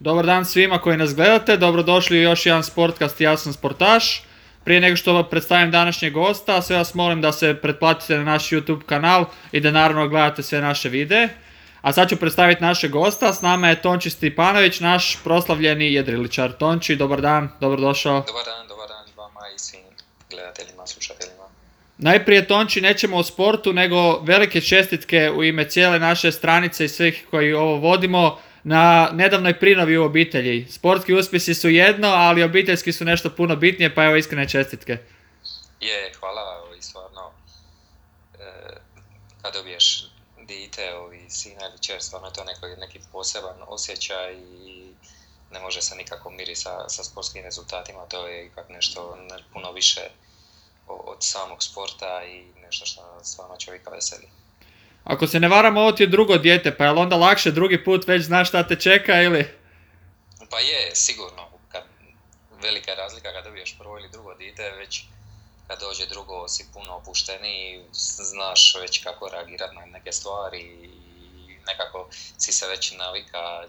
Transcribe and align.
Dobar 0.00 0.26
dan 0.26 0.44
svima 0.44 0.78
koji 0.78 0.96
nas 0.96 1.14
gledate, 1.14 1.56
dobrodošli 1.56 2.18
u 2.18 2.22
još 2.22 2.46
jedan 2.46 2.64
sportkast 2.64 3.20
Ja 3.20 3.36
sam 3.36 3.52
sportaš. 3.52 4.22
Prije 4.64 4.80
nego 4.80 4.96
što 4.96 5.28
predstavim 5.30 5.70
današnjeg 5.70 6.12
gosta, 6.12 6.62
sve 6.62 6.76
vas 6.76 6.94
molim 6.94 7.20
da 7.20 7.32
se 7.32 7.54
pretplatite 7.62 8.18
na 8.18 8.24
naš 8.24 8.48
YouTube 8.50 8.82
kanal 8.86 9.24
i 9.52 9.60
da 9.60 9.70
naravno 9.70 10.08
gledate 10.08 10.42
sve 10.42 10.60
naše 10.60 10.88
videe. 10.88 11.28
A 11.80 11.92
sad 11.92 12.08
ću 12.08 12.16
predstaviti 12.16 12.62
našeg 12.62 12.90
gosta, 12.90 13.32
s 13.32 13.42
nama 13.42 13.68
je 13.68 13.82
Tonči 13.82 14.10
Stipanović, 14.10 14.80
naš 14.80 15.18
proslavljeni 15.24 15.92
jedriličar. 15.92 16.52
Tonči, 16.52 16.96
dobar 16.96 17.20
dan, 17.20 17.48
dobrodošao. 17.60 18.24
Dobar 18.26 18.44
dan, 18.44 18.68
dobar 18.68 18.88
dan 18.88 19.04
vama 19.16 19.40
i 19.56 19.58
svim 19.58 19.80
gledateljima, 20.30 20.86
slušateljima. 20.86 21.44
Najprije 21.98 22.46
Tonči 22.46 22.80
nećemo 22.80 23.16
o 23.16 23.22
sportu, 23.22 23.72
nego 23.72 24.18
velike 24.20 24.60
čestitke 24.60 25.30
u 25.30 25.44
ime 25.44 25.68
cijele 25.68 25.98
naše 25.98 26.32
stranice 26.32 26.84
i 26.84 26.88
svih 26.88 27.26
koji 27.30 27.52
ovo 27.52 27.76
vodimo 27.76 28.38
na 28.64 29.10
nedavnoj 29.12 29.58
prinovi 29.58 29.98
u 29.98 30.04
obitelji. 30.04 30.66
Sportski 30.70 31.14
uspjesi 31.14 31.54
su 31.54 31.68
jedno, 31.68 32.08
ali 32.08 32.42
obiteljski 32.42 32.92
su 32.92 33.04
nešto 33.04 33.30
puno 33.30 33.56
bitnije, 33.56 33.94
pa 33.94 34.04
evo 34.04 34.16
iskrene 34.16 34.48
čestitke. 34.48 34.98
Je, 35.80 36.12
hvala 36.20 36.74
i 36.78 36.82
stvarno 36.82 37.30
e, 38.38 38.76
kad 39.42 39.54
dobiješ 39.54 40.10
dite 40.46 40.94
ovi 40.94 41.24
sina 41.28 41.60
ili 41.70 41.82
čer, 41.82 42.02
stvarno 42.02 42.28
je 42.28 42.32
to 42.32 42.44
neko, 42.44 42.66
neki 42.80 43.00
poseban 43.12 43.56
osjećaj 43.66 44.34
i 44.34 44.94
ne 45.52 45.60
može 45.60 45.82
se 45.82 45.96
nikako 45.96 46.30
miri 46.30 46.56
sa, 46.56 46.88
sa 46.88 47.04
sportskim 47.04 47.44
rezultatima, 47.44 48.06
to 48.08 48.26
je 48.26 48.46
ipak 48.46 48.68
nešto 48.68 49.18
puno 49.52 49.72
više 49.72 50.00
od 50.86 51.16
samog 51.20 51.62
sporta 51.62 52.22
i 52.24 52.60
nešto 52.62 52.86
što 52.86 53.24
stvarno 53.24 53.56
čovjeka 53.56 53.90
veseli. 53.90 54.28
Ako 55.10 55.26
se 55.26 55.40
ne 55.40 55.48
varam, 55.48 55.76
ovo 55.76 55.92
ti 55.92 56.02
je 56.02 56.06
drugo 56.06 56.38
dijete, 56.38 56.76
pa 56.76 56.84
je 56.84 56.90
onda 56.90 57.16
lakše 57.16 57.50
drugi 57.50 57.84
put 57.84 58.06
već 58.08 58.22
znaš 58.22 58.48
šta 58.48 58.62
te 58.62 58.76
čeka 58.76 59.22
ili? 59.22 59.48
Pa 60.50 60.58
je, 60.58 60.90
sigurno. 60.94 61.48
Kad, 61.72 61.82
velika 62.62 62.90
je 62.90 62.96
razlika 62.96 63.32
kad 63.32 63.44
dobiješ 63.44 63.78
prvo 63.78 63.98
ili 63.98 64.08
drugo 64.12 64.34
dijete, 64.34 64.70
već 64.78 65.02
kad 65.68 65.80
dođe 65.80 66.06
drugo 66.06 66.48
si 66.48 66.66
puno 66.74 66.94
opušteniji, 66.94 67.80
znaš 68.32 68.74
već 68.80 69.02
kako 69.04 69.28
reagirati 69.28 69.74
na 69.74 69.86
neke 69.86 70.12
stvari 70.12 70.60
i 70.60 71.56
nekako 71.66 72.08
si 72.38 72.52
se 72.52 72.68
već 72.68 72.92
navika 72.92 73.62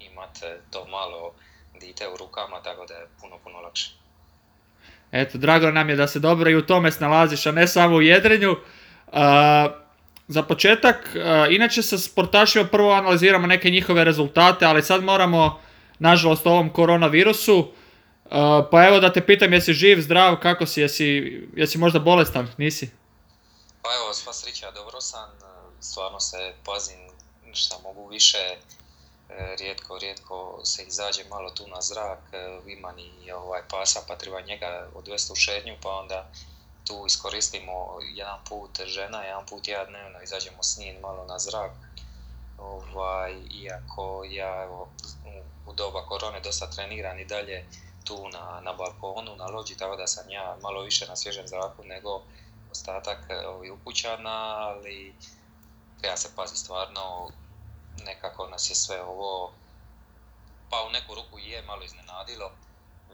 imati 0.00 0.46
to 0.70 0.84
malo 0.84 1.34
dite 1.80 2.08
u 2.08 2.16
rukama, 2.16 2.62
tako 2.62 2.86
da 2.86 2.94
je 2.94 3.06
puno, 3.20 3.38
puno 3.44 3.60
lakše. 3.60 3.90
Eto, 5.12 5.38
drago 5.38 5.70
nam 5.70 5.90
je 5.90 5.96
da 5.96 6.08
se 6.08 6.18
dobro 6.18 6.50
i 6.50 6.56
u 6.56 6.66
tome 6.66 6.92
snalaziš, 6.92 7.46
a 7.46 7.52
ne 7.52 7.68
samo 7.68 7.96
u 7.96 8.02
jedrenju. 8.02 8.56
Za 10.28 10.42
početak, 10.42 11.16
inače 11.50 11.82
sa 11.82 11.98
sportašima 11.98 12.64
prvo 12.64 12.92
analiziramo 12.92 13.46
neke 13.46 13.70
njihove 13.70 14.04
rezultate, 14.04 14.66
ali 14.66 14.82
sad 14.82 15.04
moramo, 15.04 15.60
nažalost, 15.98 16.46
ovom 16.46 16.72
koronavirusu. 16.72 17.72
pa 18.70 18.86
evo 18.86 19.00
da 19.00 19.12
te 19.12 19.26
pitam, 19.26 19.52
jesi 19.52 19.72
živ, 19.72 20.00
zdrav, 20.00 20.36
kako 20.36 20.66
si, 20.66 20.80
jesi, 20.80 21.06
jesi 21.56 21.78
možda 21.78 21.98
bolestan, 21.98 22.48
nisi? 22.56 22.90
Pa 23.82 23.88
evo, 23.94 24.14
sva 24.14 24.32
sreća, 24.32 24.70
dobro 24.70 25.00
sam, 25.00 25.30
stvarno 25.80 26.20
se 26.20 26.52
pazim 26.64 26.98
šta 27.52 27.76
mogu 27.84 28.08
više, 28.08 28.56
E, 29.28 29.56
rijetko, 29.56 29.98
rijetko 29.98 30.60
se 30.64 30.82
izađe 30.82 31.24
malo 31.30 31.50
tu 31.50 31.66
na 31.66 31.80
zrak, 31.80 32.18
e, 32.32 32.60
ima 32.66 32.92
ni 32.92 33.32
ovaj 33.32 33.62
pasa 33.70 34.00
pa 34.08 34.16
treba 34.16 34.40
njega 34.40 34.88
odvesti 34.94 35.32
u 35.32 35.36
šetnju 35.36 35.76
pa 35.82 35.90
onda 35.90 36.30
tu 36.88 37.06
iskoristimo 37.06 37.98
jedan 38.14 38.38
put 38.48 38.80
žena, 38.86 39.22
jedan 39.22 39.46
put 39.46 39.68
ja 39.68 39.84
dnevno 39.84 40.22
izađemo 40.22 40.62
s 40.62 40.76
njim 40.78 41.00
malo 41.00 41.24
na 41.24 41.38
zrak. 41.38 41.72
Ovaj, 42.58 43.32
iako 43.50 44.24
ja 44.30 44.62
evo, 44.62 44.88
u 45.66 45.72
doba 45.72 46.06
korone 46.06 46.40
dosta 46.40 46.70
treniram 46.70 47.18
i 47.18 47.24
dalje 47.24 47.66
tu 48.04 48.28
na, 48.28 48.60
na 48.60 48.72
balkonu, 48.72 49.36
na 49.36 49.46
lođi, 49.46 49.76
tako 49.76 49.96
da 49.96 50.06
sam 50.06 50.30
ja 50.30 50.56
malo 50.62 50.82
više 50.82 51.06
na 51.06 51.16
svježem 51.16 51.48
zraku 51.48 51.84
nego 51.84 52.22
ostatak 52.70 53.18
ovaj, 53.46 53.70
upućana, 53.70 54.56
ali 54.58 55.14
treba 56.00 56.16
se 56.16 56.28
paziti 56.36 56.60
stvarno 56.60 57.30
nekako 58.04 58.46
nas 58.46 58.70
je 58.70 58.74
sve 58.74 59.02
ovo 59.02 59.52
pa 60.70 60.84
u 60.86 60.90
neku 60.90 61.14
ruku 61.14 61.38
je 61.38 61.62
malo 61.62 61.82
iznenadilo. 61.84 62.50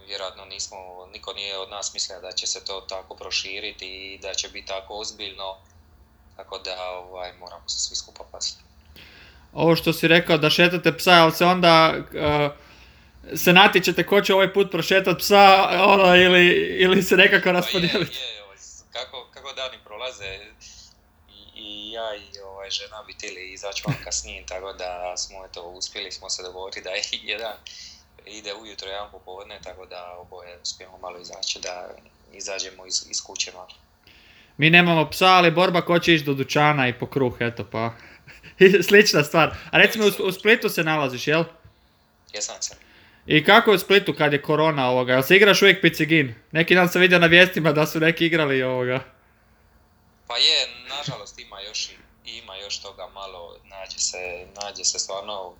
Vjerojatno 0.07 0.45
nismo, 0.45 0.77
niko 1.13 1.33
nije 1.33 1.59
od 1.59 1.71
nas 1.71 1.95
mislio 1.95 2.21
da 2.21 2.33
će 2.33 2.47
se 2.47 2.65
to 2.65 2.81
tako 2.81 3.15
proširiti 3.15 3.87
i 3.87 4.19
da 4.19 4.35
će 4.35 4.49
biti 4.49 4.67
tako 4.67 4.95
ozbiljno. 4.95 5.57
Tako 6.37 6.59
da 6.59 6.91
ovaj, 6.91 7.33
moramo 7.33 7.69
se 7.69 7.79
svi 7.79 7.97
skupa 7.97 8.25
paziti. 8.33 8.63
Ovo 9.53 9.77
što 9.77 9.93
si 9.93 10.09
rekao 10.09 10.39
da 10.39 10.51
šetate 10.51 10.97
psa, 10.97 11.13
ali 11.13 11.33
se 11.33 11.45
onda 11.45 11.95
uh, 11.99 13.37
se 13.37 13.53
natječete 13.53 14.07
ko 14.07 14.21
će 14.21 14.35
ovaj 14.35 14.53
put 14.53 14.71
prošetati 14.71 15.19
psa 15.19 15.69
ono, 15.87 16.17
ili, 16.17 16.47
ili 16.79 17.03
se 17.03 17.17
nekako 17.17 17.53
raspodijeliti? 17.53 18.13
Pa 18.13 18.27
je, 18.27 18.35
je, 18.35 18.43
ovaj, 18.43 18.57
kako, 18.93 19.27
kako 19.35 19.53
dani 19.53 19.79
prolaze, 19.85 20.39
i 21.57 21.91
ja 21.93 22.15
i 22.17 22.41
ovaj, 22.41 22.71
žena 22.71 23.03
bi 23.07 23.13
htjeli 23.13 23.53
izaći 23.53 23.83
vanka 23.87 24.13
s 24.13 24.25
njim, 24.25 24.47
tako 24.47 24.73
da 24.73 25.17
smo 25.17 25.45
eto, 25.45 25.63
uspjeli 25.63 26.13
smo 26.13 26.31
se 26.31 26.43
dogovoriti 26.43 26.81
da 26.81 26.91
jedan 27.33 27.57
ide 28.27 28.55
ujutro, 28.55 28.89
jedan 28.89 29.11
popodne, 29.11 29.61
tako 29.65 29.87
da 29.87 30.17
oboje 30.19 30.59
uspijemo 30.63 30.99
malo 30.99 31.19
izaći, 31.19 31.59
da 31.61 31.91
izađemo 32.33 32.87
iz, 32.87 33.07
iz 33.11 33.23
kuće 33.23 33.53
malo. 33.53 33.69
Mi 34.57 34.71
nemamo 34.71 35.11
psa, 35.11 35.27
ali 35.27 35.51
borba 35.51 35.83
ko 35.83 35.99
će 35.99 36.15
ići 36.15 36.25
do 36.25 36.35
dućana 36.35 36.89
i 36.89 36.99
po 36.99 37.07
kruh, 37.07 37.37
eto 37.41 37.65
pa. 37.73 37.93
Slična 38.89 39.25
stvar. 39.25 39.57
A 39.71 39.79
recimo 39.79 40.05
u, 40.25 40.33
Splitu 40.33 40.69
se 40.69 40.85
nalaziš, 40.85 41.27
jel? 41.29 41.45
Jesam 42.33 42.57
se. 42.61 42.75
I 43.27 43.45
kako 43.45 43.71
je 43.71 43.75
u 43.75 43.79
Splitu 43.79 44.15
kad 44.19 44.33
je 44.33 44.43
korona 44.43 44.89
ovoga? 44.89 45.13
Jel 45.13 45.23
se 45.23 45.37
igraš 45.37 45.63
uvijek 45.63 45.81
picigin? 45.81 46.35
Neki 46.53 46.75
dan 46.75 46.89
sam 46.89 47.01
vidio 47.01 47.19
na 47.19 47.27
vijestima 47.27 47.73
da 47.73 47.87
su 47.87 48.01
neki 48.01 48.27
igrali 48.27 48.63
ovoga. 48.63 49.01
Pa 50.27 50.37
je, 50.37 50.69
nažalost 50.89 51.39
ima 51.39 51.61
još 51.61 51.89
i 52.25 52.39
ima 52.39 52.57
još 52.57 52.83
toga 52.83 53.09
malo, 53.15 53.57
nađe 53.65 53.99
se, 53.99 54.47
nađe 54.63 54.85
se 54.85 54.99
stvarno, 54.99 55.55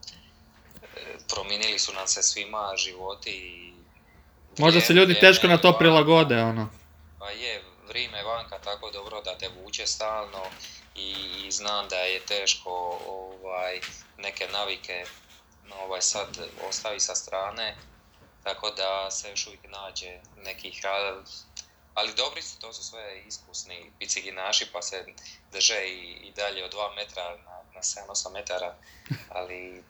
promijenili 1.29 1.79
su 1.79 1.93
nam 1.93 2.07
se 2.07 2.23
svima 2.23 2.73
životi 2.77 3.31
i... 3.31 3.75
Možda 4.59 4.81
se 4.81 4.93
ljudi 4.93 5.21
teško 5.21 5.47
na 5.47 5.59
to 5.59 5.79
prilagode, 5.79 6.43
ono. 6.43 6.71
Pa 7.19 7.31
je, 7.31 7.63
vrijeme 7.89 8.23
vanka 8.23 8.59
tako 8.59 8.91
dobro 8.91 9.21
da 9.21 9.39
te 9.39 9.49
vuče 9.49 9.87
stalno 9.87 10.43
i, 10.95 11.15
i 11.47 11.53
znam 11.53 11.89
da 11.89 11.97
je 11.97 12.21
teško 12.21 13.01
ovaj, 13.07 13.81
neke 14.19 14.49
navike 14.53 15.05
ovaj, 15.83 16.01
sad 16.01 16.29
ostavi 16.69 17.01
sa 17.01 17.15
strane, 17.15 17.77
tako 18.43 18.71
da 18.71 19.11
se 19.11 19.31
još 19.31 19.47
uvijek 19.47 19.63
nađe 19.71 20.19
nekih 20.45 20.81
ali 21.95 22.15
dobri 22.15 22.43
su, 22.43 22.59
to 22.59 22.73
su 22.73 22.85
sve 22.85 23.23
iskusni 23.27 23.91
biciginaši 23.99 24.67
pa 24.73 24.83
se 24.83 25.05
drže 25.53 25.85
i, 25.87 26.29
i 26.29 26.33
dalje 26.33 26.65
od 26.65 26.75
2 26.75 26.97
metra 26.97 27.37
na, 27.37 27.63
na 27.75 27.83
7-8 27.83 28.33
metara, 28.33 28.75
ali 29.29 29.83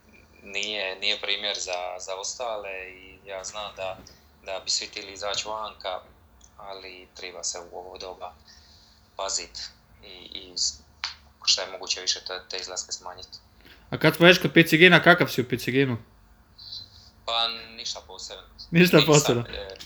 nije, 0.45 0.99
nije 1.01 1.21
primjer 1.21 1.57
za, 1.59 1.99
za 1.99 2.15
ostale 2.15 2.91
i 2.91 3.19
ja 3.27 3.45
znam 3.45 3.77
da, 3.77 3.99
da 4.45 4.61
bi 4.65 4.71
svi 4.71 4.87
htjeli 4.87 5.13
izaći 5.13 5.49
vanka, 5.49 6.01
ali 6.57 7.09
treba 7.15 7.45
se 7.45 7.59
u 7.59 7.79
ovo 7.79 7.99
doba 7.99 8.35
paziti 9.17 9.61
i, 10.03 10.09
i 10.09 10.55
što 11.45 11.63
je 11.63 11.71
moguće 11.71 12.01
više 12.01 12.21
te, 12.27 12.41
te 12.51 12.57
izlaske 12.57 12.93
smanjiti. 12.93 13.39
A 13.91 13.99
kad 13.99 14.17
smo 14.17 14.27
već 14.27 14.43
kod 14.43 14.53
Picigina, 14.53 15.03
kakav 15.03 15.29
si 15.29 15.41
u 15.41 15.49
Piciginu? 15.49 15.97
Pa 17.25 17.49
ništa 17.77 18.01
posebno. 18.07 18.43
Ništa 18.71 18.99
posebno. 19.07 19.45
E, 19.49 19.77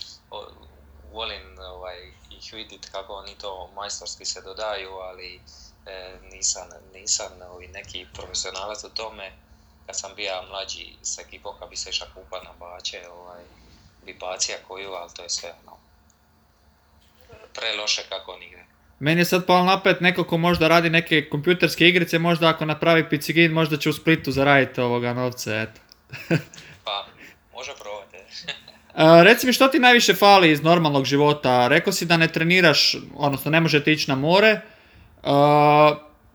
volim 1.13 1.59
ovaj, 1.59 2.13
ih 2.31 2.53
vidjeti 2.53 2.89
kako 2.93 3.13
oni 3.13 3.35
to 3.41 3.71
majstorski 3.75 4.25
se 4.25 4.43
dodaju, 4.43 4.91
ali 4.91 5.41
e, 5.87 6.19
nisam, 6.33 6.69
nisam 6.95 7.33
ovaj, 7.51 7.69
neki 7.69 8.07
profesionalac 8.15 8.85
u 8.85 8.89
tome. 8.89 9.33
Kad 9.88 9.99
sam 9.99 10.10
bio 10.16 10.32
mlađi 10.50 10.87
s 11.03 11.19
ekipom, 11.19 11.53
kad 11.60 11.71
bi 11.71 11.76
se 11.76 11.91
išao 11.91 12.09
kupa 12.15 12.37
na 12.37 12.50
bače, 12.61 13.00
ovaj, 13.12 13.43
bi 14.06 14.14
bacija 14.20 14.58
koju, 14.69 14.90
ali 14.93 15.11
to 15.17 15.23
je 15.23 15.29
sve 15.31 15.52
ono, 15.62 15.76
preloše 17.55 18.02
kako 18.08 18.32
oni 18.32 18.46
igre. 18.46 18.64
Meni 18.99 19.20
je 19.20 19.25
sad 19.25 19.46
palo 19.46 19.64
napet 19.64 20.00
neko 20.00 20.25
ko 20.25 20.37
možda 20.37 20.69
radi 20.69 20.90
neke 20.90 21.29
kompjuterske 21.29 21.88
igrice, 21.88 22.19
možda 22.19 22.49
ako 22.49 22.64
napravi 22.64 23.08
picigin, 23.08 23.52
možda 23.52 23.76
će 23.76 23.90
u 23.90 23.93
Splitu 23.93 24.32
zaraditi 24.32 24.81
ovoga 24.81 25.14
novce, 25.14 25.67
eto. 25.69 25.81
pa, 26.84 27.06
može 27.52 27.73
probati. 27.81 28.17
reci 29.25 29.46
mi 29.46 29.52
što 29.52 29.69
ti 29.69 29.79
najviše 29.79 30.14
fali 30.14 30.50
iz 30.50 30.62
normalnog 30.62 31.05
života? 31.05 31.69
Rekao 31.69 31.93
si 31.93 32.06
da 32.06 32.17
ne 32.17 32.29
treniraš, 32.29 32.96
odnosno 33.17 33.50
ne 33.50 33.61
možete 33.61 33.93
ići 33.93 34.11
na 34.11 34.17
more. 34.17 34.61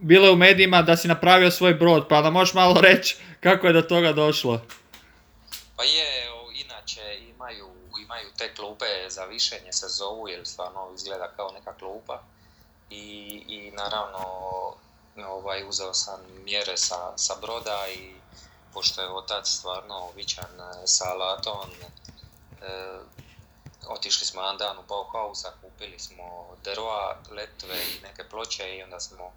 Bilo 0.03 0.25
je 0.25 0.33
u 0.33 0.35
medijima 0.35 0.81
da 0.81 0.97
si 0.97 1.07
napravio 1.07 1.51
svoj 1.51 1.73
brod, 1.73 2.07
pa 2.09 2.21
da 2.21 2.29
možeš 2.29 2.53
malo 2.53 2.81
reći 2.81 3.17
kako 3.39 3.67
je 3.67 3.73
do 3.73 3.81
toga 3.81 4.13
došlo. 4.13 4.61
Pa 5.75 5.83
je, 5.83 6.29
inače 6.65 7.19
imaju, 7.35 7.67
imaju 8.03 8.27
te 8.38 8.55
klupe 8.55 8.85
za 9.09 9.25
višenje 9.25 9.73
se 9.73 9.88
zovu, 9.88 10.27
jer 10.27 10.47
stvarno 10.47 10.89
izgleda 10.95 11.31
kao 11.35 11.51
neka 11.51 11.73
klupa. 11.73 12.23
I, 12.89 13.44
i 13.47 13.71
naravno 13.71 14.25
ovaj, 15.27 15.63
uzeo 15.69 15.94
sam 15.94 16.19
mjere 16.45 16.77
sa, 16.77 17.17
sa 17.17 17.33
broda 17.41 17.85
i 17.95 18.13
pošto 18.73 19.01
je 19.01 19.09
otac 19.09 19.47
stvarno 19.49 20.09
vičan 20.15 20.49
sa 20.85 21.06
alatom, 21.06 21.69
otišli 23.88 24.27
smo 24.27 24.41
jedan 24.41 24.57
dan 24.57 24.77
u 24.77 24.83
Bauhausa, 24.89 25.51
kupili 25.61 25.99
smo 25.99 26.56
drva, 26.63 27.17
letve 27.31 27.75
i 27.75 28.01
neke 28.03 28.23
ploče 28.23 28.75
i 28.75 28.83
onda 28.83 28.99
smo 28.99 29.33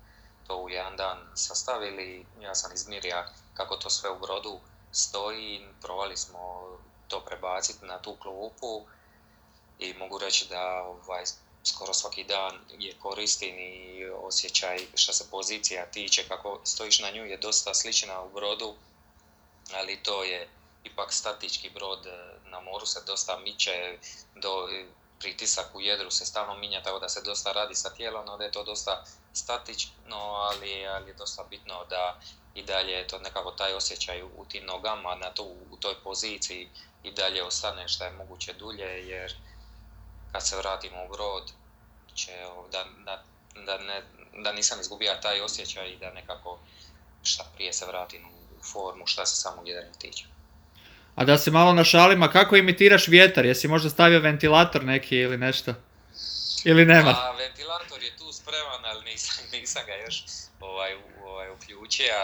to 0.46 0.56
u 0.56 0.70
jedan 0.70 0.96
dan 0.96 1.18
sastavili. 1.34 2.26
Ja 2.40 2.54
sam 2.54 2.72
izmirija 2.72 3.28
kako 3.54 3.76
to 3.76 3.90
sve 3.90 4.10
u 4.10 4.18
brodu 4.18 4.60
stoji, 4.92 5.68
provali 5.82 6.16
smo 6.16 6.68
to 7.08 7.20
prebaciti 7.20 7.84
na 7.84 8.02
tu 8.02 8.16
klupu 8.16 8.86
i 9.78 9.94
mogu 9.94 10.18
reći 10.18 10.48
da 10.48 10.82
ovaj, 10.82 11.24
skoro 11.64 11.94
svaki 11.94 12.24
dan 12.24 12.60
je 12.78 12.98
koristim 12.98 13.58
i 13.58 14.04
osjećaj 14.04 14.78
što 14.94 15.12
se 15.12 15.30
pozicija 15.30 15.90
tiče, 15.90 16.28
kako 16.28 16.60
stojiš 16.64 17.00
na 17.00 17.10
nju 17.10 17.24
je 17.24 17.36
dosta 17.36 17.74
slična 17.74 18.22
u 18.22 18.28
brodu, 18.28 18.74
ali 19.74 20.02
to 20.02 20.24
je 20.24 20.48
ipak 20.84 21.12
statički 21.12 21.70
brod, 21.70 22.06
na 22.44 22.60
moru 22.60 22.86
se 22.86 23.02
dosta 23.06 23.38
miče, 23.38 23.98
do, 24.34 24.68
pritisak 25.20 25.74
u 25.74 25.80
jedru 25.80 26.10
se 26.10 26.26
stalno 26.26 26.54
minja, 26.54 26.82
tako 26.82 26.98
da 26.98 27.08
se 27.08 27.22
dosta 27.22 27.52
radi 27.52 27.74
sa 27.74 27.90
tijelom, 27.90 28.28
onda 28.28 28.44
je 28.44 28.52
to 28.52 28.64
dosta 28.64 29.04
statično, 29.32 30.16
ali, 30.16 30.86
ali 30.86 31.10
je 31.10 31.14
dosta 31.14 31.44
bitno 31.50 31.84
da 31.90 32.20
i 32.54 32.62
dalje 32.62 32.92
je 32.92 33.06
to 33.06 33.18
nekako 33.18 33.50
taj 33.50 33.74
osjećaj 33.74 34.22
u 34.22 34.44
tim 34.48 34.64
nogama, 34.64 35.14
na 35.14 35.30
to, 35.30 35.42
u 35.42 35.76
toj 35.80 35.94
poziciji 36.04 36.70
i 37.02 37.10
dalje 37.10 37.42
ostane 37.42 37.88
što 37.88 38.04
je 38.04 38.10
moguće 38.10 38.52
dulje, 38.52 39.08
jer 39.08 39.34
kad 40.32 40.46
se 40.46 40.56
vratimo 40.56 41.04
u 41.04 41.08
brod, 41.08 41.52
će, 42.14 42.32
da, 42.72 42.84
da, 43.04 43.24
da, 43.66 43.78
ne, 43.78 44.02
da 44.42 44.52
nisam 44.52 44.80
izgubio 44.80 45.14
taj 45.22 45.40
osjećaj 45.40 45.88
i 45.88 45.96
da 45.96 46.10
nekako 46.10 46.58
šta 47.22 47.44
prije 47.54 47.72
se 47.72 47.86
vratim 47.86 48.26
u 48.26 48.62
formu 48.62 49.06
šta 49.06 49.26
se 49.26 49.36
samog 49.36 49.68
jedrenja 49.68 49.92
tiče. 49.92 50.24
A 51.16 51.24
da 51.24 51.38
se 51.38 51.50
malo 51.50 51.72
našalima, 51.72 52.30
kako 52.30 52.56
imitiraš 52.56 53.08
vjetar? 53.08 53.46
Jesi 53.46 53.68
možda 53.68 53.90
stavio 53.90 54.20
ventilator 54.20 54.84
neki 54.84 55.16
ili 55.16 55.38
nešto? 55.38 55.74
Ili 56.64 56.84
nema? 56.84 57.10
A, 57.10 57.34
ventilator 57.38 58.02
je 58.02 58.16
tu 58.18 58.32
spreman, 58.32 58.84
ali 58.84 59.04
nisam, 59.04 59.44
nisam 59.60 59.82
ga 59.86 59.94
još 59.94 60.24
ovaj, 60.60 60.94
ovaj, 61.26 61.50
uključio. 61.50 62.14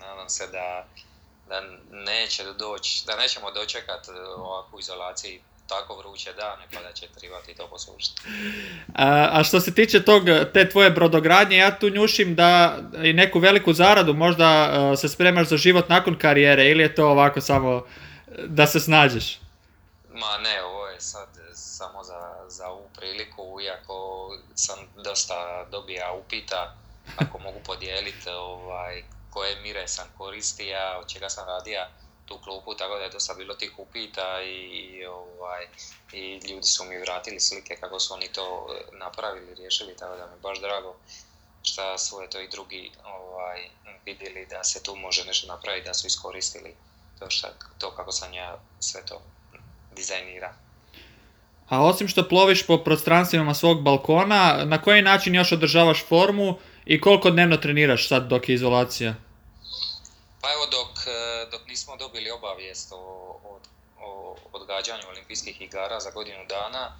Nadam 0.00 0.28
se 0.28 0.46
da, 0.46 0.86
da, 1.48 1.62
neće 1.90 2.42
doći, 2.58 3.06
da 3.06 3.16
nećemo 3.16 3.50
dočekati 3.50 4.10
ovakvu 4.36 4.78
izolaciju 4.80 5.40
tako 5.68 5.96
vruće 5.96 6.32
dane 6.32 6.62
pa 6.74 6.82
da 6.82 6.92
će 6.92 7.06
trebati 7.20 7.54
to 7.54 7.66
poslušati. 7.66 8.20
A, 8.94 9.28
a 9.32 9.44
što 9.44 9.60
se 9.60 9.74
tiče 9.74 10.02
tog, 10.02 10.24
te 10.54 10.68
tvoje 10.68 10.90
brodogradnje, 10.90 11.56
ja 11.56 11.78
tu 11.78 11.88
njušim 11.90 12.34
da 12.34 12.78
i 13.02 13.12
neku 13.12 13.38
veliku 13.38 13.72
zaradu 13.72 14.14
možda 14.14 14.70
se 14.96 15.08
spremaš 15.08 15.48
za 15.48 15.56
život 15.56 15.88
nakon 15.88 16.18
karijere 16.18 16.70
ili 16.70 16.82
je 16.82 16.94
to 16.94 17.08
ovako 17.08 17.40
samo 17.40 17.86
da 18.38 18.66
se 18.66 18.80
snađeš? 18.80 19.40
Ma 20.08 20.38
ne, 20.38 20.62
ovo 20.62 20.86
je 20.86 21.00
sad 21.00 21.28
samo 21.54 22.04
za, 22.04 22.44
za 22.48 22.68
ovu 22.68 22.88
priliku, 22.96 23.60
iako 23.60 24.28
sam 24.54 24.78
dosta 25.04 25.66
dobija 25.70 26.12
upita, 26.12 26.74
ako 27.16 27.38
mogu 27.38 27.60
podijeliti 27.66 28.30
ovaj, 28.30 29.04
koje 29.30 29.60
mire 29.60 29.88
sam 29.88 30.08
koristija, 30.18 30.98
od 31.00 31.08
čega 31.08 31.28
sam 31.28 31.46
radija 31.46 31.88
tu 32.26 32.38
klupu, 32.44 32.74
tako 32.74 32.96
da 32.96 33.02
je 33.02 33.10
dosta 33.10 33.34
bilo 33.34 33.54
tih 33.54 33.78
upita 33.78 34.42
i, 34.42 35.06
ovaj, 35.06 35.66
i 36.12 36.40
ljudi 36.48 36.66
su 36.66 36.84
mi 36.84 36.98
vratili 36.98 37.40
slike 37.40 37.76
kako 37.80 38.00
su 38.00 38.14
oni 38.14 38.28
to 38.32 38.66
napravili, 38.92 39.54
riješili, 39.54 39.96
tako 39.96 40.16
da 40.16 40.26
mi 40.26 40.32
je 40.32 40.40
baš 40.42 40.60
drago 40.60 40.96
šta 41.62 41.98
su 41.98 42.16
to 42.30 42.40
i 42.40 42.48
drugi 42.48 42.90
ovaj, 43.04 43.68
vidjeli 44.04 44.46
da 44.46 44.64
se 44.64 44.82
tu 44.82 44.96
može 44.96 45.24
nešto 45.24 45.46
napraviti, 45.46 45.86
da 45.88 45.94
su 45.94 46.06
iskoristili 46.06 46.76
to, 47.18 47.30
šta, 47.30 47.48
to 47.78 47.90
kako 47.90 48.12
sam 48.12 48.32
ja 48.34 48.58
sve 48.80 49.06
to 49.06 49.22
dizajnira. 49.96 50.54
A 51.68 51.82
osim 51.84 52.08
što 52.08 52.28
ploviš 52.28 52.66
po 52.66 52.78
prostranstvima 52.78 53.54
svog 53.54 53.82
balkona, 53.82 54.64
na 54.64 54.82
koji 54.82 55.02
način 55.02 55.34
još 55.34 55.52
održavaš 55.52 56.04
formu 56.08 56.58
i 56.84 57.00
koliko 57.00 57.30
dnevno 57.30 57.56
treniraš 57.56 58.08
sad 58.08 58.28
dok 58.28 58.48
je 58.48 58.54
izolacija? 58.54 59.14
Pa 60.40 60.52
evo 60.52 60.66
dok, 60.66 61.06
e, 61.06 61.50
dok 61.50 61.68
nismo 61.68 61.96
dobili 61.96 62.30
obavijest 62.30 62.92
o, 62.92 62.96
o, 63.44 63.60
o 64.00 64.36
odgađanju 64.52 65.02
olimpijskih 65.08 65.60
igara 65.60 66.00
za 66.00 66.10
godinu 66.10 66.44
dana, 66.48 66.96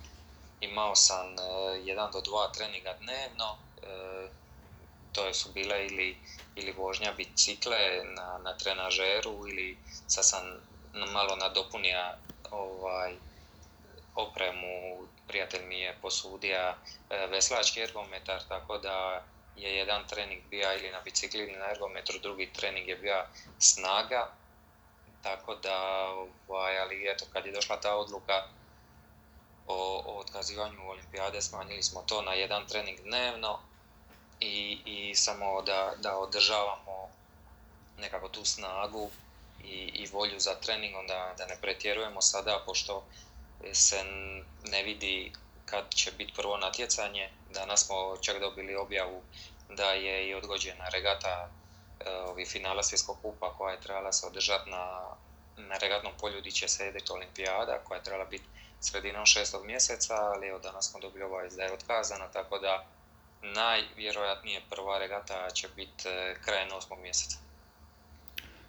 imao 0.60 0.94
sam 0.94 1.26
e, 1.26 1.42
jedan 1.84 2.10
do 2.12 2.20
dva 2.20 2.52
treninga 2.52 2.94
dnevno, 3.00 3.56
e, 3.82 4.28
to 5.16 5.34
su 5.34 5.48
bile 5.52 5.86
ili, 5.86 6.16
ili 6.56 6.72
vožnja 6.72 7.12
bicikle 7.12 7.78
na, 8.04 8.38
na 8.44 8.56
trenažeru 8.56 9.48
ili 9.48 9.78
sad 10.06 10.24
sam 10.26 10.44
malo 11.12 11.36
nadopunija 11.36 12.18
ovaj, 12.50 13.14
opremu, 14.14 15.06
prijatelj 15.28 15.66
mi 15.66 15.80
je 15.80 15.98
posudio 16.02 16.74
veslački 17.30 17.80
ergometar, 17.80 18.42
tako 18.48 18.78
da 18.78 19.24
je 19.56 19.76
jedan 19.76 20.06
trening 20.08 20.42
bio 20.50 20.72
ili 20.74 20.90
na 20.90 21.00
bicikli 21.00 21.40
ili 21.40 21.52
na 21.52 21.70
ergometru, 21.70 22.18
drugi 22.18 22.52
trening 22.52 22.88
je 22.88 22.96
bio 22.96 23.24
snaga, 23.58 24.30
tako 25.22 25.54
da, 25.54 26.06
ovaj, 26.48 26.78
ali 26.78 27.10
eto, 27.10 27.24
kad 27.32 27.46
je 27.46 27.52
došla 27.52 27.80
ta 27.80 27.96
odluka 27.96 28.44
o, 29.66 30.02
o 30.06 30.18
otkazivanju 30.18 30.88
olimpijade, 30.88 31.42
smanjili 31.42 31.82
smo 31.82 32.02
to 32.02 32.22
na 32.22 32.32
jedan 32.32 32.66
trening 32.66 33.00
dnevno 33.00 33.58
i, 34.40 34.78
i 34.84 35.14
samo 35.14 35.62
da, 35.62 35.92
da 35.98 36.18
održavamo 36.18 37.08
nekako 37.98 38.28
tu 38.28 38.44
snagu 38.44 39.10
i, 39.64 39.90
i 39.94 40.06
volju 40.12 40.40
za 40.40 40.54
treningom, 40.54 41.06
da, 41.06 41.34
da 41.38 41.46
ne 41.46 41.56
pretjerujemo 41.60 42.22
sada, 42.22 42.62
pošto 42.66 43.04
se 43.72 44.04
ne 44.64 44.82
vidi 44.82 45.32
kad 45.66 45.94
će 45.94 46.12
biti 46.12 46.32
prvo 46.36 46.56
natjecanje. 46.56 47.30
Danas 47.50 47.86
smo 47.86 48.16
čak 48.20 48.40
dobili 48.40 48.76
objavu 48.76 49.22
da 49.68 49.92
je 49.92 50.28
i 50.28 50.34
odgođena 50.34 50.88
regata 50.88 51.48
e, 52.00 52.10
ovi 52.10 52.46
finala 52.46 52.82
svjetskog 52.82 53.16
kupa 53.22 53.54
koja 53.58 53.72
je 53.72 53.80
trebala 53.80 54.12
se 54.12 54.26
održati 54.26 54.70
na, 54.70 55.14
na 55.56 55.76
regatnom 55.76 56.12
polju 56.20 56.40
gdje 56.40 56.52
će 56.52 56.68
se 56.68 56.92
olimpijada 57.10 57.78
koja 57.84 57.98
je 57.98 58.04
trebala 58.04 58.24
biti 58.24 58.44
sredinom 58.80 59.26
šestog 59.26 59.66
mjeseca, 59.66 60.14
ali 60.14 60.46
evo 60.48 60.58
danas 60.58 60.90
smo 60.90 61.00
dobili 61.00 61.24
obavijest 61.24 61.56
da 61.56 61.62
je 61.62 61.72
otkazana, 61.72 62.28
tako 62.28 62.58
da 62.58 62.86
najvjerojatnije 63.54 64.60
prva 64.70 64.98
regata 64.98 65.50
će 65.50 65.68
biti 65.76 66.08
e, 66.08 66.34
krajem 66.44 66.68
osmog 66.78 66.98
mjeseca. 67.02 67.36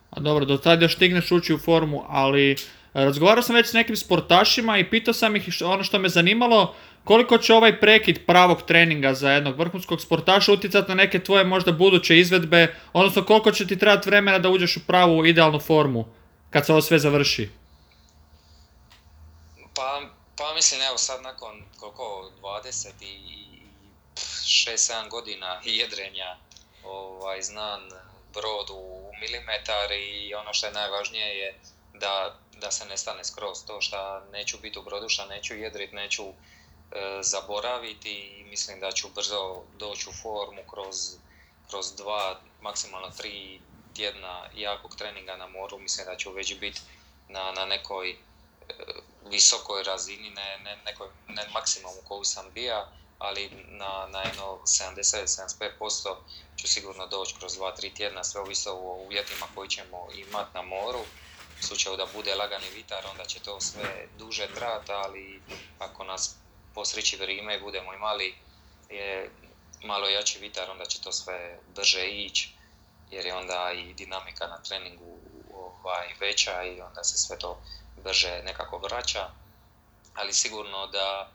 A 0.09 0.19
dobro, 0.19 0.45
do 0.45 0.57
tada 0.57 0.85
još 0.85 0.95
stigneš 0.95 1.31
ući 1.31 1.53
u 1.53 1.57
formu, 1.57 2.06
ali 2.09 2.56
razgovarao 2.94 3.44
sam 3.44 3.56
već 3.56 3.68
s 3.68 3.74
nekim 3.74 3.95
sportašima 3.95 4.78
i 4.78 4.90
pitao 4.90 5.13
sam 5.13 5.35
ih 5.35 5.47
ono 5.66 5.83
što 5.83 5.99
me 5.99 6.09
zanimalo, 6.09 6.75
koliko 7.04 7.37
će 7.37 7.54
ovaj 7.54 7.80
prekid 7.80 8.25
pravog 8.25 8.61
treninga 8.61 9.13
za 9.13 9.31
jednog 9.31 9.59
vrhunskog 9.59 10.01
sportaša 10.01 10.54
utjecati 10.54 10.90
na 10.90 10.95
neke 10.95 11.23
tvoje 11.23 11.44
možda 11.44 11.71
buduće 11.71 12.19
izvedbe, 12.19 12.75
odnosno 12.94 13.25
koliko 13.25 13.51
će 13.51 13.68
ti 13.68 13.80
trebati 13.80 14.09
vremena 14.09 14.40
da 14.40 14.49
uđeš 14.49 14.78
u 14.78 14.85
pravu 14.87 15.25
idealnu 15.25 15.59
formu 15.59 16.06
kad 16.49 16.66
se 16.66 16.71
ovo 16.71 16.81
sve 16.81 16.99
završi? 16.99 17.49
Pa, 19.75 20.01
pa 20.37 20.54
mislim, 20.56 20.81
evo 20.81 20.97
sad 20.97 21.21
nakon 21.21 21.63
koliko, 21.80 22.31
26-7 24.18 25.09
godina 25.09 25.62
jedrenja, 25.64 26.38
ovaj, 26.83 27.42
znan 27.42 27.90
brod 28.33 28.69
u 28.69 29.12
milimetar 29.21 29.92
i 29.92 30.33
ono 30.33 30.54
što 30.54 30.66
je 30.68 30.74
najvažnije 30.74 31.38
je 31.38 31.59
da, 31.94 32.40
da 32.62 32.71
se 32.71 32.86
ne 32.86 32.97
stane 32.97 33.24
skroz 33.26 33.66
to 33.68 33.81
što 33.81 34.19
neću 34.19 34.57
biti 34.57 34.80
u 34.80 34.83
brodu, 34.83 35.09
što 35.09 35.26
neću 35.26 35.56
jedrit, 35.56 35.92
neću 35.92 36.33
E, 36.92 37.19
zaboraviti 37.24 38.12
i 38.12 38.44
mislim 38.44 38.80
da 38.80 38.92
ću 38.92 39.07
brzo 39.16 39.64
doći 39.78 40.09
u 40.09 40.14
formu 40.14 40.62
kroz, 40.71 40.95
kroz 41.69 41.95
dva, 41.95 42.40
maksimalno 42.62 43.09
tri 43.09 43.62
tjedna 43.95 44.50
jakog 44.56 44.95
treninga 44.95 45.36
na 45.36 45.47
moru. 45.47 45.80
Mislim 45.80 46.06
da 46.06 46.18
ću 46.18 46.31
već 46.31 46.59
biti 46.59 46.81
na, 47.30 47.52
na 47.52 47.66
nekoj 47.66 48.09
e, 48.09 48.16
visokoj 49.26 49.83
razini, 49.83 50.30
ne, 50.30 50.57
ne, 50.64 50.78
nekoj, 50.86 51.07
ne 51.28 51.47
maksimumu 51.54 52.02
koju 52.07 52.24
sam 52.24 52.45
bio, 52.54 52.86
ali 53.19 53.50
na, 53.68 54.07
na 54.12 54.21
jedno 54.21 54.59
70-75% 54.64 56.16
ću 56.57 56.68
sigurno 56.68 57.07
doći 57.07 57.36
kroz 57.40 57.57
2-3 57.57 57.94
tjedna, 57.95 58.24
sve 58.24 58.42
ovisno 58.42 58.71
o 58.71 59.04
uvjetima 59.06 59.45
koji 59.56 59.69
ćemo 59.69 60.07
imati 60.16 60.50
na 60.54 60.62
moru. 60.62 61.00
U 61.59 61.64
slučaju 61.64 61.97
da 61.97 62.06
bude 62.14 62.36
lagani 62.36 62.69
vitar, 62.76 63.06
onda 63.12 63.26
će 63.26 63.40
to 63.40 63.62
sve 63.62 64.07
duže 64.18 64.47
trati, 64.56 64.92
ali 64.92 65.42
ako 65.80 66.04
nas 66.04 66.36
posreći 66.76 67.18
vrijeme 67.18 67.56
i 67.56 67.62
budemo 67.62 67.94
imali 67.94 68.36
je 68.90 69.31
malo 69.83 70.07
jači 70.07 70.40
vitar, 70.40 70.71
onda 70.71 70.86
će 70.86 71.02
to 71.02 71.12
sve 71.12 71.59
brže 71.76 72.07
ići, 72.07 72.56
jer 73.12 73.26
je 73.26 73.36
onda 73.36 73.71
i 73.76 73.94
dinamika 73.94 74.47
na 74.47 74.64
treningu 74.64 75.18
ovaj, 75.54 76.14
veća 76.19 76.64
i 76.64 76.81
onda 76.81 77.04
se 77.04 77.18
sve 77.18 77.38
to 77.38 77.62
brže 78.04 78.42
nekako 78.45 78.78
vraća. 78.78 79.30
Ali 80.16 80.33
sigurno 80.33 80.88
da, 80.88 81.31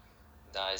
da, 0.52 0.68
je, 0.68 0.78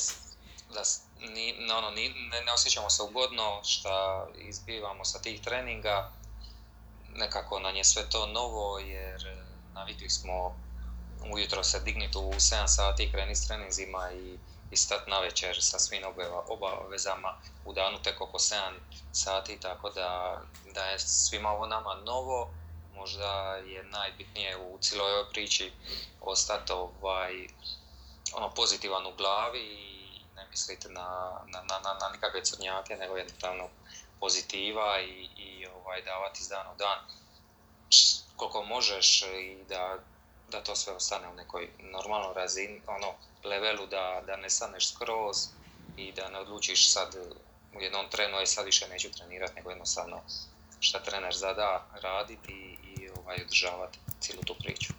da 0.72 0.82
ni, 1.18 1.72
ono, 1.78 1.90
ni, 1.90 2.08
ne, 2.08 2.40
ne 2.40 2.52
osjećamo 2.52 2.90
se 2.90 3.02
ugodno 3.02 3.60
što 3.64 4.26
izbivamo 4.38 5.04
sa 5.04 5.18
tih 5.18 5.40
treninga. 5.40 6.12
nekako 7.14 7.58
nam 7.60 7.76
je 7.76 7.84
sve 7.84 8.10
to 8.10 8.26
novo 8.26 8.78
jer 8.78 9.44
navikli 9.74 10.10
smo 10.10 10.56
ujutro 11.30 11.64
se 11.64 11.80
dignuti 11.80 12.18
u 12.18 12.32
7 12.32 12.66
sati, 12.66 13.10
krenuti 13.12 13.36
s 13.36 13.46
treninzima 13.46 14.10
i, 14.12 14.38
i 14.70 14.76
stati 14.76 15.10
na 15.10 15.18
večer 15.18 15.56
sa 15.60 15.78
svim 15.78 16.02
obavezama 16.48 17.38
u 17.64 17.72
danu 17.72 18.02
tek 18.02 18.20
oko 18.20 18.38
7 18.38 18.72
sati, 19.12 19.60
tako 19.60 19.90
da, 19.90 20.40
da 20.74 20.84
je 20.84 20.98
svima 20.98 21.50
ovo 21.50 21.66
nama 21.66 21.94
novo. 21.94 22.50
Možda 22.94 23.54
je 23.56 23.84
najbitnije 23.84 24.56
u 24.56 24.78
cijeloj 24.80 25.12
ovoj 25.12 25.32
priči 25.32 25.72
ostati 26.20 26.72
ovaj, 26.72 27.46
ono 28.34 28.50
pozitivan 28.54 29.06
u 29.06 29.16
glavi 29.16 29.60
i 29.60 30.01
ne 30.52 30.54
misliti 30.54 30.88
na, 30.88 31.40
na, 31.46 31.62
na, 31.62 31.92
na 32.00 32.08
nikakve 32.12 32.44
crnjake, 32.44 32.96
nego 32.96 33.16
jednostavno 33.16 33.68
pozitiva 34.20 35.00
i, 35.00 35.28
i 35.36 35.66
ovaj, 35.66 36.02
davati 36.02 36.40
iz 36.40 36.50
u 36.50 36.76
dan 36.78 36.98
koliko 38.36 38.64
možeš 38.64 39.22
i 39.22 39.64
da, 39.68 39.98
da 40.50 40.62
to 40.62 40.76
sve 40.76 40.92
ostane 40.92 41.28
u 41.28 41.34
nekoj 41.34 41.70
normalnoj 41.78 42.34
razini, 42.34 42.82
ono, 42.86 43.14
levelu 43.44 43.86
da, 43.86 44.22
da 44.26 44.36
ne 44.36 44.50
staneš 44.50 44.92
skroz 44.92 45.36
i 45.96 46.12
da 46.12 46.28
ne 46.28 46.38
odlučiš 46.38 46.92
sad 46.92 47.16
u 47.74 47.80
jednom 47.80 48.08
trenu, 48.10 48.36
aj 48.36 48.46
sad 48.46 48.64
više 48.64 48.88
neću 48.88 49.12
trenirati, 49.12 49.54
nego 49.54 49.70
jednostavno 49.70 50.20
šta 50.80 51.02
trener 51.02 51.34
zada 51.34 51.86
raditi 52.02 52.52
i, 52.52 53.00
i 53.00 53.10
ovaj, 53.10 53.36
održavati 53.44 53.98
cijelu 54.20 54.42
tu 54.42 54.54
priču. 54.58 54.92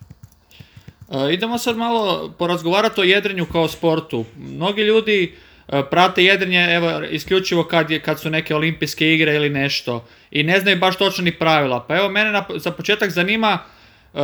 E, 1.11 1.33
idemo 1.33 1.57
sad 1.57 1.77
malo 1.77 2.33
porazgovarati 2.39 3.01
o 3.01 3.03
jedrenju 3.03 3.45
kao 3.51 3.67
sportu. 3.67 4.25
Mnogi 4.37 4.81
ljudi 4.81 5.35
e, 5.67 5.83
prate 5.89 6.23
jedrenje 6.23 6.75
evo, 6.75 7.03
isključivo 7.03 7.63
kad, 7.63 7.91
je, 7.91 7.99
kad 7.99 8.19
su 8.19 8.29
neke 8.29 8.55
olimpijske 8.55 9.13
igre 9.13 9.35
ili 9.35 9.49
nešto 9.49 10.05
i 10.31 10.43
ne 10.43 10.59
znaju 10.59 10.79
baš 10.79 10.97
točno 10.97 11.23
ni 11.23 11.39
pravila. 11.39 11.85
Pa 11.87 11.97
evo 11.97 12.09
mene 12.09 12.31
na, 12.31 12.45
za 12.55 12.71
početak 12.71 13.09
zanima 13.09 13.59
uh, 14.13 14.19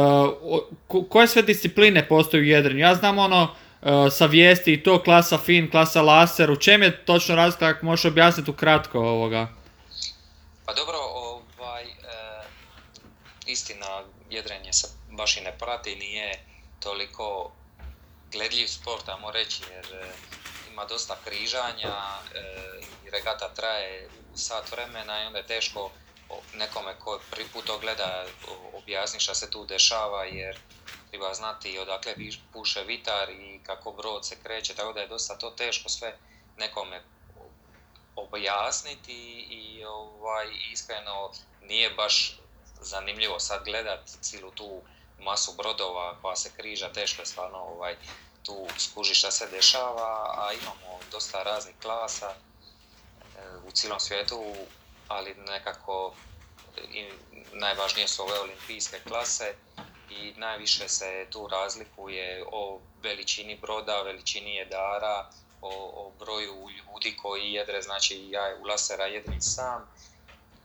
koje 1.10 1.28
sve 1.28 1.42
discipline 1.42 2.08
postoje 2.08 2.42
u 2.42 2.46
jedrenju. 2.46 2.80
Ja 2.80 2.96
znam 2.96 3.18
ono 3.18 3.44
uh, 3.44 3.90
sa 4.12 4.26
vijesti 4.26 4.74
i 4.74 4.84
to 4.84 5.04
klasa 5.04 5.38
fin, 5.38 5.72
klasa 5.72 6.02
laser. 6.02 6.52
U 6.52 6.56
čem 6.56 6.84
je 6.84 7.06
točno 7.06 7.36
razlika 7.36 7.68
ako 7.68 7.86
možeš 7.86 8.06
objasniti 8.06 8.52
ukratko 8.52 9.00
ovoga? 9.00 9.48
Pa 10.66 10.74
dobro, 10.74 10.98
ovaj, 10.98 11.84
e, 11.84 11.88
istina 13.48 13.86
jedrenje 14.30 14.74
se 14.74 14.88
baš 15.12 15.38
i 15.38 15.42
ne 15.42 15.52
prati, 15.60 15.96
nije 15.96 16.40
toliko 16.80 17.52
gledljiv 18.32 18.68
sport, 18.68 19.10
ajmo 19.10 19.32
reći, 19.32 19.64
jer 19.72 19.86
e, 19.86 20.12
ima 20.72 20.86
dosta 20.86 21.18
križanja 21.26 21.96
e, 22.36 22.42
i 23.06 23.10
regata 23.10 23.50
traje 23.50 24.10
sat 24.36 24.72
vremena 24.72 25.24
i 25.24 25.26
onda 25.26 25.40
je 25.40 25.48
teško 25.48 25.92
nekome 26.54 27.00
ko 27.00 27.20
prvi 27.32 27.48
put 27.54 27.66
to 27.66 27.78
gleda 27.80 28.26
objasni 28.74 29.20
šta 29.20 29.36
se 29.36 29.50
tu 29.50 29.66
dešava 29.66 30.24
jer 30.24 30.58
treba 31.10 31.34
znati 31.34 31.80
odakle 31.80 32.14
puše 32.54 32.84
vitar 32.84 33.30
i 33.30 33.60
kako 33.64 33.92
brod 33.92 34.26
se 34.26 34.36
kreće, 34.44 34.76
tako 34.76 34.94
da 34.94 35.02
je 35.02 35.08
dosta 35.08 35.38
to 35.38 35.50
teško 35.50 35.90
sve 35.90 36.18
nekome 36.58 37.02
objasniti 38.16 39.46
i 39.50 39.86
ovaj, 39.86 40.48
iskreno 40.72 41.32
nije 41.62 41.90
baš 41.90 42.40
zanimljivo 42.82 43.40
sad 43.40 43.64
gledat 43.66 44.10
cijelu 44.22 44.52
tu 44.52 44.82
masu 45.20 45.54
brodova 45.58 46.16
koja 46.22 46.36
se 46.36 46.52
križa, 46.58 46.94
teško 46.94 47.22
je 47.22 47.26
stvarno 47.26 47.58
ovaj, 47.58 47.96
tu 48.44 48.68
skuži 48.78 49.14
šta 49.16 49.32
se 49.32 49.48
dešava, 49.48 50.36
a 50.38 50.54
imamo 50.54 51.00
dosta 51.12 51.44
raznih 51.44 51.76
klasa 51.82 52.30
e, 52.30 52.36
u 53.68 53.72
cijelom 53.72 54.00
svijetu, 54.00 54.44
ali 55.08 55.36
nekako 55.48 56.14
i 56.94 57.10
najvažnije 57.54 58.08
su 58.08 58.24
ove 58.24 58.40
olimpijske 58.40 59.00
klase 59.08 59.56
i 60.10 60.34
najviše 60.38 60.90
se 60.90 61.28
tu 61.30 61.48
razlikuje 61.48 62.44
o 62.52 62.80
veličini 63.04 63.58
broda, 63.62 64.02
veličini 64.02 64.56
jedara, 64.56 65.30
o, 65.62 65.70
o 65.96 66.12
broju 66.20 66.70
ljudi 66.70 67.18
koji 67.22 67.54
jedre, 67.54 67.82
znači 67.82 68.28
ja 68.30 68.56
u 68.62 68.66
lasera 68.66 69.06
jedrim 69.06 69.42
sam 69.42 69.92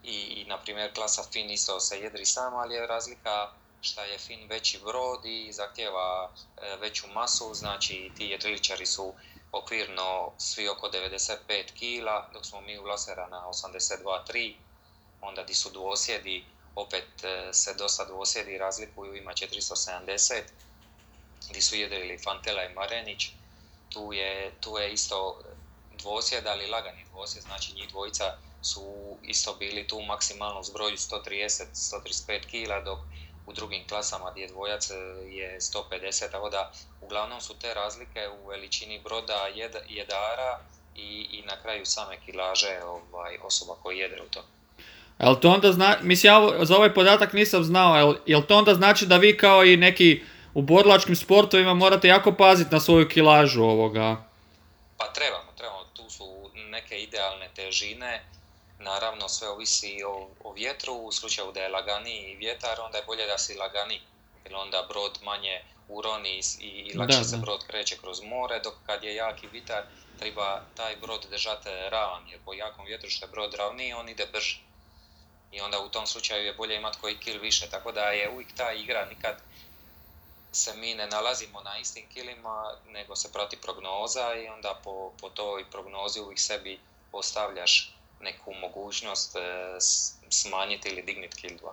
i, 0.03 0.17
i 0.17 0.45
na 0.45 0.59
primjer 0.59 0.95
klasa 0.95 1.23
fin 1.33 1.51
isto 1.51 1.81
se 1.81 2.01
jedri 2.01 2.25
sam, 2.25 2.55
ali 2.55 2.75
je 2.75 2.87
razlika 2.87 3.53
šta 3.85 4.05
je 4.05 4.19
fin 4.19 4.49
veći 4.49 4.79
brod 4.85 5.25
i 5.25 5.53
zahtjeva 5.53 6.31
e, 6.57 6.77
veću 6.77 7.07
masu, 7.09 7.55
znači 7.55 8.11
ti 8.17 8.25
jedriličari 8.27 8.87
su 8.87 9.15
okvirno 9.53 10.33
svi 10.39 10.69
oko 10.69 10.89
95 10.89 11.37
kg, 11.79 12.33
dok 12.33 12.47
smo 12.47 12.61
mi 12.61 12.79
u 12.79 12.85
lasera 12.85 13.29
na 13.29 13.45
82-3, 13.47 14.55
onda 15.21 15.43
di 15.43 15.55
su 15.55 15.71
dvosjedi, 15.71 16.45
opet 16.75 17.25
e, 17.25 17.53
se 17.53 17.75
dosta 17.75 18.05
dvosjedi 18.05 18.59
razlikuju, 18.59 19.15
ima 19.15 19.33
470, 19.33 20.43
di 21.53 21.63
su 21.63 21.77
jedrili 21.77 22.19
Fantela 22.19 22.65
i 22.65 22.75
Marenić, 22.75 23.29
tu 23.89 24.13
je, 24.13 24.53
tu 24.61 24.79
je 24.79 24.93
isto 24.93 25.43
dvosjed, 25.99 26.47
ali 26.47 26.67
lagani 26.67 27.05
dvosjed, 27.11 27.43
znači 27.43 27.73
njih 27.73 27.89
dvojica 27.89 28.37
su 28.63 29.17
isto 29.23 29.55
bili 29.55 29.87
tu 29.87 30.01
maksimalno 30.03 30.63
zbroju 30.63 30.97
130-135 30.97 32.41
kg, 32.41 32.85
dok 32.85 32.99
u 33.47 33.53
drugim 33.53 33.89
klasama 33.89 34.31
gdje 34.31 34.47
dvojac 34.47 34.91
je 35.29 35.59
150, 35.61 36.31
tako 36.31 36.51
da 36.51 36.73
uglavnom 37.01 37.41
su 37.41 37.55
te 37.59 37.75
razlike 37.75 38.29
u 38.29 38.49
veličini 38.49 39.01
broda 39.05 39.47
jedara 39.89 40.61
i, 40.97 41.27
i 41.31 41.43
na 41.43 41.63
kraju 41.63 41.87
same 41.87 42.17
kilaže 42.27 42.81
ovaj, 42.85 43.39
osoba 43.43 43.75
koji 43.83 43.99
jedre 43.99 44.23
u 44.23 44.29
to. 44.29 44.45
Jel 45.19 45.35
to 45.35 45.51
onda 45.51 45.73
zna, 45.73 45.97
mislim 46.03 46.33
ja 46.33 46.65
za 46.65 46.77
ovaj 46.77 46.95
podatak 46.95 47.33
nisam 47.33 47.65
znao, 47.65 47.97
jel, 47.97 48.15
jel 48.27 48.43
to 48.43 48.57
onda 48.57 48.75
znači 48.75 49.07
da 49.07 49.17
vi 49.17 49.37
kao 49.37 49.65
i 49.65 49.77
neki 49.77 50.23
u 50.55 50.63
borlačkim 50.63 51.17
sportovima 51.17 51.75
morate 51.75 52.09
jako 52.09 52.33
paziti 52.33 52.75
na 52.75 52.81
svoju 52.81 53.09
kilažu 53.09 53.63
ovoga? 53.63 54.17
Pa 54.99 55.13
trebamo, 55.13 55.53
trebamo, 55.57 55.85
tu 55.95 56.11
su 56.11 56.51
neke 56.55 56.99
idealne 56.99 57.49
težine, 57.57 58.25
naravno 58.85 59.29
sve 59.29 59.49
ovisi 59.49 60.03
o, 60.07 60.29
o 60.45 60.53
vjetru, 60.53 60.95
u 60.95 61.13
slučaju 61.13 61.53
da 61.53 61.61
je 61.61 61.69
laganiji 61.69 62.37
vjetar, 62.37 62.81
onda 62.81 62.99
je 62.99 63.05
bolje 63.05 63.27
da 63.27 63.39
si 63.39 63.55
lagani, 63.55 64.01
jer 64.45 64.55
onda 64.57 64.87
brod 64.89 65.19
manje 65.23 65.63
uroni 65.89 66.41
i, 66.61 66.67
i 66.67 66.99
lakše 66.99 67.25
se 67.25 67.37
brod 67.37 67.67
kreće 67.67 67.97
kroz 67.99 68.23
more, 68.23 68.61
dok 68.61 68.75
kad 68.87 69.05
je 69.05 69.15
jaki 69.15 69.47
vjetar, 69.47 69.85
treba 70.19 70.63
taj 70.77 70.97
brod 70.97 71.27
držati 71.31 71.69
ravan, 71.69 72.29
jer 72.29 72.41
po 72.45 72.55
jakom 72.55 72.85
vjetru 72.87 73.11
što 73.11 73.27
je 73.27 73.31
brod 73.31 73.55
ravniji, 73.55 73.93
on 73.93 74.09
ide 74.09 74.27
brže. 74.33 74.61
I 75.53 75.61
onda 75.61 75.81
u 75.81 75.89
tom 75.89 76.07
slučaju 76.07 76.45
je 76.45 76.55
bolje 76.55 76.77
imati 76.77 76.99
koji 77.01 77.19
kill 77.19 77.41
više, 77.41 77.71
tako 77.71 77.93
da 77.93 78.01
je 78.01 78.31
uvijek 78.31 78.49
ta 78.57 78.73
igra, 78.73 79.05
nikad 79.05 79.37
se 80.53 80.77
mi 80.77 80.95
ne 80.95 81.07
nalazimo 81.07 81.61
na 81.61 81.79
istim 81.79 82.07
kilima, 82.15 82.75
nego 82.87 83.17
se 83.17 83.33
prati 83.33 83.57
prognoza 83.57 84.35
i 84.35 84.49
onda 84.49 84.81
po, 84.85 85.13
po 85.21 85.29
toj 85.29 85.71
prognozi 85.71 86.21
uvijek 86.21 86.41
sebi 86.41 86.81
postavljaš 87.13 87.95
neku 88.21 88.53
mogućnost 88.61 89.37
e, 89.37 89.41
smanjiti 90.29 90.89
ili 90.89 91.03
digniti 91.03 91.37
kill 91.37 91.59
2. 91.59 91.69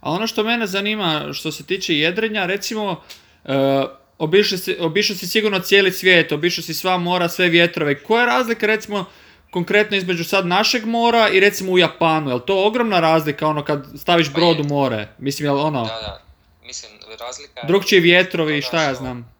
A 0.00 0.10
ono 0.10 0.26
što 0.26 0.44
mene 0.44 0.66
zanima 0.66 1.32
što 1.32 1.52
se 1.52 1.66
tiče 1.66 1.94
jedrenja, 1.94 2.46
recimo, 2.46 3.02
e, 3.44 3.84
obišao 4.18 4.58
si, 4.58 4.76
si 5.18 5.26
sigurno 5.26 5.58
cijeli 5.58 5.92
svijet, 5.92 6.32
obišao 6.32 6.62
si 6.62 6.74
sva 6.74 6.98
mora, 6.98 7.28
sve 7.28 7.48
vjetrove. 7.48 8.02
Koja 8.02 8.20
je 8.20 8.26
razlika 8.26 8.66
recimo 8.66 9.04
konkretno 9.50 9.96
između 9.96 10.24
sad 10.24 10.46
našeg 10.46 10.86
mora 10.86 11.28
i 11.28 11.40
recimo 11.40 11.72
u 11.72 11.78
Japanu, 11.78 12.30
je 12.30 12.46
to 12.46 12.66
ogromna 12.66 13.00
razlika 13.00 13.46
ono 13.46 13.64
kad 13.64 13.86
staviš 13.96 14.26
pa 14.32 14.34
brod 14.34 14.60
u 14.60 14.64
more? 14.64 15.08
Mislim, 15.18 15.46
jel 15.46 15.60
ono... 15.60 15.84
Da, 15.84 16.00
da, 16.00 16.22
mislim, 16.62 16.92
razlika... 17.20 17.66
Drugčiji 17.66 18.00
vjetrovi 18.00 18.62
šta 18.62 18.82
ja 18.82 18.94
znam. 18.94 19.34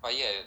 Pa 0.00 0.10
je, 0.10 0.44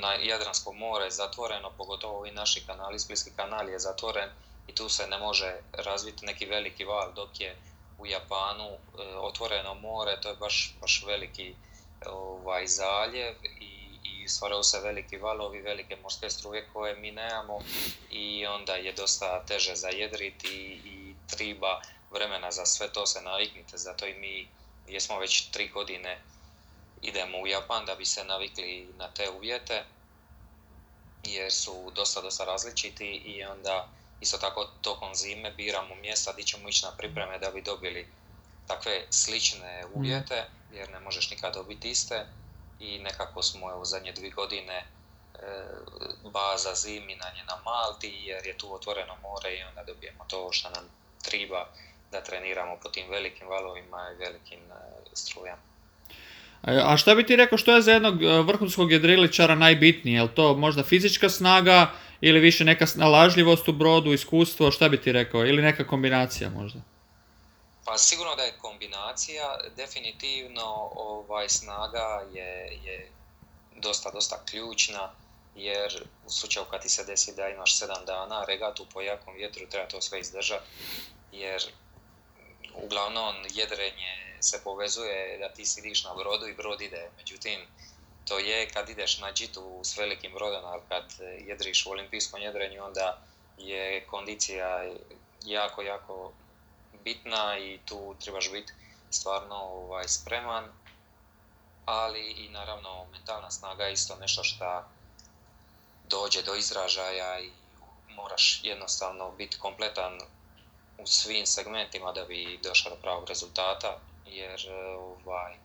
na 0.00 0.14
Jadransko 0.14 0.72
more 0.72 1.04
je 1.04 1.10
zatvoreno, 1.10 1.70
pogotovo 1.78 2.26
i 2.26 2.30
naši 2.30 2.66
kanali, 2.66 2.98
Splitski 2.98 3.30
kanal 3.36 3.68
je 3.68 3.78
zatvoren 3.78 4.30
i 4.66 4.74
tu 4.74 4.88
se 4.88 5.06
ne 5.06 5.18
može 5.18 5.56
razviti 5.72 6.26
neki 6.26 6.46
veliki 6.46 6.84
val, 6.84 7.12
dok 7.12 7.40
je 7.40 7.56
u 7.98 8.06
Japanu 8.06 8.68
e, 8.68 8.78
otvoreno 9.16 9.74
more, 9.74 10.20
to 10.20 10.28
je 10.28 10.36
baš, 10.36 10.74
baš 10.80 11.04
veliki 11.06 11.54
ovaj, 12.06 12.66
zaljev 12.66 13.34
i 13.60 13.78
stvaraju 14.28 14.62
se 14.62 14.80
veliki 14.80 15.16
valovi, 15.16 15.60
velike 15.60 15.96
morske 15.96 16.30
struje 16.30 16.68
koje 16.72 16.96
mi 16.96 17.10
nemamo 17.10 17.58
i 18.10 18.46
onda 18.46 18.74
je 18.74 18.92
dosta 18.92 19.44
teže 19.46 19.74
zajedriti 19.74 20.80
i 20.84 21.14
triba 21.30 21.80
vremena 22.10 22.50
za 22.50 22.66
sve 22.66 22.92
to 22.92 23.06
se 23.06 23.22
naviknite, 23.22 23.76
zato 23.76 24.06
i 24.06 24.14
mi 24.14 24.48
jesmo 24.88 25.18
već 25.18 25.50
tri 25.50 25.68
godine 25.68 26.20
idemo 27.02 27.38
u 27.38 27.46
Japan 27.46 27.84
da 27.86 27.94
bi 27.94 28.04
se 28.04 28.24
navikli 28.24 28.88
na 28.96 29.08
te 29.08 29.30
uvjete 29.30 29.84
jer 31.22 31.52
su 31.52 31.92
dosta, 31.96 32.20
dosta 32.20 32.44
različiti 32.44 33.06
i 33.06 33.44
onda 33.44 33.88
isto 34.20 34.38
tako 34.38 34.64
tokom 34.64 35.14
zime 35.14 35.50
biramo 35.50 35.94
mjesta 35.94 36.32
gdje 36.32 36.44
ćemo 36.44 36.68
ići 36.68 36.84
na 36.84 36.96
pripreme 36.96 37.38
da 37.38 37.50
bi 37.50 37.62
dobili 37.62 38.08
takve 38.66 39.06
slične 39.10 39.86
uvjete 39.94 40.44
jer 40.72 40.90
ne 40.90 41.00
možeš 41.00 41.30
nikad 41.30 41.54
dobiti 41.54 41.90
iste 41.90 42.26
i 42.78 42.98
nekako 42.98 43.42
smo 43.42 43.70
evo 43.70 43.84
zadnje 43.84 44.12
dvije 44.12 44.30
godine 44.30 44.74
e, 44.74 44.86
baza 46.24 46.74
ziminanje 46.74 47.44
na 47.48 47.56
Malti 47.64 48.08
jer 48.08 48.46
je 48.46 48.58
tu 48.58 48.74
otvoreno 48.74 49.16
more 49.22 49.54
i 49.54 49.62
onda 49.62 49.84
dobijemo 49.84 50.24
to 50.28 50.52
što 50.52 50.70
nam 50.70 50.90
triba 51.22 51.66
da 52.10 52.24
treniramo 52.24 52.78
po 52.82 52.88
tim 52.88 53.10
velikim 53.10 53.48
valovima 53.48 54.10
i 54.12 54.16
velikim 54.16 54.72
e, 54.72 54.74
strujama. 55.12 55.62
A 56.62 56.96
šta 56.96 57.14
bi 57.14 57.26
ti 57.26 57.36
rekao 57.36 57.58
što 57.58 57.74
je 57.74 57.82
za 57.82 57.92
jednog 57.92 58.22
e, 58.22 58.42
vrhunskog 58.42 58.92
jedriličara 58.92 59.54
najbitnije? 59.54 60.16
Je 60.16 60.22
li 60.22 60.34
to 60.34 60.54
možda 60.54 60.82
fizička 60.82 61.28
snaga 61.28 61.90
ili 62.20 62.40
više 62.40 62.64
neka 62.64 62.86
snalažljivost 62.86 63.68
u 63.68 63.72
brodu, 63.72 64.12
iskustvo, 64.12 64.70
šta 64.70 64.88
bi 64.88 65.00
ti 65.00 65.12
rekao? 65.12 65.46
Ili 65.46 65.62
neka 65.62 65.86
kombinacija 65.86 66.50
možda? 66.50 66.80
Pa 67.84 67.98
sigurno 67.98 68.36
da 68.36 68.42
je 68.42 68.58
kombinacija, 68.58 69.56
definitivno 69.76 70.90
ovaj, 70.94 71.48
snaga 71.48 72.22
je, 72.34 72.78
je 72.84 73.10
dosta, 73.76 74.10
dosta 74.10 74.42
ključna, 74.50 75.10
jer 75.56 76.04
u 76.26 76.30
slučaju 76.30 76.66
kad 76.70 76.82
ti 76.82 76.88
se 76.88 77.04
desi 77.04 77.36
da 77.36 77.48
imaš 77.48 77.80
7 77.80 78.06
dana 78.06 78.44
regatu 78.44 78.86
po 78.92 79.00
jakom 79.00 79.34
vjetru, 79.34 79.66
treba 79.70 79.88
to 79.88 80.00
sve 80.00 80.20
izdržati, 80.20 80.64
jer 81.32 81.62
uglavnom 82.74 83.34
jedrenje 83.54 84.27
se 84.40 84.60
povezuje 84.64 85.38
da 85.38 85.48
ti 85.48 85.66
sidiš 85.66 86.04
na 86.04 86.14
brodu 86.14 86.46
i 86.46 86.54
brod 86.54 86.80
ide. 86.80 87.10
Međutim, 87.16 87.60
to 88.24 88.38
je 88.38 88.68
kad 88.68 88.88
ideš 88.88 89.18
na 89.18 89.32
džitu 89.32 89.80
s 89.84 89.96
velikim 89.96 90.32
brodom, 90.34 90.64
ali 90.64 90.82
kad 90.88 91.04
jedriš 91.46 91.86
u 91.86 91.90
olimpijskom 91.90 92.40
jedrenju, 92.42 92.84
onda 92.84 93.18
je 93.58 94.06
kondicija 94.06 94.94
jako, 95.44 95.82
jako 95.82 96.32
bitna 97.04 97.58
i 97.58 97.78
tu 97.84 98.16
trebaš 98.20 98.52
biti 98.52 98.72
stvarno 99.10 99.56
ovaj, 99.56 100.08
spreman. 100.08 100.64
Ali 101.84 102.30
i 102.30 102.48
naravno 102.48 103.06
mentalna 103.12 103.50
snaga 103.50 103.84
je 103.84 103.92
isto 103.92 104.16
nešto 104.16 104.44
što 104.44 104.84
dođe 106.04 106.42
do 106.42 106.54
izražaja 106.54 107.40
i 107.40 107.50
moraš 108.08 108.60
jednostavno 108.62 109.30
biti 109.30 109.58
kompletan 109.58 110.18
u 110.98 111.06
svim 111.06 111.46
segmentima 111.46 112.12
da 112.12 112.24
bi 112.24 112.60
došao 112.62 112.90
do 112.90 113.00
pravog 113.02 113.28
rezultata, 113.28 113.98
jer 114.28 114.60
ovaj, 114.98 115.56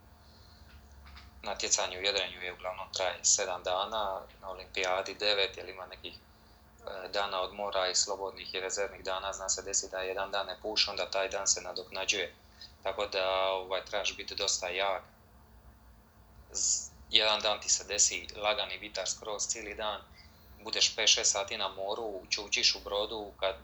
natjecanje 1.44 2.00
u 2.00 2.02
jedrenju 2.02 2.42
je 2.42 2.54
uglavnom 2.54 2.88
traje 2.94 3.20
7 3.24 3.64
dana, 3.64 4.22
na 4.42 4.50
olimpijadi 4.50 5.16
9, 5.16 5.58
jer 5.58 5.70
ima 5.70 5.86
nekih 5.86 6.14
e, 6.14 7.08
dana 7.08 7.42
odmora 7.42 7.88
i 7.88 7.96
slobodnih 7.96 8.56
i 8.56 8.60
rezervnih 8.60 9.04
dana, 9.04 9.34
zna 9.34 9.50
se 9.50 9.62
desi 9.62 9.90
da 9.92 10.00
jedan 10.00 10.32
dan 10.32 10.48
ne 10.48 10.56
puše, 10.62 10.92
onda 10.92 11.12
taj 11.12 11.30
dan 11.30 11.48
se 11.48 11.62
nadoknađuje. 11.62 12.34
Tako 12.84 13.06
da 13.06 13.52
ovaj, 13.52 13.86
trebaš 13.86 14.18
biti 14.18 14.36
dosta 14.36 14.68
jak. 14.68 15.04
Jedan 17.10 17.42
dan 17.42 17.62
ti 17.62 17.70
se 17.70 17.84
desi 17.84 18.28
lagani 18.36 18.78
vitar 18.78 19.10
skroz 19.10 19.48
cijeli 19.48 19.76
dan, 19.76 20.02
budeš 20.64 20.96
5-6 20.96 21.24
sati 21.24 21.58
na 21.58 21.68
moru, 21.68 22.22
čučiš 22.30 22.76
u 22.76 22.80
brodu, 22.80 23.32
kad 23.40 23.56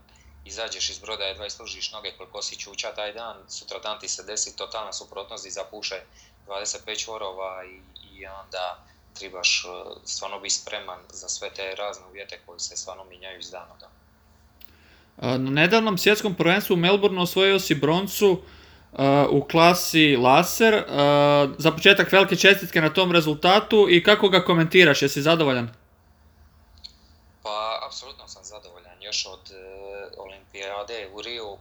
izađeš 0.46 0.89
iz 0.89 1.00
broda, 1.00 1.24
jedva 1.24 1.46
islužiš 1.46 1.91
noge 1.91 2.12
koliko 2.17 2.41
si 2.41 2.60
čuča 2.60 2.93
taj 2.96 3.13
dan, 3.13 3.38
sutra 3.48 3.79
dan 3.79 4.00
ti 4.00 4.08
se 4.08 4.24
desi 4.24 4.55
totalna 4.55 4.93
suprotnost 4.93 5.46
i 5.46 5.51
zapuše 5.51 6.01
25 6.48 7.03
čvorova 7.03 7.63
i, 7.65 7.81
i 8.12 8.25
onda 8.25 8.84
trebaš 9.13 9.65
e, 9.65 9.67
stvarno 10.05 10.39
biti 10.39 10.55
spreman 10.55 11.00
za 11.10 11.29
sve 11.29 11.50
te 11.50 11.75
razne 11.75 12.05
uvjete 12.08 12.39
koji 12.46 12.60
se 12.60 12.77
stvarno 12.77 13.03
minjaju 13.03 13.39
iz 13.39 13.51
dana 13.51 13.75
dan. 13.79 13.89
Na 15.22 15.38
nedavnom 15.38 15.98
svjetskom 15.98 16.36
prvenstvu 16.36 16.74
u 16.74 16.77
Melbourneu 16.77 17.24
osvojio 17.24 17.60
si 17.60 17.75
broncu 17.75 18.41
u 19.29 19.41
klasi 19.51 20.15
laser. 20.15 20.84
Za 21.58 21.72
početak 21.72 22.12
velike 22.12 22.36
čestitke 22.36 22.81
na 22.81 22.93
tom 22.93 23.12
rezultatu 23.12 23.88
i 23.89 24.03
kako 24.03 24.29
ga 24.29 24.43
komentiraš, 24.43 25.01
jesi 25.01 25.22
zadovoljan? 25.22 25.69
Pa, 27.43 27.79
apsolutno 27.88 28.27
sam 28.27 28.43
zadovoljan. 28.43 29.01
Još 29.01 29.25
od 29.25 29.49
olimpijade 30.60 31.10
u 31.13 31.22
Riju 31.22 31.58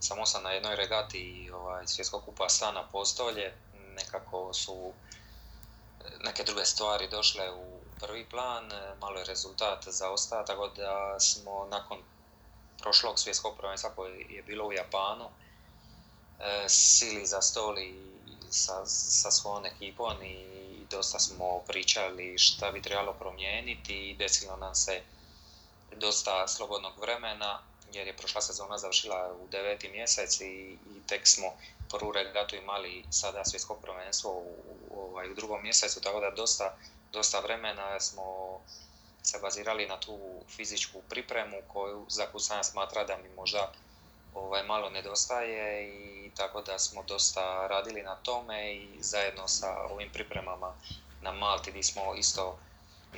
samo 0.00 0.26
sam 0.26 0.42
na 0.42 0.50
jednoj 0.50 0.76
regati 0.76 1.50
ovaj, 1.54 1.86
svjetskog 1.86 2.24
kupa 2.24 2.48
stana 2.48 2.88
postolje. 2.92 3.54
Nekako 3.96 4.54
su 4.54 4.92
neke 6.24 6.44
druge 6.44 6.64
stvari 6.64 7.08
došle 7.08 7.50
u 7.50 7.80
prvi 8.00 8.24
plan, 8.24 8.70
malo 9.00 9.18
je 9.18 9.24
rezultat 9.24 9.84
zaostao, 9.88 10.42
tako 10.42 10.68
da 10.68 11.20
smo 11.20 11.66
nakon 11.70 11.98
prošlog 12.78 13.18
svjetskog 13.18 13.56
prvenstva 13.56 13.90
koje 13.90 14.26
je 14.28 14.42
bilo 14.42 14.64
u 14.66 14.72
Japanu, 14.72 15.28
e, 16.38 16.68
sili 16.68 17.26
za 17.26 17.42
stol 17.42 17.78
i 17.78 17.94
sa, 18.50 18.86
sa 18.86 19.30
svojom 19.30 19.66
ekipom 19.66 20.22
i 20.22 20.46
dosta 20.90 21.18
smo 21.18 21.58
pričali 21.66 22.38
šta 22.38 22.70
bi 22.70 22.82
trebalo 22.82 23.12
promijeniti 23.12 24.10
i 24.10 24.16
desilo 24.16 24.56
nam 24.56 24.74
se 24.74 25.02
dosta 25.96 26.48
slobodnog 26.48 26.92
vremena 27.00 27.69
jer 27.92 28.06
je 28.06 28.16
prošla 28.16 28.40
sezona 28.40 28.78
završila 28.78 29.32
u 29.40 29.48
deveti 29.48 29.88
mjesec 29.88 30.40
i, 30.40 30.44
i 30.46 31.06
tek 31.06 31.26
smo 31.28 31.46
prvu 31.90 32.12
regatu 32.12 32.56
imali 32.56 33.04
sada 33.10 33.44
svjetsko 33.44 33.74
prvenstvo 33.74 34.30
u, 34.30 34.56
u, 34.90 35.00
ovaj, 35.00 35.30
u 35.30 35.34
drugom 35.34 35.62
mjesecu, 35.62 36.00
tako 36.00 36.20
da 36.20 36.30
dosta, 36.30 36.76
dosta 37.12 37.40
vremena 37.40 38.00
smo 38.00 38.60
se 39.22 39.38
bazirali 39.42 39.86
na 39.86 40.00
tu 40.00 40.42
fizičku 40.48 41.02
pripremu 41.08 41.56
koju 41.68 42.06
za 42.08 42.26
koju 42.26 42.40
smatra 42.62 43.04
da 43.04 43.16
mi 43.16 43.28
možda 43.28 43.72
ovaj, 44.34 44.62
malo 44.62 44.90
nedostaje 44.90 45.88
i 45.88 46.30
tako 46.36 46.62
da 46.62 46.78
smo 46.78 47.02
dosta 47.02 47.66
radili 47.66 48.02
na 48.02 48.16
tome 48.16 48.74
i 48.74 49.02
zajedno 49.02 49.48
sa 49.48 49.76
ovim 49.90 50.10
pripremama 50.12 50.74
na 51.22 51.32
Malti 51.32 51.70
gdje 51.70 51.82
smo 51.82 52.14
isto 52.14 52.58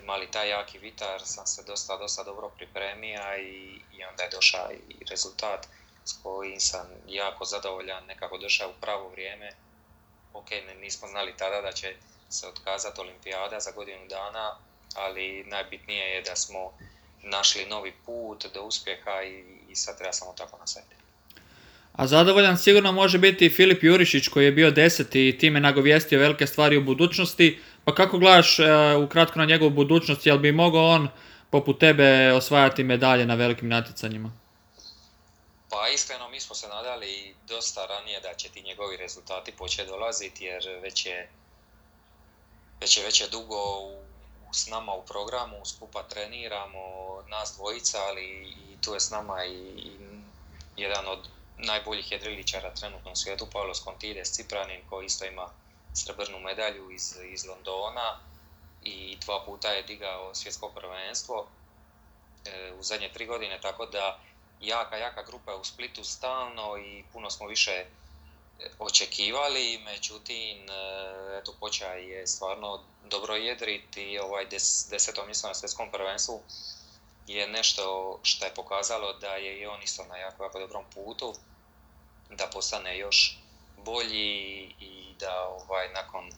imali 0.03 0.31
taj 0.31 0.49
jaki 0.49 0.79
vitar, 0.79 1.21
sam 1.25 1.47
se 1.47 1.63
dosta, 1.67 1.97
dosta 1.97 2.25
dobro 2.25 2.49
pripremio 2.57 3.21
i, 3.39 3.81
i 3.97 4.05
onda 4.11 4.23
je 4.23 4.31
došao 4.31 4.73
i 4.73 5.05
rezultat 5.11 5.67
s 6.05 6.13
kojim 6.23 6.61
sam 6.61 6.87
jako 7.09 7.45
zadovoljan, 7.45 8.05
nekako 8.07 8.39
došao 8.39 8.71
u 8.71 8.81
pravo 8.81 9.09
vrijeme. 9.09 9.53
Ok, 10.33 10.49
nismo 10.81 11.09
znali 11.09 11.37
tada 11.37 11.61
da 11.61 11.73
će 11.73 11.95
se 12.29 12.47
otkazati 12.47 13.01
olimpijada 13.01 13.61
za 13.61 13.71
godinu 13.71 14.07
dana, 14.09 14.57
ali 14.95 15.45
najbitnije 15.45 16.07
je 16.15 16.23
da 16.23 16.37
smo 16.37 16.73
našli 17.23 17.67
novi 17.67 17.93
put 18.07 18.47
do 18.55 18.63
uspjeha 18.63 19.23
i, 19.23 19.45
i 19.69 19.77
sad 19.77 19.99
treba 19.99 20.13
samo 20.13 20.35
tako 20.39 20.59
nastaviti. 20.59 20.95
A 21.93 22.07
zadovoljan 22.07 22.59
sigurno 22.59 22.93
može 22.93 23.19
biti 23.19 23.51
Filip 23.51 23.83
Jurišić 23.83 24.29
koji 24.29 24.45
je 24.45 24.53
bio 24.53 24.71
deseti 24.71 25.29
i 25.29 25.39
time 25.39 25.61
nagovijestio 25.61 26.19
velike 26.19 26.47
stvari 26.47 26.77
u 26.77 26.85
budućnosti. 26.85 27.61
Pa 27.85 27.95
kako 27.95 28.18
gledaš 28.18 28.59
uh, 28.59 28.66
ukratko 29.05 29.38
na 29.38 29.45
njegovu 29.45 29.71
budućnost, 29.71 30.27
jel 30.27 30.38
bi 30.38 30.53
mogao 30.53 30.87
on 30.87 31.09
poput 31.51 31.81
tebe 31.81 32.33
osvajati 32.33 32.85
medalje 32.85 33.27
na 33.27 33.35
velikim 33.35 33.68
natjecanjima? 33.68 34.33
Pa 35.71 35.88
iskreno 35.88 36.29
mi 36.29 36.40
smo 36.40 36.55
se 36.55 36.68
nadali 36.68 37.35
dosta 37.49 37.87
ranije 37.87 38.21
da 38.21 38.35
će 38.35 38.49
ti 38.49 38.62
njegovi 38.62 38.97
rezultati 38.97 39.53
početi 39.53 39.88
dolaziti 39.88 40.45
jer 40.45 40.62
već 40.83 41.07
je, 41.07 41.31
već 42.81 42.97
je, 42.97 43.05
već 43.05 43.21
je 43.21 43.29
dugo 43.29 43.81
u, 43.81 44.03
s 44.53 44.66
nama 44.66 44.92
u 44.92 45.05
programu, 45.05 45.64
skupa 45.64 46.03
treniramo, 46.03 46.83
nas 47.29 47.55
dvojica, 47.57 47.99
ali 48.09 48.25
i 48.73 48.77
tu 48.85 48.95
je 48.95 49.01
s 49.01 49.11
nama 49.11 49.45
i, 49.45 49.90
jedan 50.77 51.09
od 51.09 51.18
najboljih 51.59 52.12
jedriličara 52.12 52.75
trenutno 52.75 53.12
u 53.12 53.16
svijetu, 53.16 53.47
Paulos 53.53 53.85
Contides, 53.85 54.33
Cipranin, 54.33 54.81
koji 54.90 55.07
isto 55.07 55.25
ima 55.25 55.49
srebrnu 55.95 56.41
medalju 56.41 56.91
iz, 56.91 57.17
iz 57.33 57.47
Londona 57.47 58.21
i 58.83 59.17
dva 59.17 59.45
puta 59.47 59.69
je 59.69 59.83
digao 59.83 60.35
svjetsko 60.35 60.69
prvenstvo 60.69 61.47
e, 62.45 62.73
u 62.79 62.83
zadnje 62.83 63.13
tri 63.13 63.27
godine, 63.27 63.61
tako 63.61 63.87
da 63.87 64.19
jaka, 64.61 64.97
jaka 64.97 65.23
grupa 65.23 65.53
je 65.53 65.59
u 65.59 65.65
Splitu 65.65 66.05
stalno 66.05 66.77
i 66.79 67.05
puno 67.13 67.31
smo 67.31 67.47
više 67.47 67.71
e, 67.71 67.87
očekivali, 68.79 69.79
međutim, 69.85 70.71
e, 70.71 71.39
eto, 71.39 71.55
počaj 71.61 72.11
je 72.11 72.27
stvarno 72.27 72.81
dobro 73.05 73.35
jedriti 73.35 74.03
i 74.03 74.19
ovaj 74.19 74.47
des, 74.47 74.87
desetom 74.91 75.27
mjesto 75.27 75.49
na 75.49 75.55
svjetskom 75.55 75.91
prvenstvu 75.91 76.43
je 77.27 77.49
nešto 77.49 78.19
što 78.23 78.45
je 78.45 78.55
pokazalo 78.55 79.13
da 79.13 79.35
je 79.35 79.61
i 79.61 79.67
on 79.67 79.83
isto 79.83 80.05
na 80.05 80.17
jako, 80.17 80.45
jako 80.45 80.59
dobrom 80.59 80.85
putu, 80.95 81.35
da 82.31 82.47
postane 82.47 82.99
još 82.99 83.42
bolji 83.85 84.62
i 84.81 85.14
da 85.21 85.49
ovaj, 85.49 85.88
nakon 85.95 86.31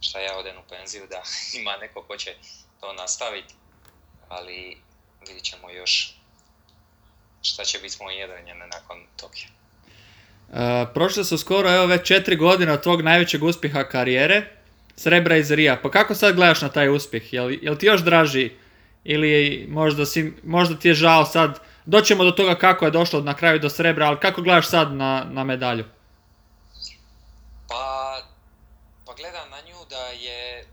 šta 0.00 0.20
ja 0.20 0.36
odem 0.38 0.56
u 0.58 0.68
penziju 0.70 1.06
da 1.10 1.22
ima 1.60 1.76
neko 1.76 2.02
ko 2.02 2.16
će 2.16 2.34
to 2.80 2.92
nastaviti, 2.92 3.54
ali 4.28 4.76
vidit 5.28 5.42
ćemo 5.42 5.70
još 5.70 6.14
šta 7.42 7.64
će 7.64 7.78
biti 7.78 7.96
moje 8.00 8.16
jedrenjene 8.18 8.66
nakon 8.66 9.06
Tokija. 9.16 9.48
Uh, 10.48 10.58
prošle 10.94 11.24
su 11.24 11.38
skoro 11.38 11.74
evo 11.74 11.86
već 11.86 12.06
četiri 12.06 12.36
godine 12.36 12.72
od 12.72 12.82
tvog 12.82 13.02
najvećeg 13.02 13.42
uspjeha 13.42 13.84
karijere, 13.84 14.42
srebra 14.96 15.36
iz 15.36 15.50
Rija. 15.50 15.80
Pa 15.82 15.90
kako 15.90 16.14
sad 16.14 16.34
gledaš 16.34 16.62
na 16.62 16.68
taj 16.68 16.88
uspjeh? 16.88 17.32
Jel, 17.32 17.50
jel 17.62 17.76
ti 17.76 17.86
još 17.86 18.00
draži 18.00 18.50
ili 19.04 19.66
možda, 19.68 20.06
si, 20.06 20.32
možda 20.44 20.78
ti 20.78 20.88
je 20.88 20.94
žao 20.94 21.24
sad, 21.24 21.60
doćemo 21.86 22.24
do 22.24 22.30
toga 22.30 22.54
kako 22.54 22.84
je 22.84 22.90
došlo 22.90 23.20
na 23.20 23.34
kraju 23.34 23.58
do 23.58 23.70
srebra, 23.70 24.06
ali 24.06 24.20
kako 24.20 24.42
gledaš 24.42 24.68
sad 24.68 24.92
na, 24.92 25.26
na 25.30 25.44
medalju? 25.44 25.84
Pa, 27.68 28.22
pa 29.04 29.14
gledam 29.14 29.50
na 29.50 29.60
nju 29.60 29.84
da 29.90 30.06
je 30.06 30.66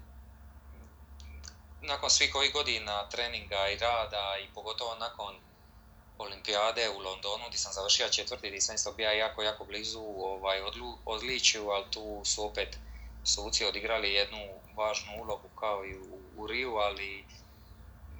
nakon 1.81 2.09
svih 2.09 2.35
ovih 2.35 2.53
godina 2.53 3.09
treninga 3.09 3.69
i 3.69 3.77
rada 3.77 4.37
i 4.43 4.53
pogotovo 4.53 4.95
nakon 4.95 5.35
olimpijade 6.17 6.89
u 6.89 6.99
Londonu 6.99 7.43
gdje 7.47 7.57
sam 7.57 7.73
završio 7.73 8.09
četvrti, 8.09 8.47
gdje 8.47 8.61
sam 8.61 8.75
isto 8.75 8.91
bio 8.91 9.11
jako, 9.11 9.43
jako 9.43 9.65
blizu 9.65 10.01
ovaj, 10.17 10.61
odlu, 10.61 10.97
odličiju, 11.05 11.69
ali 11.69 11.85
tu 11.91 12.21
su 12.25 12.45
opet 12.45 12.77
suci 13.23 13.65
odigrali 13.65 14.13
jednu 14.13 14.61
važnu 14.75 15.11
ulogu 15.21 15.49
kao 15.49 15.85
i 15.85 15.97
u, 15.97 16.19
u 16.35 16.47
Riju, 16.47 16.75
ali 16.75 17.25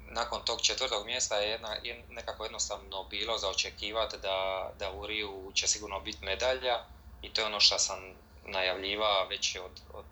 nakon 0.06 0.44
tog 0.44 0.60
četvrtog 0.60 1.06
mjesta 1.06 1.36
je 1.36 1.50
jedna, 1.50 1.76
nekako 2.08 2.44
jednostavno 2.44 3.04
bilo 3.04 3.38
za 3.38 3.48
očekivati 3.48 4.16
da, 4.18 4.70
da 4.78 4.92
u 4.92 5.06
Riju 5.06 5.52
će 5.54 5.68
sigurno 5.68 6.00
biti 6.00 6.24
medalja 6.24 6.84
i 7.22 7.32
to 7.32 7.40
je 7.40 7.46
ono 7.46 7.60
što 7.60 7.78
sam 7.78 8.14
najavljivao 8.44 9.26
već 9.28 9.56
od, 9.56 9.80
od 9.92 10.04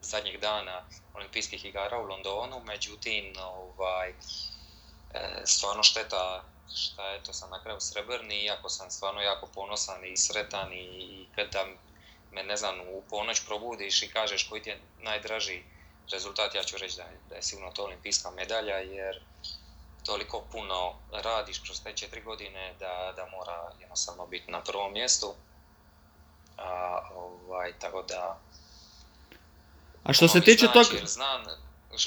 zadnjeg 0.00 0.40
dana 0.40 0.84
olimpijskih 1.14 1.64
igara 1.64 1.98
u 1.98 2.06
Londonu, 2.06 2.60
međutim 2.64 3.34
ovaj, 3.38 4.08
e, 4.08 4.14
stvarno 5.44 5.82
šteta 5.82 6.44
šta 6.74 7.08
je 7.08 7.22
to 7.22 7.32
sam 7.32 7.50
na 7.50 7.62
kraju 7.62 7.80
srebrni, 7.80 8.44
iako 8.44 8.68
sam 8.68 8.90
stvarno 8.90 9.20
jako 9.20 9.46
ponosan 9.54 10.04
i 10.04 10.16
sretan 10.16 10.72
i 10.72 11.26
kada 11.34 11.66
me 12.30 12.42
ne 12.42 12.56
znam 12.56 12.80
u 12.80 13.02
ponoć 13.10 13.44
probudiš 13.46 14.02
i 14.02 14.10
kažeš 14.10 14.48
koji 14.48 14.62
ti 14.62 14.70
je 14.70 14.80
najdraži 14.98 15.62
rezultat, 16.12 16.54
ja 16.54 16.62
ću 16.62 16.76
reći 16.78 16.96
da 16.96 17.02
je, 17.02 17.20
da 17.28 17.34
je 17.34 17.42
sigurno 17.42 17.72
to 17.72 17.84
olimpijska 17.84 18.30
medalja 18.30 18.76
jer 18.76 19.22
toliko 20.04 20.44
puno 20.52 20.94
radiš 21.12 21.58
kroz 21.58 21.82
te 21.82 21.92
četiri 21.92 22.22
godine 22.22 22.74
da, 22.78 23.12
da 23.16 23.26
mora 23.26 23.72
jednostavno 23.80 24.26
biti 24.26 24.50
na 24.50 24.62
prvom 24.62 24.92
mjestu. 24.92 25.34
A, 26.62 27.00
ovaj, 27.14 27.72
tako 27.78 28.02
da... 28.02 28.38
A 30.04 30.12
što 30.12 30.28
se 30.28 30.40
tiče 30.40 30.66
znači, 30.72 30.90
tog... 30.90 31.08
Znam 31.08 31.42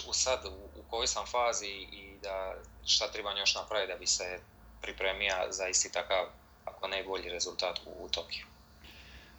u 0.08 0.13
sad 0.13 0.46
u, 0.46 0.80
u 0.80 0.84
kojoj 0.89 1.08
sam 1.08 1.26
fazi 1.26 1.68
i 1.91 2.18
da 2.24 2.56
šta 2.86 3.12
treba 3.12 3.39
još 3.39 3.56
napraviti 3.56 3.91
da 3.94 4.00
bi 4.00 4.08
se 4.08 4.39
pripremija 4.82 5.46
za 5.50 5.68
isti 5.68 5.91
takav, 5.91 6.26
ako 6.65 6.88
ne 6.88 7.04
bolji 7.04 7.30
rezultat 7.30 7.80
u, 7.86 8.06
u 8.06 8.10
Tokiju. 8.10 8.46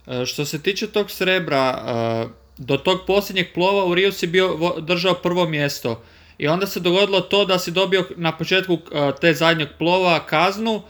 E, 0.06 0.26
što 0.26 0.44
se 0.44 0.62
tiče 0.62 0.92
tog 0.92 1.10
srebra, 1.10 1.84
e, 1.86 2.26
do 2.56 2.76
tog 2.76 3.00
posljednjeg 3.06 3.46
plova 3.54 3.84
u 3.84 3.94
Rio 3.94 4.12
si 4.12 4.26
bio 4.26 4.74
držao 4.80 5.14
prvo 5.14 5.46
mjesto. 5.46 6.02
I 6.38 6.48
onda 6.48 6.66
se 6.66 6.80
dogodilo 6.80 7.20
to 7.20 7.44
da 7.44 7.58
si 7.58 7.70
dobio 7.70 8.08
na 8.16 8.38
početku 8.38 8.72
e, 8.72 9.12
te 9.20 9.34
zadnjeg 9.34 9.68
plova 9.78 10.26
kaznu 10.26 10.82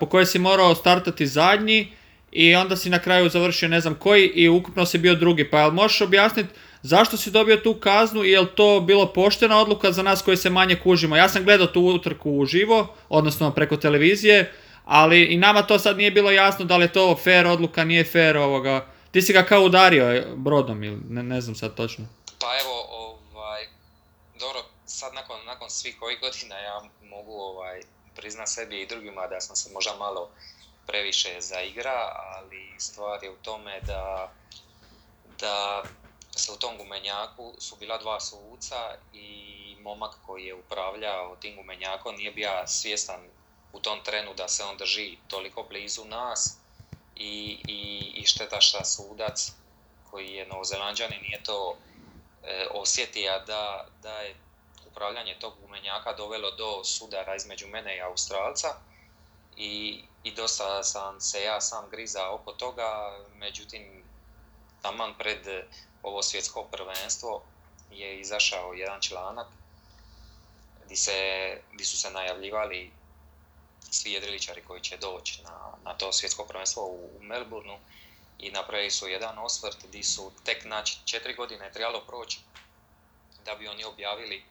po 0.00 0.06
kojoj 0.06 0.26
si 0.26 0.38
morao 0.38 0.74
startati 0.74 1.26
zadnji 1.26 1.95
i 2.36 2.54
onda 2.54 2.76
si 2.76 2.90
na 2.90 2.98
kraju 2.98 3.28
završio 3.28 3.68
ne 3.68 3.80
znam 3.80 3.94
koji 3.94 4.26
i 4.26 4.48
ukupno 4.48 4.86
si 4.86 4.98
bio 4.98 5.14
drugi. 5.14 5.50
Pa 5.50 5.60
jel 5.60 5.70
možeš 5.70 6.00
objasniti 6.00 6.54
zašto 6.82 7.16
si 7.16 7.30
dobio 7.30 7.56
tu 7.56 7.74
kaznu 7.74 8.24
i 8.24 8.30
je 8.30 8.54
to 8.54 8.80
bilo 8.80 9.12
poštena 9.12 9.60
odluka 9.60 9.92
za 9.92 10.02
nas 10.02 10.22
koji 10.22 10.36
se 10.36 10.50
manje 10.50 10.76
kužimo? 10.76 11.16
Ja 11.16 11.28
sam 11.28 11.44
gledao 11.44 11.66
tu 11.66 11.80
utrku 11.80 12.30
uživo, 12.30 12.94
odnosno 13.08 13.50
preko 13.50 13.76
televizije, 13.76 14.52
ali 14.84 15.24
i 15.24 15.36
nama 15.36 15.62
to 15.62 15.78
sad 15.78 15.96
nije 15.96 16.10
bilo 16.10 16.30
jasno 16.30 16.64
da 16.64 16.76
li 16.76 16.84
je 16.84 16.92
to 16.92 17.16
fair 17.24 17.46
odluka, 17.46 17.84
nije 17.84 18.04
fair 18.04 18.36
ovoga. 18.36 18.86
Ti 19.10 19.22
si 19.22 19.32
ga 19.32 19.42
kao 19.42 19.62
udario 19.62 20.24
brodom 20.36 20.84
ili 20.84 20.98
ne, 21.08 21.22
ne 21.22 21.40
znam 21.40 21.54
sad 21.54 21.74
točno. 21.74 22.04
Pa 22.40 22.46
evo, 22.60 22.74
ovaj, 22.90 23.66
dobro, 24.40 24.60
sad 24.86 25.14
nakon, 25.14 25.36
nakon 25.46 25.70
svih 25.70 26.02
ovih 26.02 26.18
godina 26.20 26.58
ja 26.58 26.82
mogu 27.10 27.32
ovaj, 27.32 27.80
priznat 28.16 28.48
sebi 28.48 28.82
i 28.82 28.86
drugima 28.86 29.26
da 29.26 29.40
sam 29.40 29.56
se 29.56 29.70
možda 29.74 29.96
malo 29.98 30.30
previše 30.86 31.40
zaigra, 31.40 32.12
ali 32.14 32.74
stvar 32.78 33.24
je 33.24 33.30
u 33.30 33.36
tome 33.36 33.80
da, 33.80 34.32
da 35.40 35.82
se 36.36 36.52
u 36.52 36.56
tom 36.56 36.78
gumenjaku 36.78 37.54
su 37.58 37.76
bila 37.76 37.98
dva 37.98 38.20
suca 38.20 38.94
i 39.12 39.76
momak 39.80 40.14
koji 40.26 40.44
je 40.44 40.54
upravljao 40.54 41.36
tim 41.36 41.56
gumenjakom 41.56 42.14
nije 42.14 42.30
bio 42.30 42.50
svjestan 42.66 43.20
u 43.72 43.80
tom 43.80 44.00
trenu 44.04 44.34
da 44.34 44.48
se 44.48 44.64
on 44.64 44.76
drži 44.76 45.16
toliko 45.28 45.62
blizu 45.62 46.04
nas 46.04 46.58
i, 47.16 47.58
i, 47.66 48.12
i 48.16 48.26
šteta 48.26 48.60
šta 48.60 48.84
sudac 48.84 49.52
koji 50.10 50.28
je 50.28 50.46
novozelanđani 50.46 51.18
nije 51.18 51.42
to 51.42 51.76
e, 52.42 52.66
osjetio 52.70 53.38
da, 53.46 53.86
da 54.02 54.20
je 54.20 54.36
upravljanje 54.86 55.36
tog 55.40 55.54
gumenjaka 55.60 56.12
dovelo 56.12 56.50
do 56.50 56.84
sudara 56.84 57.36
između 57.36 57.66
mene 57.66 57.96
i 57.96 58.00
Australca 58.00 58.68
i, 59.56 60.02
i 60.24 60.34
dosta 60.34 60.82
sam 60.82 61.20
se 61.20 61.42
ja 61.42 61.60
sam 61.60 61.90
griza 61.90 62.30
oko 62.30 62.52
toga, 62.52 63.18
međutim 63.34 64.04
taman 64.82 65.14
pred 65.18 65.46
ovo 66.02 66.22
svjetsko 66.22 66.64
prvenstvo 66.64 67.42
je 67.90 68.20
izašao 68.20 68.72
jedan 68.72 69.00
članak 69.00 69.46
gdje, 70.84 70.96
se, 70.96 71.12
gdje 71.72 71.86
su 71.86 71.96
se 71.96 72.10
najavljivali 72.10 72.90
svi 73.90 74.12
jedriličari 74.12 74.64
koji 74.64 74.80
će 74.80 74.96
doći 74.96 75.42
na, 75.42 75.72
na 75.84 75.94
to 75.94 76.12
svjetsko 76.12 76.44
prvenstvo 76.44 76.86
u, 76.86 77.10
u 77.20 77.22
Melbourneu 77.22 77.78
i 78.38 78.50
napravili 78.50 78.90
su 78.90 79.08
jedan 79.08 79.38
osvrt 79.38 79.76
gdje 79.88 80.02
su 80.02 80.32
tek 80.44 80.64
na 80.64 80.84
četiri 81.04 81.34
godine 81.34 81.72
trebalo 81.72 82.00
proći 82.06 82.38
da 83.44 83.54
bi 83.54 83.68
oni 83.68 83.84
objavili 83.84 84.44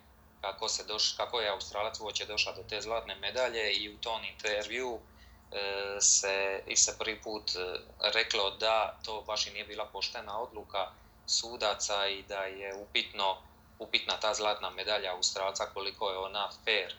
kako, 0.45 0.69
se 0.69 0.83
doš, 0.83 1.13
kako 1.17 1.41
je 1.41 1.49
Australac 1.49 1.99
uoče 1.99 2.25
došao 2.25 2.53
do 2.53 2.63
te 2.69 2.81
zlatne 2.81 3.15
medalje 3.15 3.73
i 3.73 3.89
u 3.89 3.97
tom 3.97 4.23
intervju 4.23 4.99
e, 5.51 5.97
se, 6.01 6.63
i 6.67 6.75
se 6.75 6.97
prvi 6.99 7.21
put 7.21 7.51
e, 7.55 7.79
reklo 8.13 8.49
da 8.49 8.99
to 9.05 9.21
baš 9.21 9.47
i 9.47 9.51
nije 9.51 9.65
bila 9.65 9.85
poštena 9.85 10.39
odluka 10.39 10.91
sudaca 11.27 12.07
i 12.07 12.23
da 12.23 12.43
je 12.43 12.75
upitno, 12.75 13.37
upitna 13.79 14.19
ta 14.19 14.33
zlatna 14.33 14.69
medalja 14.69 15.15
Australca 15.15 15.65
koliko 15.73 16.09
je 16.09 16.17
ona 16.17 16.49
fair 16.65 16.95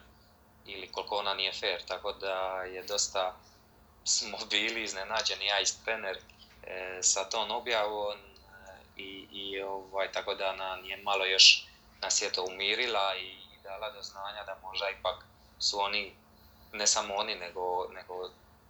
ili 0.65 0.91
koliko 0.91 1.15
ona 1.15 1.33
nije 1.33 1.53
fair, 1.53 1.81
tako 1.85 2.13
da 2.13 2.63
je 2.63 2.83
dosta 2.83 3.35
smo 4.03 4.37
bili 4.49 4.83
iznenađeni 4.83 5.45
ja 5.45 5.59
i 5.59 5.65
trener 5.85 6.17
e, 6.63 6.99
sa 7.01 7.29
tom 7.29 7.51
objavom 7.51 8.17
i, 8.97 9.27
i 9.31 9.61
ovaj, 9.61 10.11
tako 10.11 10.35
da 10.35 10.55
nam 10.55 10.85
je 10.85 10.97
malo 10.97 11.25
još 11.25 11.66
nas 12.01 12.21
je 12.21 12.31
to 12.31 12.43
umirila 12.43 13.15
i, 13.15 13.47
dala 13.63 13.91
do 13.91 14.01
znanja 14.01 14.43
da 14.45 14.57
možda 14.63 14.85
ipak 14.99 15.25
su 15.59 15.79
oni, 15.79 16.11
ne 16.73 16.87
samo 16.87 17.13
oni, 17.15 17.35
nego, 17.35 17.87
nego 17.93 18.29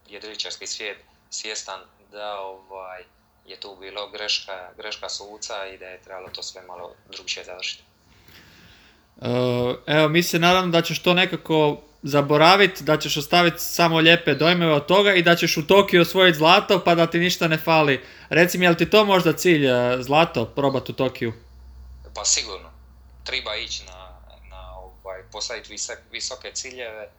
jedriličarski 0.09 0.67
svijet 0.67 0.97
svjestan 1.29 1.79
da 2.11 2.39
ovaj, 2.39 3.03
je 3.45 3.59
tu 3.59 3.77
bilo 3.79 4.09
greška, 4.09 4.69
greška 4.77 5.09
suca 5.09 5.67
i 5.73 5.77
da 5.77 5.85
je 5.85 6.01
trebalo 6.01 6.29
to 6.29 6.43
sve 6.43 6.61
malo 6.61 6.93
drugčije 7.11 7.45
završiti. 7.45 7.83
E, 9.21 9.27
evo, 9.85 10.09
mi 10.09 10.23
se 10.23 10.39
nadam 10.39 10.71
da 10.71 10.81
ćeš 10.81 11.03
to 11.03 11.13
nekako 11.13 11.81
zaboraviti, 12.03 12.83
da 12.83 12.97
ćeš 12.97 13.17
ostaviti 13.17 13.59
samo 13.59 13.99
lijepe 13.99 14.33
dojmeve 14.33 14.73
od 14.73 14.85
toga 14.85 15.13
i 15.13 15.21
da 15.21 15.35
ćeš 15.35 15.57
u 15.57 15.67
Tokiju 15.67 16.01
osvojiti 16.01 16.37
zlato 16.37 16.83
pa 16.83 16.95
da 16.95 17.07
ti 17.07 17.19
ništa 17.19 17.47
ne 17.47 17.57
fali. 17.57 18.03
Reci 18.29 18.57
mi, 18.57 18.65
je 18.65 18.69
li 18.69 18.77
ti 18.77 18.89
to 18.89 19.05
možda 19.05 19.33
cilj, 19.33 19.67
e, 19.67 19.97
zlato, 20.03 20.45
probati 20.45 20.91
u 20.91 20.95
Tokiju? 20.95 21.33
Pa 22.15 22.25
sigurno. 22.25 22.76
Treba 23.27 23.55
ići 23.55 23.83
na, 23.83 24.19
na 24.49 24.77
ovaj, 24.77 25.23
postaviti 25.31 25.75
visoke 26.11 26.51
ciljeve 26.53 27.09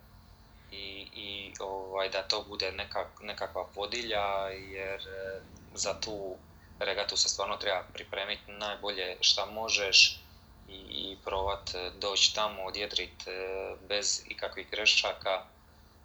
i, 0.73 1.07
i 1.15 1.53
ovaj, 1.61 2.09
da 2.09 2.23
to 2.23 2.45
bude 2.49 2.73
nekak, 2.73 3.07
nekakva 3.21 3.67
vodilja 3.75 4.49
jer 4.49 5.01
e, 5.01 5.41
za 5.75 6.01
tu 6.01 6.37
regatu 6.79 7.17
se 7.17 7.29
stvarno 7.29 7.57
treba 7.57 7.83
pripremiti 7.93 8.53
najbolje 8.53 9.17
šta 9.21 9.47
možeš 9.47 10.21
i, 10.69 10.75
i 10.75 11.17
provat 11.25 11.75
e, 11.75 11.91
doći 11.99 12.35
tamo, 12.35 12.63
odjedrit 12.63 13.27
e, 13.27 13.31
bez 13.89 14.23
ikakvih 14.29 14.71
grešaka, 14.71 15.45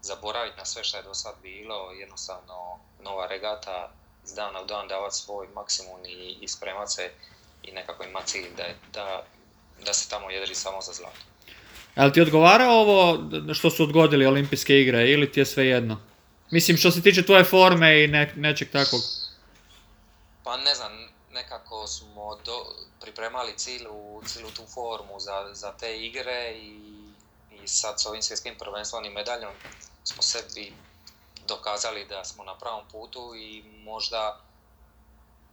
zaboraviti 0.01 0.57
na 0.57 0.65
sve 0.65 0.83
što 0.83 0.97
je 0.97 1.03
do 1.03 1.13
sad 1.13 1.35
bilo, 1.41 1.91
jednostavno 1.91 2.79
nova 2.99 3.27
regata, 3.27 3.91
iz 4.23 4.33
dana 4.33 4.61
u 4.61 4.65
dan 4.65 4.87
davati 4.87 5.15
svoj 5.15 5.47
maksimum 5.55 6.05
i, 6.05 6.37
i 6.41 6.47
spremat 6.47 6.89
se 6.91 7.11
i 7.63 7.71
nekako 7.71 8.03
ima 8.03 8.21
cilj 8.25 8.49
da, 8.57 8.63
da, 8.93 9.23
da 9.85 9.93
se 9.93 10.09
tamo 10.09 10.29
jedri 10.29 10.55
samo 10.55 10.81
za 10.81 10.93
zlato. 10.93 11.19
Jel 11.95 12.11
ti 12.11 12.21
odgovara 12.21 12.69
ovo 12.69 13.19
što 13.53 13.69
su 13.69 13.83
odgodili 13.83 14.25
olimpijske 14.25 14.81
igre 14.81 15.11
ili 15.11 15.31
ti 15.31 15.39
je 15.39 15.45
sve 15.45 15.65
jedno? 15.65 16.01
Mislim 16.51 16.77
što 16.77 16.91
se 16.91 17.01
tiče 17.01 17.25
tvoje 17.25 17.43
forme 17.43 18.03
i 18.03 18.07
ne, 18.07 18.33
nečeg 18.35 18.71
takvog. 18.71 19.01
Pa 20.43 20.57
ne 20.57 20.75
znam, 20.75 20.91
nekako 21.33 21.87
smo 21.87 22.37
do, 22.45 22.65
pripremali 23.01 23.53
cilu, 23.57 24.21
cilu 24.25 24.49
tu 24.51 24.63
formu 24.73 25.19
za, 25.19 25.49
za 25.53 25.71
te 25.71 25.97
igre 26.05 26.51
i, 26.51 26.79
i 27.63 27.67
sad 27.67 28.01
s 28.01 28.05
ovim 28.05 28.21
svjetskim 28.21 28.55
prvenstvom 28.59 29.05
i 29.05 29.09
medaljom 29.09 29.51
smo 30.03 30.23
sebi 30.23 30.73
dokazali 31.47 32.05
da 32.05 32.25
smo 32.25 32.43
na 32.43 32.57
pravom 32.57 32.83
putu 32.91 33.35
i 33.35 33.63
možda 33.83 34.39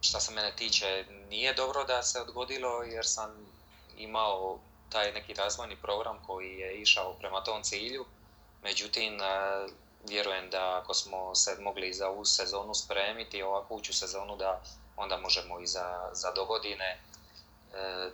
što 0.01 0.19
se 0.19 0.31
mene 0.31 0.51
tiče 0.55 1.05
nije 1.29 1.53
dobro 1.53 1.83
da 1.83 2.03
se 2.03 2.21
odgodilo 2.21 2.83
jer 2.83 3.05
sam 3.07 3.29
imao 3.97 4.59
taj 4.89 5.11
neki 5.11 5.33
razvojni 5.33 5.75
program 5.75 6.23
koji 6.27 6.57
je 6.57 6.81
išao 6.81 7.13
prema 7.13 7.43
tom 7.43 7.63
cilju. 7.63 8.05
Međutim, 8.63 9.21
e, 9.21 9.25
vjerujem 10.07 10.49
da 10.49 10.79
ako 10.83 10.93
smo 10.93 11.35
se 11.35 11.57
mogli 11.61 11.93
za 11.93 12.09
ovu 12.09 12.25
sezonu 12.25 12.73
spremiti, 12.73 13.43
ovakvu 13.43 13.75
uću 13.75 13.93
sezonu 13.93 14.35
da 14.35 14.61
onda 14.97 15.17
možemo 15.17 15.59
i 15.59 15.67
za, 15.67 16.09
za 16.13 16.31
dogodine. 16.31 17.01
E, 17.73 18.09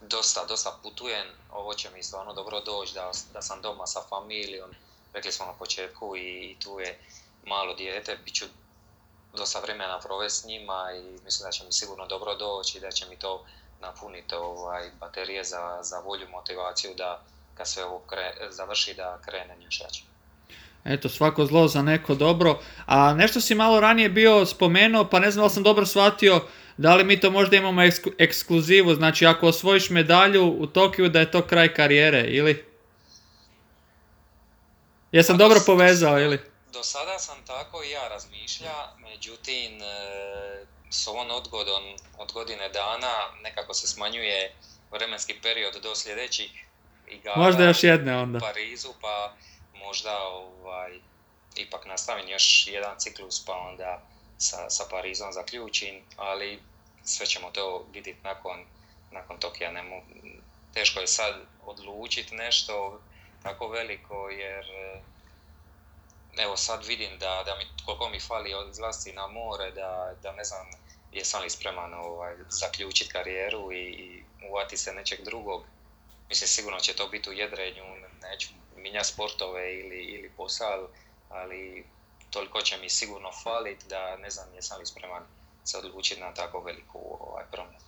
dosta, 0.00 0.44
dosta 0.44 0.78
putujem, 0.82 1.28
ovo 1.52 1.74
će 1.74 1.90
mi 1.90 2.02
stvarno 2.02 2.32
dobro 2.32 2.60
doći 2.60 2.94
da, 2.94 3.10
da 3.32 3.42
sam 3.42 3.62
doma 3.62 3.86
sa 3.86 4.00
familijom, 4.08 4.70
rekli 5.12 5.32
smo 5.32 5.46
na 5.46 5.52
početku 5.52 6.16
i, 6.16 6.56
tu 6.64 6.80
je 6.80 6.98
malo 7.44 7.74
dijete, 7.74 8.16
bit 8.24 8.34
ću 8.34 8.44
dosta 9.34 9.60
vremena 9.60 10.00
provesti 10.00 10.40
s 10.40 10.44
njima 10.44 10.92
i 10.92 11.02
mislim 11.24 11.46
da 11.46 11.52
će 11.52 11.64
mi 11.64 11.72
sigurno 11.72 12.06
dobro 12.06 12.34
doći 12.34 12.78
i 12.78 12.80
da 12.80 12.90
će 12.90 13.06
mi 13.06 13.18
to 13.18 13.46
napuniti 13.86 14.34
ovaj, 14.34 14.90
baterije 15.00 15.44
za, 15.44 15.78
za 15.82 15.98
volju, 15.98 16.28
motivaciju 16.28 16.90
da 16.96 17.22
kad 17.54 17.68
sve 17.68 17.84
ovo 17.84 18.02
završi 18.50 18.94
da 18.94 19.18
krene 19.24 19.56
još 19.64 19.82
Eto, 20.84 21.08
svako 21.08 21.46
zlo 21.46 21.68
za 21.68 21.82
neko 21.82 22.14
dobro. 22.14 22.60
A 22.86 23.14
nešto 23.14 23.40
si 23.40 23.54
malo 23.54 23.80
ranije 23.80 24.08
bio 24.08 24.46
spomenuo, 24.46 25.04
pa 25.04 25.18
ne 25.18 25.30
znam 25.30 25.44
da 25.44 25.50
sam 25.50 25.62
dobro 25.62 25.86
shvatio, 25.86 26.40
da 26.76 26.94
li 26.94 27.04
mi 27.04 27.20
to 27.20 27.30
možda 27.30 27.56
imamo 27.56 27.82
ekskluzivu, 28.18 28.94
znači 28.94 29.26
ako 29.26 29.46
osvojiš 29.46 29.90
medalju 29.90 30.56
u 30.58 30.66
Tokiju 30.66 31.08
da 31.08 31.20
je 31.20 31.30
to 31.30 31.42
kraj 31.42 31.74
karijere, 31.74 32.20
ili? 32.20 32.64
Jesam 35.12 35.38
pa 35.38 35.44
dobro 35.44 35.60
povezao, 35.66 36.20
ili? 36.20 36.38
Do 36.72 36.82
sada 36.82 37.18
sam 37.18 37.36
tako 37.46 37.82
i 37.82 37.90
ja 37.90 38.08
razmišlja, 38.08 38.74
međutim, 38.98 39.82
e, 39.82 40.64
s 40.94 41.06
ovom 41.06 41.30
odgodom 41.30 41.82
od 42.18 42.32
godine 42.32 42.68
dana 42.68 43.14
nekako 43.42 43.74
se 43.74 43.86
smanjuje 43.86 44.54
vremenski 44.90 45.40
period 45.42 45.82
do 45.82 45.94
sljedećih 45.94 46.66
igara. 47.08 47.36
Možda 47.36 47.64
još 47.64 47.82
jedne 47.82 48.16
onda. 48.16 48.38
U 48.38 48.40
Parizu, 48.40 48.88
pa 49.00 49.34
možda 49.74 50.18
ovaj, 50.18 50.98
ipak 51.56 51.86
nastavim 51.86 52.28
još 52.28 52.66
jedan 52.66 52.98
ciklus, 52.98 53.44
pa 53.44 53.52
onda 53.52 54.02
sa, 54.38 54.70
sa 54.70 54.84
Parizom 54.90 55.32
zaključim, 55.32 56.02
ali 56.16 56.62
sve 57.04 57.26
ćemo 57.26 57.50
to 57.50 57.86
vidjeti 57.92 58.20
nakon, 58.22 58.64
nakon 59.10 59.38
Tokija. 59.38 59.72
Ne 59.72 60.02
teško 60.74 61.00
je 61.00 61.06
sad 61.06 61.34
odlučiti 61.66 62.34
nešto 62.34 63.00
tako 63.42 63.68
veliko, 63.68 64.28
jer 64.28 64.64
evo 66.36 66.56
sad 66.56 66.86
vidim 66.86 67.18
da, 67.18 67.42
da 67.46 67.56
mi, 67.56 67.64
koliko 67.86 68.08
mi 68.08 68.20
fali 68.20 68.52
izlasti 68.70 69.12
na 69.12 69.26
more, 69.26 69.70
da, 69.70 70.14
da 70.22 70.32
ne 70.32 70.44
znam 70.44 70.66
jesam 71.14 71.42
li 71.42 71.50
spreman 71.50 71.94
ovaj, 71.94 72.34
zaključiti 72.48 73.10
karijeru 73.10 73.72
i, 73.72 73.76
i 73.76 74.22
uvati 74.50 74.76
se 74.76 74.92
nečeg 74.92 75.24
drugog. 75.24 75.64
Mislim, 76.28 76.48
sigurno 76.48 76.80
će 76.80 76.92
to 76.92 77.08
biti 77.08 77.30
u 77.30 77.32
jedrenju, 77.32 77.84
neću 78.22 78.48
minja 78.76 79.04
sportove 79.04 79.74
ili, 79.74 80.04
ili 80.04 80.30
posao, 80.36 80.88
ali 81.28 81.84
toliko 82.30 82.60
će 82.60 82.76
mi 82.78 82.90
sigurno 82.90 83.30
faliti 83.42 83.84
da 83.88 84.16
ne 84.16 84.30
znam 84.30 84.54
jesam 84.54 84.80
li 84.80 84.86
spreman 84.86 85.22
se 85.64 85.78
odlučiti 85.78 86.20
na 86.20 86.34
tako 86.34 86.60
veliku 86.60 86.98
ovaj, 87.20 87.44
promjenu. 87.52 87.78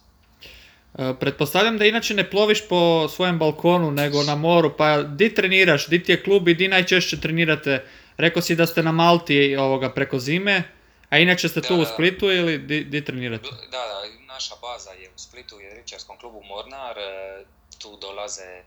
E, 0.98 1.14
pretpostavljam 1.20 1.78
da 1.78 1.84
inače 1.84 2.14
ne 2.14 2.30
ploviš 2.30 2.68
po 2.68 3.08
svojem 3.08 3.38
balkonu 3.38 3.90
nego 3.90 4.22
na 4.22 4.34
moru, 4.34 4.76
pa 4.76 5.02
di 5.02 5.34
treniraš, 5.34 5.88
di 5.88 6.02
ti 6.02 6.12
je 6.12 6.22
klub 6.22 6.48
i 6.48 6.54
di 6.54 6.68
najčešće 6.68 7.20
trenirate? 7.20 7.84
Rekao 8.16 8.42
si 8.42 8.56
da 8.56 8.66
ste 8.66 8.82
na 8.82 8.92
Malti 8.92 9.56
ovoga 9.56 9.90
preko 9.90 10.18
zime, 10.18 10.62
a 11.10 11.18
inače 11.18 11.48
ste 11.48 11.60
tu 11.60 11.76
u 11.76 11.84
Splitu 11.84 12.30
ili 12.30 12.58
di, 12.58 12.84
di 12.84 13.04
trenirate? 13.04 13.48
Da, 13.70 13.78
da, 13.78 14.02
naša 14.26 14.54
baza 14.62 14.90
je 14.90 15.10
u 15.16 15.18
Splitu 15.18 15.56
u 15.56 15.60
jedričarskom 15.60 16.18
klubu 16.18 16.42
Mornar, 16.42 16.98
e, 16.98 17.44
tu 17.78 17.96
dolaze 17.96 18.62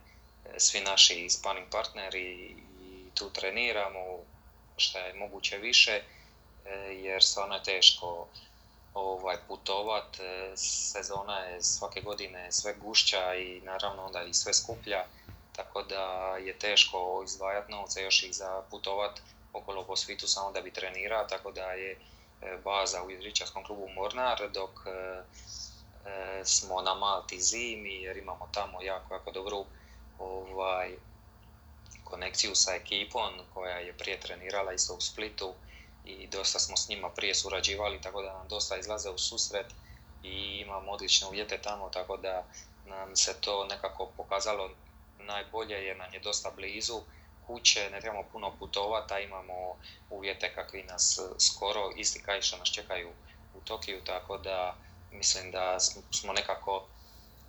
svi 0.57 0.81
naši 0.81 1.29
spanning 1.29 1.67
partneri 1.71 2.55
i 2.81 3.15
tu 3.15 3.29
treniramo 3.29 3.99
što 4.77 4.99
je 4.99 5.13
moguće 5.13 5.57
više 5.57 5.91
e, 5.91 6.03
jer 7.03 7.23
stvarno 7.23 7.55
je 7.55 7.63
teško 7.63 8.27
ovaj, 8.93 9.37
putovat. 9.47 10.19
E, 10.19 10.51
sezona 10.55 11.39
je 11.39 11.63
svake 11.63 12.01
godine 12.01 12.51
sve 12.51 12.73
gušća 12.73 13.35
i 13.35 13.61
naravno 13.61 14.05
onda 14.05 14.23
i 14.23 14.33
sve 14.33 14.53
skuplja, 14.53 15.05
tako 15.55 15.83
da 15.83 16.35
je 16.37 16.59
teško 16.59 17.21
izdvajati 17.25 17.71
novce 17.71 18.03
još 18.03 18.23
ih 18.23 18.35
za 18.35 18.61
putovat 18.71 19.21
okolo 19.53 19.83
po 19.83 19.95
svitu 19.95 20.27
samo 20.27 20.51
da 20.51 20.61
bi 20.61 20.71
trenirao, 20.71 21.27
tako 21.27 21.51
da 21.51 21.71
je 21.71 21.91
e, 21.91 21.97
baza 22.63 23.03
u 23.03 23.11
Idričarskom 23.11 23.63
klubu 23.63 23.89
Mornar, 23.89 24.51
dok 24.51 24.79
smo 26.43 26.81
na 26.81 26.93
Malti 26.93 27.41
zimi 27.41 28.01
jer 28.01 28.17
imamo 28.17 28.49
tamo 28.51 28.81
jako, 28.81 29.13
jako 29.13 29.31
dobru 29.31 29.65
ovaj, 30.17 30.95
konekciju 32.03 32.55
sa 32.55 32.75
ekipom 32.75 33.39
koja 33.53 33.77
je 33.77 33.97
prije 33.97 34.19
trenirala 34.19 34.73
isto 34.73 34.93
u 34.93 35.01
Splitu 35.01 35.53
i 36.05 36.27
dosta 36.27 36.59
smo 36.59 36.77
s 36.77 36.89
njima 36.89 37.09
prije 37.09 37.35
surađivali 37.35 38.01
tako 38.01 38.21
da 38.21 38.33
nam 38.33 38.47
dosta 38.47 38.77
izlaze 38.77 39.09
u 39.09 39.17
susret 39.17 39.73
i 40.23 40.59
imamo 40.65 40.91
odlične 40.91 41.27
uvjete 41.27 41.61
tamo 41.61 41.89
tako 41.89 42.17
da 42.17 42.47
nam 42.85 43.15
se 43.15 43.41
to 43.41 43.65
nekako 43.65 44.05
pokazalo 44.17 44.69
najbolje 45.17 45.85
jer 45.85 45.97
nam 45.97 46.13
je 46.13 46.19
dosta 46.19 46.51
blizu 46.55 47.01
kuće, 47.49 47.89
ne 47.91 48.01
trebamo 48.01 48.23
puno 48.31 48.51
putovati, 48.59 49.13
a 49.13 49.19
imamo 49.19 49.75
uvjete 50.09 50.53
kakvi 50.55 50.83
nas 50.83 51.19
skoro 51.39 51.91
isti 51.97 52.23
kaj 52.23 52.41
što 52.41 52.57
nas 52.57 52.71
čekaju 52.71 53.09
u 53.57 53.59
Tokiju, 53.61 54.01
tako 54.05 54.37
da 54.37 54.75
mislim 55.11 55.51
da 55.51 55.79
smo 56.11 56.33
nekako 56.33 56.85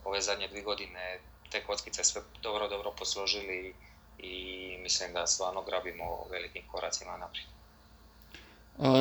ove 0.05 0.21
zadnje 0.21 0.49
dvije 0.49 0.63
godine 0.63 1.19
te 1.51 1.63
kockice 1.65 2.05
sve 2.05 2.23
dobro, 2.43 2.69
dobro 2.69 2.91
posložili 2.99 3.75
i 4.19 4.77
mislim 4.83 5.13
da 5.13 5.27
stvarno 5.27 5.63
grabimo 5.63 6.27
velikim 6.31 6.63
koracima 6.73 7.17
naprijed. 7.17 7.49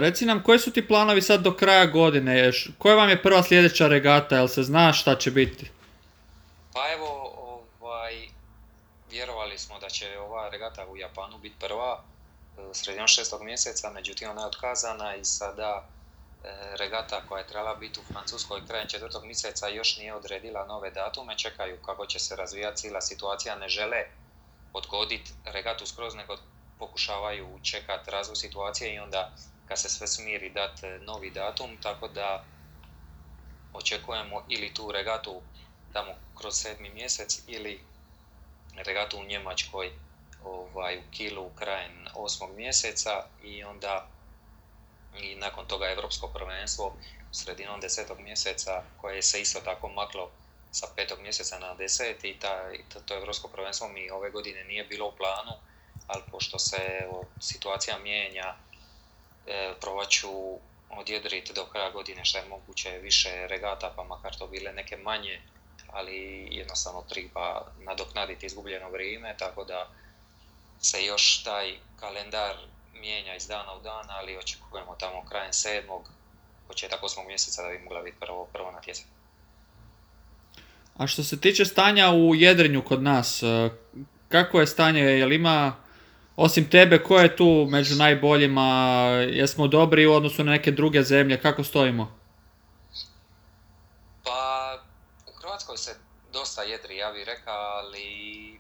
Reci 0.02 0.26
nam, 0.26 0.44
koji 0.44 0.60
su 0.60 0.72
ti 0.72 0.88
planovi 0.88 1.22
sad 1.22 1.42
do 1.42 1.56
kraja 1.56 1.86
godine? 1.86 2.52
Koja 2.78 2.96
vam 2.96 3.10
je 3.10 3.22
prva 3.22 3.44
sljedeća 3.44 3.88
regata? 3.88 4.36
Jel 4.36 4.48
se 4.48 4.64
zna 4.64 4.94
šta 4.94 5.16
će 5.16 5.32
biti? 5.32 5.72
Pa 6.74 6.92
evo, 6.94 7.09
smo 9.60 9.80
da 9.80 9.90
će 9.90 10.20
ova 10.20 10.50
regata 10.50 10.86
u 10.88 10.98
Japanu 10.98 11.38
biti 11.38 11.60
prva 11.60 12.04
e, 12.58 12.62
sredinom 12.74 13.08
šestog 13.08 13.44
mjeseca, 13.44 13.90
međutim 13.90 14.30
ona 14.30 14.42
je 14.42 14.48
otkazana 14.48 15.16
i 15.16 15.26
sada 15.26 15.90
E, 16.44 16.78
regata 16.78 17.22
koja 17.28 17.40
je 17.40 17.48
trebala 17.48 17.76
biti 17.76 18.00
u 18.00 18.04
Francuskoj 18.04 18.66
krajem 18.68 18.88
četvrtog 18.88 19.26
mjeseca 19.26 19.68
još 19.68 19.98
nije 19.98 20.14
odredila 20.16 20.66
nove 20.66 20.92
datume, 20.92 21.38
čekaju 21.38 21.78
kako 21.86 22.06
će 22.06 22.20
se 22.20 22.36
razvijati 22.36 22.78
cijela 22.78 23.02
situacija, 23.02 23.56
ne 23.56 23.70
žele 23.70 24.06
odgoditi 24.74 25.34
regatu 25.46 25.86
skroz, 25.86 26.16
nego 26.16 26.38
pokušavaju 26.78 27.60
čekati 27.64 28.12
razvoj 28.12 28.36
situacije 28.36 28.94
i 28.94 29.00
onda 29.00 29.36
kad 29.66 29.80
se 29.80 29.90
sve 29.90 30.08
smiri 30.08 30.50
dati 30.50 30.88
novi 30.88 31.32
datum, 31.32 31.78
tako 31.78 32.08
da 32.08 32.44
očekujemo 33.74 34.46
ili 34.50 34.74
tu 34.74 34.92
regatu 34.92 35.42
tamo 35.94 36.12
kroz 36.38 36.54
sedmi 36.56 36.90
mjesec 36.90 37.42
ili 37.48 37.89
regatu 38.76 39.18
u 39.18 39.26
Njemačkoj 39.26 39.92
ovaj, 40.44 40.98
u 40.98 41.02
Kilu 41.12 41.50
krajem 41.50 42.08
osmog 42.14 42.50
mjeseca 42.56 43.26
i 43.44 43.64
onda 43.64 44.08
i 45.22 45.36
nakon 45.36 45.66
toga 45.66 45.90
Europsko 45.90 46.28
prvenstvo 46.28 46.96
sredinom 47.32 47.80
desetog 47.80 48.20
mjeseca 48.20 48.84
koje 48.98 49.22
se 49.22 49.42
isto 49.42 49.60
tako 49.60 49.90
maklo 49.90 50.32
sa 50.72 50.88
petog 50.96 51.20
mjeseca 51.22 51.60
na 51.60 51.74
deset 51.74 52.24
i 52.24 52.40
ta, 52.40 52.72
to, 53.06 53.16
Europsko 53.16 53.48
prvenstvo 53.48 53.88
mi 53.88 54.10
ove 54.10 54.30
godine 54.30 54.64
nije 54.64 54.84
bilo 54.84 55.08
u 55.08 55.16
planu, 55.18 55.52
ali 56.08 56.24
pošto 56.32 56.60
se 56.60 57.00
evo, 57.04 57.26
situacija 57.40 57.98
mijenja, 57.98 58.56
e, 59.48 59.74
probat 59.82 60.10
ću 60.10 60.30
odjedriti 60.90 61.54
do 61.54 61.66
kraja 61.66 61.92
godine 61.92 62.26
što 62.26 62.38
je 62.38 62.46
moguće 62.46 62.90
više 62.90 63.48
regata, 63.48 63.94
pa 63.96 64.04
makar 64.04 64.36
to 64.38 64.48
bile 64.48 64.72
neke 64.72 64.98
manje, 64.98 65.42
ali 65.94 66.48
jednostavno 66.52 67.04
treba 67.10 67.66
nadoknaditi 67.80 68.46
izgubljeno 68.46 68.90
vrijeme, 68.90 69.36
tako 69.38 69.64
da 69.64 69.88
se 70.80 71.06
još 71.06 71.44
taj 71.44 71.78
kalendar 72.00 72.56
mijenja 72.94 73.36
iz 73.36 73.48
dana 73.48 73.74
u 73.74 73.82
dan, 73.82 74.06
ali 74.10 74.38
očekujemo 74.38 74.96
tamo 75.00 75.26
krajem 75.30 75.54
sedmog, 75.54 76.10
početak 76.68 77.04
osmog 77.04 77.28
mjeseca 77.28 77.62
da 77.62 77.70
bi 77.70 77.80
mogla 77.80 78.02
biti 78.02 78.18
prvo, 78.20 78.48
prvo 78.54 78.72
natjecanje. 78.72 79.10
A 80.98 81.08
što 81.08 81.24
se 81.24 81.42
tiče 81.42 81.66
stanja 81.66 82.12
u 82.12 82.36
jedrenju 82.36 82.84
kod 82.84 83.04
nas, 83.04 83.44
e, 83.44 83.70
kako 84.30 84.60
je 84.60 84.68
stanje, 84.68 85.02
jel 85.02 85.34
ima, 85.34 85.76
osim 86.36 86.70
tebe, 86.70 87.04
ko 87.04 87.20
je 87.20 87.36
tu 87.36 87.68
među 87.70 87.96
najboljima, 87.96 88.68
jesmo 89.32 89.68
dobri 89.68 90.06
u 90.06 90.14
odnosu 90.14 90.44
na 90.44 90.52
neke 90.52 90.72
druge 90.72 91.04
zemlje, 91.04 91.42
kako 91.42 91.64
stojimo? 91.64 92.20
Pa, 94.24 94.78
u 95.28 95.42
Hrvatskoj 95.70 95.94
se 95.94 96.00
dosta 96.32 96.64
jedri, 96.64 96.98
ja 96.98 97.12
bih 97.12 97.26
rekao, 97.26 97.56
ali 97.56 98.60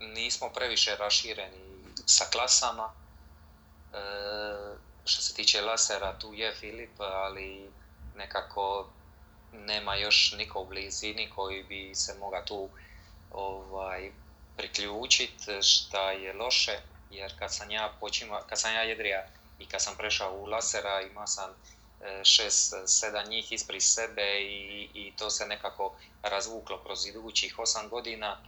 nismo 0.00 0.50
previše 0.54 0.96
rašireni 0.96 1.94
sa 2.06 2.24
klasama. 2.32 2.92
E, 3.92 3.98
što 5.04 5.22
se 5.22 5.34
tiče 5.34 5.60
lasera, 5.60 6.18
tu 6.18 6.34
je 6.34 6.54
Filip, 6.54 7.00
ali 7.00 7.70
nekako 8.14 8.88
nema 9.52 9.96
još 9.96 10.32
niko 10.38 10.60
u 10.60 10.66
blizini 10.66 11.30
koji 11.30 11.62
bi 11.62 11.94
se 11.94 12.14
mogao 12.14 12.42
tu 12.42 12.68
ovaj, 13.30 14.12
priključiti, 14.56 15.62
šta 15.62 16.10
je 16.10 16.32
loše, 16.32 16.80
jer 17.10 17.38
kad 17.38 17.54
sam 17.54 17.70
ja 17.70 17.92
počima, 18.00 18.42
kad 18.48 18.60
sam 18.60 18.74
ja 18.74 18.82
jedrija 18.82 19.26
i 19.58 19.66
kad 19.66 19.82
sam 19.82 19.96
prešao 19.96 20.34
u 20.34 20.46
lasera 20.46 21.00
ima 21.02 21.26
sam 21.26 21.50
šest, 22.24 22.74
sedam 22.86 23.28
njih 23.28 23.52
ispred 23.52 23.82
sebe 23.82 24.40
i, 24.40 24.88
i 24.94 25.12
to 25.16 25.30
se 25.30 25.46
nekako 25.46 25.94
razvuklo 26.22 26.82
kroz 26.82 27.06
idućih 27.06 27.58
osam 27.58 27.88
godina 27.88 28.38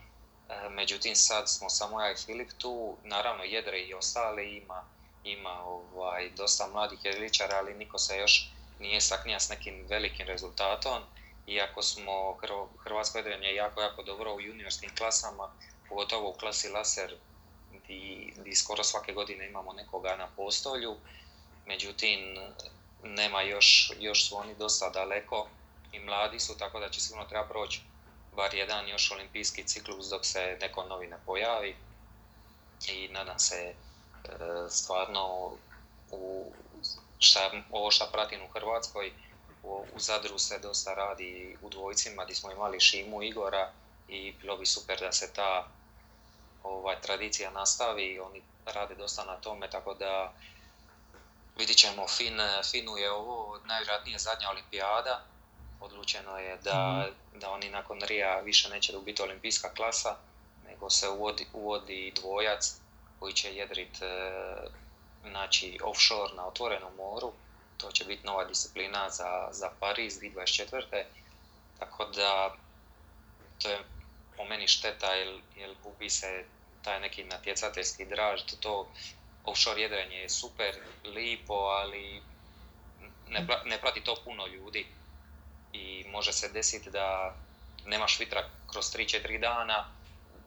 međutim 0.70 1.16
sad 1.16 1.50
smo 1.50 1.70
samo 1.70 2.00
ja 2.00 2.12
i 2.12 2.16
Filip 2.16 2.50
tu, 2.58 2.96
naravno 3.04 3.44
Jedre 3.44 3.80
i 3.80 3.94
ostali 3.94 4.56
ima, 4.56 4.84
ima 5.24 5.62
ovaj, 5.64 6.30
dosta 6.30 6.68
mladih 6.72 6.98
jedriličara, 7.04 7.56
ali 7.56 7.74
niko 7.74 7.98
se 7.98 8.18
još 8.18 8.50
nije 8.78 9.00
saknija 9.00 9.40
s 9.40 9.48
nekim 9.48 9.86
velikim 9.88 10.26
rezultatom. 10.26 11.02
Iako 11.46 11.82
smo 11.82 12.36
Hrvatsko 12.84 13.18
jedrenje 13.18 13.54
jako, 13.54 13.80
jako 13.80 14.02
dobro 14.02 14.34
u 14.34 14.40
juniorskim 14.40 14.90
klasama, 14.96 15.50
pogotovo 15.88 16.30
u 16.30 16.32
klasi 16.32 16.68
laser 16.68 17.14
gdje 18.36 18.56
skoro 18.56 18.84
svake 18.84 19.12
godine 19.12 19.46
imamo 19.46 19.72
nekoga 19.72 20.16
na 20.16 20.28
postolju, 20.36 20.96
međutim 21.66 22.38
nema 23.02 23.42
još, 23.42 23.92
još 23.98 24.28
su 24.28 24.36
oni 24.36 24.54
dosta 24.54 24.90
daleko 24.90 25.48
i 25.92 26.00
mladi 26.00 26.40
su, 26.40 26.58
tako 26.58 26.80
da 26.80 26.88
će 26.88 27.00
sigurno 27.00 27.24
treba 27.24 27.46
proći 27.46 27.80
bar 28.36 28.54
jedan 28.54 28.88
još 28.88 29.10
olimpijski 29.10 29.64
ciklus 29.64 30.06
dok 30.06 30.24
se 30.26 30.58
neko 30.60 30.84
novi 30.84 31.06
ne 31.06 31.16
pojavi. 31.26 31.76
I 32.88 33.08
nadam 33.08 33.38
se 33.38 33.56
e, 33.56 33.74
stvarno 34.70 35.52
u 36.10 36.52
šta, 37.18 37.50
ovo 37.70 37.90
što 37.90 38.08
pratim 38.12 38.42
u 38.42 38.52
Hrvatskoj 38.52 39.12
u, 39.62 39.84
u 39.94 40.00
Zadru 40.00 40.38
se 40.38 40.58
dosta 40.58 40.94
radi 40.94 41.56
u 41.62 41.68
dvojcima 41.68 42.24
gdje 42.24 42.34
smo 42.34 42.52
imali 42.52 42.80
Šimu 42.80 43.22
Igora 43.22 43.72
i 44.08 44.32
bilo 44.32 44.56
bi 44.56 44.66
super 44.66 45.00
da 45.00 45.12
se 45.12 45.32
ta 45.32 45.68
ovaj, 46.62 47.00
tradicija 47.00 47.50
nastavi, 47.50 48.20
oni 48.20 48.42
rade 48.66 48.94
dosta 48.94 49.24
na 49.24 49.36
tome, 49.36 49.70
tako 49.70 49.94
da 49.94 50.32
vidit 51.58 51.76
ćemo, 51.76 52.08
fin, 52.08 52.40
Finu 52.70 52.96
je 52.96 53.10
ovo 53.10 53.58
najvjerojatnije 53.64 54.18
zadnja 54.18 54.50
olimpijada, 54.50 55.24
odlučeno 55.80 56.38
je 56.38 56.56
da, 56.56 57.06
mhm. 57.06 57.38
da 57.38 57.50
oni 57.50 57.70
nakon 57.70 58.00
Rija 58.00 58.40
više 58.40 58.68
neće 58.68 58.92
biti 59.04 59.22
olimpijska 59.22 59.74
klasa, 59.74 60.16
nego 60.68 60.90
se 60.90 61.08
uvodi, 61.08 61.46
uvodi 61.52 62.12
dvojac 62.16 62.74
koji 63.18 63.32
će 63.32 63.54
jedrit 63.54 64.02
e, 64.02 64.32
znači 65.28 65.78
offshore 65.84 66.34
na 66.36 66.46
otvorenom 66.46 66.94
moru. 66.96 67.32
To 67.76 67.92
će 67.92 68.04
biti 68.04 68.26
nova 68.26 68.44
disciplina 68.44 69.10
za, 69.10 69.48
za 69.50 69.70
Pariz 69.80 70.20
2024. 70.20 71.04
Tako 71.78 72.04
da 72.04 72.54
to 73.62 73.70
je 73.70 73.78
po 74.36 74.44
meni 74.44 74.68
šteta 74.68 75.14
jer, 75.14 75.40
jer 75.56 75.74
gubi 75.82 76.10
se 76.10 76.44
taj 76.82 77.00
neki 77.00 77.24
natjecateljski 77.24 78.04
draž, 78.04 78.42
to 78.60 78.88
offshore 79.48 79.80
jedrenje 79.80 80.16
je 80.16 80.28
super, 80.28 80.76
lipo, 81.04 81.54
ali 81.54 82.22
ne, 83.28 83.46
ne 83.64 83.78
prati 83.78 84.00
to 84.00 84.16
puno 84.24 84.46
ljudi 84.46 84.86
i 85.72 86.04
može 86.08 86.32
se 86.32 86.48
desiti 86.48 86.90
da 86.90 87.34
nemaš 87.86 88.20
vitra 88.20 88.48
kroz 88.72 88.84
3-4 88.84 89.40
dana, 89.40 89.86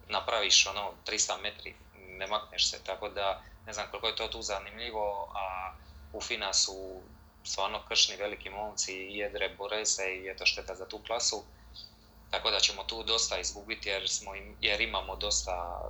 napraviš 0.09 0.67
ono 0.67 0.91
300 1.05 1.41
metri, 1.41 1.75
ne 2.07 2.27
makneš 2.27 2.69
se, 2.69 2.83
tako 2.83 3.09
da 3.09 3.41
ne 3.65 3.73
znam 3.73 3.87
koliko 3.91 4.07
je 4.07 4.15
to 4.15 4.27
tu 4.27 4.41
zanimljivo, 4.41 5.31
a 5.35 5.73
u 6.13 6.21
Fina 6.21 6.53
su 6.53 7.01
stvarno 7.43 7.81
kršni 7.87 8.15
veliki 8.15 8.49
momci, 8.49 8.93
jedre, 8.93 9.49
bore 9.57 9.85
se 9.85 10.15
i 10.15 10.23
je 10.23 10.35
to 10.37 10.45
šteta 10.45 10.75
za 10.75 10.87
tu 10.87 10.99
klasu. 11.07 11.43
Tako 12.31 12.51
da 12.51 12.59
ćemo 12.59 12.83
tu 12.83 13.03
dosta 13.03 13.39
izgubiti 13.39 13.89
jer, 13.89 14.09
smo 14.09 14.31
jer 14.61 14.81
imamo 14.81 15.15
dosta, 15.15 15.81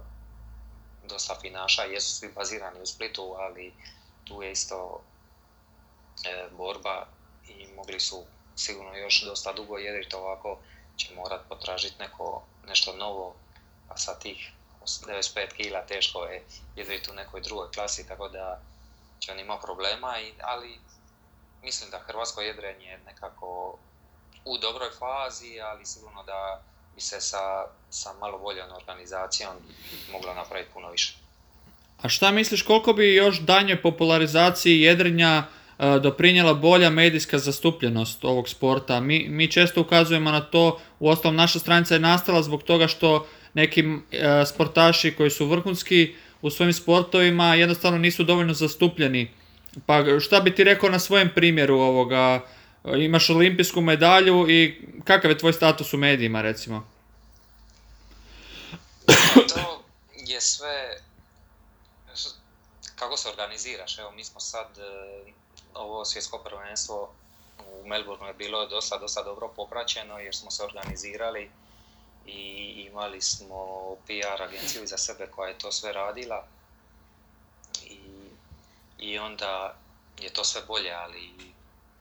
dosta 1.11 1.35
finaša, 1.41 1.83
jesu 1.83 2.15
svi 2.15 2.31
bazirani 2.35 2.81
u 2.81 2.85
Splitu, 2.85 3.35
ali 3.37 3.73
tu 4.23 4.41
je 4.43 4.51
isto 4.51 5.01
e, 6.25 6.47
borba 6.57 7.07
i 7.47 7.67
mogli 7.75 7.99
su 7.99 8.25
sigurno 8.55 8.95
još 8.95 9.23
dosta 9.25 9.53
dugo 9.53 9.77
jedriti 9.77 10.15
ovako 10.15 10.57
će 10.97 11.15
morat 11.15 11.41
potražiti 11.49 11.99
neko, 11.99 12.43
nešto 12.67 12.95
novo, 12.95 13.35
a 13.89 13.97
sa 13.97 14.19
tih 14.19 14.51
95 14.85 15.53
kila 15.53 15.85
teško 15.85 16.23
je 16.23 16.45
jedriti 16.75 17.11
u 17.11 17.13
nekoj 17.13 17.41
drugoj 17.41 17.71
klasi, 17.71 18.07
tako 18.07 18.29
da 18.29 18.61
će 19.19 19.31
on 19.31 19.39
ima 19.39 19.57
problema, 19.59 20.19
i, 20.19 20.33
ali 20.41 20.79
mislim 21.61 21.89
da 21.89 21.99
hrvatsko 21.99 22.41
jedrenje 22.41 22.85
je 22.85 22.99
nekako 23.05 23.77
u 24.45 24.57
dobroj 24.57 24.89
fazi, 24.99 25.61
ali 25.61 25.85
sigurno 25.85 26.23
da 26.23 26.63
bi 26.95 27.01
se 27.01 27.21
sa, 27.21 27.65
sa 27.89 28.09
malo 28.19 28.37
boljom 28.37 28.67
organizacijom 28.81 29.53
moglo 30.11 30.33
napraviti 30.33 30.69
puno 30.73 30.91
više. 30.91 31.13
A 32.01 32.09
šta 32.09 32.31
misliš 32.31 32.61
koliko 32.61 32.93
bi 32.93 33.15
još 33.15 33.39
danjoj 33.39 33.81
popularizaciji 33.81 34.81
jedrenja 34.81 35.43
E, 35.81 35.99
doprinjela 35.99 36.53
bolja 36.53 36.89
medijska 36.89 37.37
zastupljenost 37.37 38.25
ovog 38.25 38.49
sporta. 38.49 38.99
Mi, 38.99 39.27
mi 39.29 39.51
često 39.51 39.81
ukazujemo 39.81 40.31
na 40.31 40.41
to, 40.41 40.79
u 40.99 41.09
ostalom 41.09 41.35
naša 41.35 41.59
stranica 41.59 41.93
je 41.93 41.99
nastala 41.99 42.43
zbog 42.43 42.63
toga 42.63 42.87
što 42.87 43.27
neki 43.53 43.83
e, 44.11 44.45
sportaši 44.45 45.11
koji 45.11 45.29
su 45.29 45.45
vrhunski 45.45 46.15
u 46.41 46.49
svojim 46.49 46.73
sportovima 46.73 47.55
jednostavno 47.55 47.97
nisu 47.97 48.23
dovoljno 48.23 48.53
zastupljeni. 48.53 49.31
Pa 49.85 50.19
šta 50.19 50.39
bi 50.39 50.55
ti 50.55 50.63
rekao 50.63 50.89
na 50.89 50.99
svojem 50.99 51.29
primjeru 51.35 51.75
ovoga, 51.75 52.41
imaš 52.83 53.29
olimpijsku 53.29 53.81
medalju 53.81 54.49
i 54.49 54.87
kakav 55.03 55.31
je 55.31 55.37
tvoj 55.37 55.53
status 55.53 55.93
u 55.93 55.97
medijima 55.97 56.41
recimo? 56.41 56.87
To 59.25 59.83
je 60.15 60.41
sve 60.41 60.97
kako 62.95 63.17
se 63.17 63.29
organiziraš, 63.29 63.99
evo 63.99 64.11
mi 64.11 64.23
smo 64.23 64.39
sad 64.39 64.67
ovo 65.73 66.05
svjetsko 66.05 66.37
prvenstvo 66.37 67.13
u 67.71 67.87
Melbourneu 67.87 68.27
je 68.27 68.33
bilo 68.33 68.67
dosta, 68.67 68.97
dosta 68.97 69.23
dobro 69.23 69.47
popraćeno 69.55 70.19
jer 70.19 70.35
smo 70.35 70.51
se 70.51 70.63
organizirali 70.63 71.51
i 72.25 72.39
imali 72.91 73.21
smo 73.21 73.95
PR 74.05 74.41
agenciju 74.41 74.87
za 74.87 74.97
sebe 74.97 75.27
koja 75.27 75.49
je 75.49 75.57
to 75.57 75.71
sve 75.71 75.93
radila 75.93 76.47
i, 77.85 77.99
i 78.99 79.19
onda 79.19 79.75
je 80.21 80.33
to 80.33 80.43
sve 80.43 80.61
bolje, 80.67 80.91
ali 80.91 81.50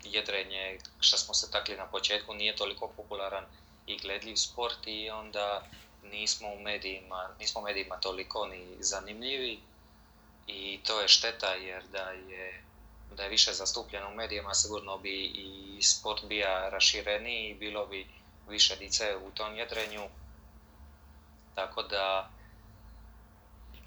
jedrenje, 0.05 0.79
što 1.01 1.19
smo 1.19 1.35
se 1.35 1.51
takli 1.51 1.77
na 1.77 1.87
početku, 1.87 2.35
nije 2.35 2.57
toliko 2.57 2.89
popularan 2.97 3.45
i 3.87 3.99
gledljiv 3.99 4.37
sport 4.37 4.87
i 4.87 5.11
onda 5.11 5.63
nismo 6.03 6.49
u 6.49 6.61
medijima, 6.61 7.29
nismo 7.39 7.61
medijima 7.61 7.97
toliko 7.97 8.47
ni 8.47 8.67
zanimljivi 8.81 9.59
i 10.47 10.81
to 10.87 11.01
je 11.01 11.09
šteta 11.09 11.55
jer 11.55 11.83
da 11.93 12.11
je 12.11 12.63
da 13.17 13.23
je 13.23 13.29
više 13.29 13.53
zastupljen 13.53 14.03
u 14.13 14.15
medijima, 14.15 14.55
sigurno 14.55 14.99
bi 14.99 15.25
i 15.25 15.83
sport 15.83 16.25
bija 16.29 16.69
rašireniji 16.69 17.51
i 17.51 17.55
bilo 17.55 17.87
bi 17.87 18.07
više 18.49 18.77
dice 18.77 19.17
u 19.17 19.31
tom 19.31 19.57
jedrenju. 19.57 20.03
Tako 21.55 21.83
da... 21.83 22.31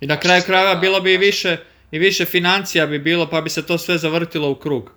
I 0.01 0.07
na 0.07 0.19
kraju 0.19 0.43
krajeva 0.45 0.75
bilo 0.75 1.01
bi 1.01 1.13
i 1.13 1.17
više, 1.17 1.57
i 1.91 1.99
više 1.99 2.25
financija 2.25 2.85
bi 2.85 2.99
bilo, 2.99 3.29
pa 3.29 3.41
bi 3.41 3.49
se 3.49 3.65
to 3.65 3.77
sve 3.77 3.97
zavrtilo 3.97 4.49
u 4.51 4.55
krug. 4.55 4.91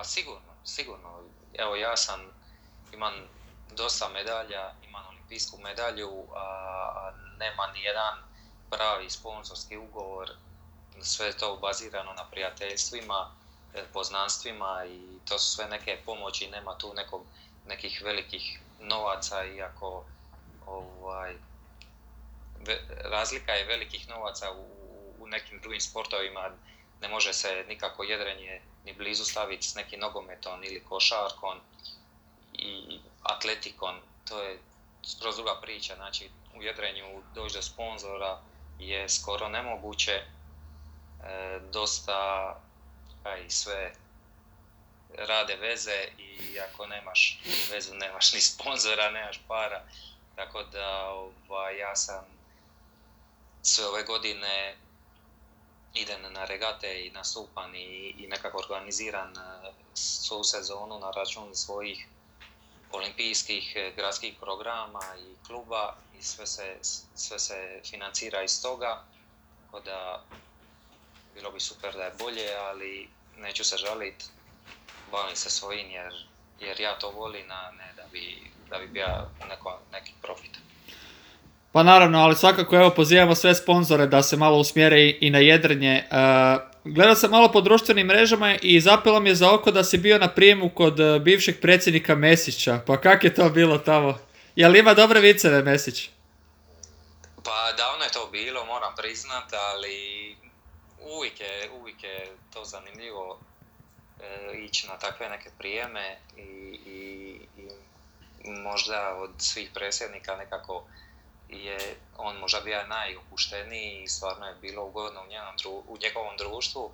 Pa 0.00 0.04
sigurno, 0.04 0.52
sigurno. 0.64 1.20
Evo 1.54 1.76
ja 1.76 1.96
sam, 1.96 2.20
imam 2.92 3.14
dosta 3.70 4.08
medalja, 4.08 4.72
imam 4.88 5.06
olimpijsku 5.08 5.58
medalju, 5.58 6.26
a 6.36 7.12
nema 7.38 7.66
ni 7.66 7.82
jedan 7.82 8.18
pravi 8.70 9.10
sponsorski 9.10 9.76
ugovor. 9.76 10.30
Sve 11.00 11.26
je 11.26 11.36
to 11.36 11.56
bazirano 11.56 12.12
na 12.12 12.24
prijateljstvima, 12.30 13.30
e, 13.74 13.84
poznanstvima 13.92 14.84
i 14.88 15.18
to 15.28 15.38
su 15.38 15.56
sve 15.56 15.68
neke 15.68 16.02
pomoći, 16.06 16.50
nema 16.50 16.78
tu 16.78 16.94
nekog, 16.94 17.22
nekih 17.66 18.02
velikih 18.04 18.60
novaca, 18.78 19.44
iako 19.44 20.04
ovaj, 20.66 21.34
razlika 23.04 23.52
je 23.52 23.64
velikih 23.64 24.08
novaca 24.08 24.52
u, 24.52 24.64
u 25.18 25.26
nekim 25.26 25.60
drugim 25.60 25.80
sportovima, 25.80 26.50
ne 27.00 27.08
može 27.08 27.32
se 27.32 27.64
nikako 27.68 28.04
jedrenje 28.04 28.62
ni 28.84 28.92
blizu 28.92 29.24
staviti 29.24 29.68
s 29.68 29.74
nekim 29.74 30.00
nogometom 30.00 30.64
ili 30.64 30.84
košarkom 30.84 31.60
i 32.52 32.98
atletikom, 33.22 33.94
to 34.28 34.42
je 34.42 34.58
skroz 35.04 35.36
druga 35.36 35.60
priča, 35.62 35.94
znači 35.94 36.30
u 36.56 36.62
jedrenju 36.62 37.22
doći 37.34 37.54
do 37.54 37.62
sponzora 37.62 38.40
je 38.78 39.08
skoro 39.08 39.48
nemoguće, 39.48 40.24
E, 41.24 41.60
dosta 41.72 42.54
i 43.46 43.50
sve 43.50 43.92
rade 45.18 45.56
veze 45.56 46.08
i 46.18 46.60
ako 46.60 46.86
nemaš 46.86 47.40
vezu 47.70 47.94
nemaš 47.94 48.32
ni 48.32 48.40
sponzora, 48.40 49.10
nemaš 49.10 49.40
para. 49.48 49.82
Tako 50.36 50.62
da 50.62 51.08
ovaj, 51.08 51.78
ja 51.78 51.96
sam 51.96 52.24
sve 53.62 53.86
ove 53.86 54.02
godine 54.02 54.76
idem 55.94 56.32
na 56.32 56.44
regate 56.44 57.06
i 57.06 57.10
nastupam 57.10 57.74
i, 57.74 58.14
i 58.18 58.26
nekako 58.26 58.58
organiziran 58.58 59.36
e, 59.36 59.70
svu 59.94 60.44
sezonu 60.44 60.98
na 60.98 61.10
račun 61.10 61.54
svojih 61.54 62.06
olimpijskih 62.92 63.72
e, 63.76 63.92
gradskih 63.96 64.34
programa 64.40 65.00
i 65.18 65.46
kluba 65.46 65.96
i 66.18 66.22
sve 66.22 66.46
se, 66.46 66.76
sve 67.14 67.38
se 67.38 67.80
financira 67.90 68.42
iz 68.42 68.62
toga. 68.62 69.04
Tako 69.64 69.80
da 69.80 70.24
bilo 71.34 71.50
bi 71.50 71.60
super 71.60 71.94
da 71.94 72.04
je 72.04 72.14
bolje, 72.18 72.56
ali 72.56 73.08
neću 73.36 73.64
se 73.64 73.76
žaliti, 73.76 74.24
bavim 75.10 75.36
se 75.36 75.50
svojim 75.50 75.90
jer, 75.90 76.26
jer 76.60 76.80
ja 76.80 76.98
to 76.98 77.10
volim, 77.10 77.50
a 77.50 77.70
ne 77.70 77.92
da 77.96 78.06
bi, 78.12 78.50
da 78.70 78.78
bi 78.78 78.86
bio 78.86 79.06
neko, 79.48 79.78
neki 79.92 80.12
profit. 80.22 80.69
Pa 81.72 81.82
naravno, 81.82 82.18
ali 82.18 82.36
svakako 82.36 82.76
evo 82.76 82.90
pozivamo 82.90 83.34
sve 83.34 83.54
sponzore 83.54 84.06
da 84.06 84.22
se 84.22 84.36
malo 84.36 84.58
usmjere 84.58 85.16
i 85.20 85.30
na 85.30 85.38
jedrenje. 85.38 86.04
Gledao 86.84 87.14
sam 87.14 87.30
malo 87.30 87.52
po 87.52 87.60
društvenim 87.60 88.06
mrežama 88.06 88.54
i 88.62 88.80
zapelo 88.80 89.20
mi 89.20 89.28
je 89.28 89.34
za 89.34 89.54
oko 89.54 89.70
da 89.70 89.84
si 89.84 89.98
bio 89.98 90.18
na 90.18 90.28
prijemu 90.28 90.68
kod 90.68 91.00
e, 91.00 91.18
bivšeg 91.18 91.60
predsjednika 91.60 92.14
Mesića. 92.14 92.80
Pa 92.86 93.00
kak 93.00 93.24
je 93.24 93.34
to 93.34 93.50
bilo 93.50 93.78
tamo? 93.78 94.18
Jel 94.56 94.76
ima 94.76 94.94
dobre 94.94 95.20
viceve 95.20 95.62
Mesić? 95.62 96.10
Pa 97.44 97.72
davno 97.76 98.04
je 98.04 98.12
to 98.12 98.28
bilo, 98.32 98.64
moram 98.64 98.94
priznat, 98.96 99.52
ali 99.52 100.36
uvijek 101.16 101.40
je, 101.40 101.70
uvijek 101.80 102.02
je 102.02 102.26
to 102.52 102.64
zanimljivo 102.64 103.40
e, 104.20 104.58
ići 104.58 104.86
na 104.86 104.98
takve 104.98 105.28
neke 105.28 105.50
prijeme 105.58 106.16
i, 106.36 106.40
i, 106.86 107.36
i 108.44 108.50
možda 108.50 109.14
od 109.18 109.30
svih 109.38 109.70
predsjednika 109.74 110.36
nekako 110.36 110.84
je 111.52 111.78
on 112.16 112.36
možda 112.36 112.60
bio 112.60 112.86
najopušteniji 112.86 114.02
i 114.02 114.08
stvarno 114.08 114.46
je 114.46 114.54
bilo 114.60 114.84
ugodno 114.84 115.20
u, 115.68 115.82
u 115.88 115.98
njegovom 116.02 116.36
društvu, 116.36 116.90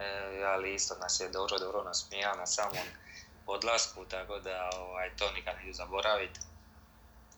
e, 0.00 0.42
ali 0.44 0.74
isto 0.74 0.94
nas 0.94 1.20
je 1.20 1.28
dobro, 1.28 1.58
dobro 1.58 1.84
nasmijao 1.84 2.36
na 2.36 2.46
samom 2.46 2.86
odlasku, 3.46 4.04
tako 4.04 4.38
da 4.38 4.70
ovaj, 4.78 5.10
to 5.18 5.32
nikad 5.32 5.54
neću 5.56 5.76
zaboraviti 5.76 6.40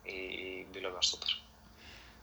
i 0.04 0.64
bilo 0.72 0.88
je 0.88 0.94
baš 0.94 1.10
super. 1.10 1.28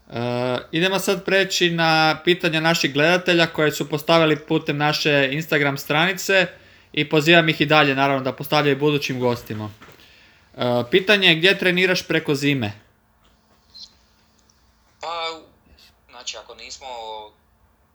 E, 0.09 0.57
idemo 0.71 0.99
sad 0.99 1.25
preći 1.25 1.69
na 1.69 2.19
pitanja 2.23 2.59
naših 2.59 2.93
gledatelja 2.93 3.47
koje 3.47 3.71
su 3.71 3.89
postavili 3.89 4.45
putem 4.45 4.77
naše 4.77 5.29
Instagram 5.31 5.77
stranice 5.77 6.47
i 6.93 7.09
pozivam 7.09 7.49
ih 7.49 7.61
i 7.61 7.65
dalje 7.65 7.95
naravno 7.95 8.23
da 8.23 8.33
postavljaju 8.33 8.77
budućim 8.77 9.19
gostima. 9.19 9.69
E, 10.57 10.83
pitanje 10.91 11.27
je 11.27 11.35
gdje 11.35 11.57
treniraš 11.57 12.07
preko 12.07 12.35
zime? 12.35 12.71
Pa, 15.01 15.39
znači 16.27 16.43
ako 16.43 16.55
nismo 16.55 16.87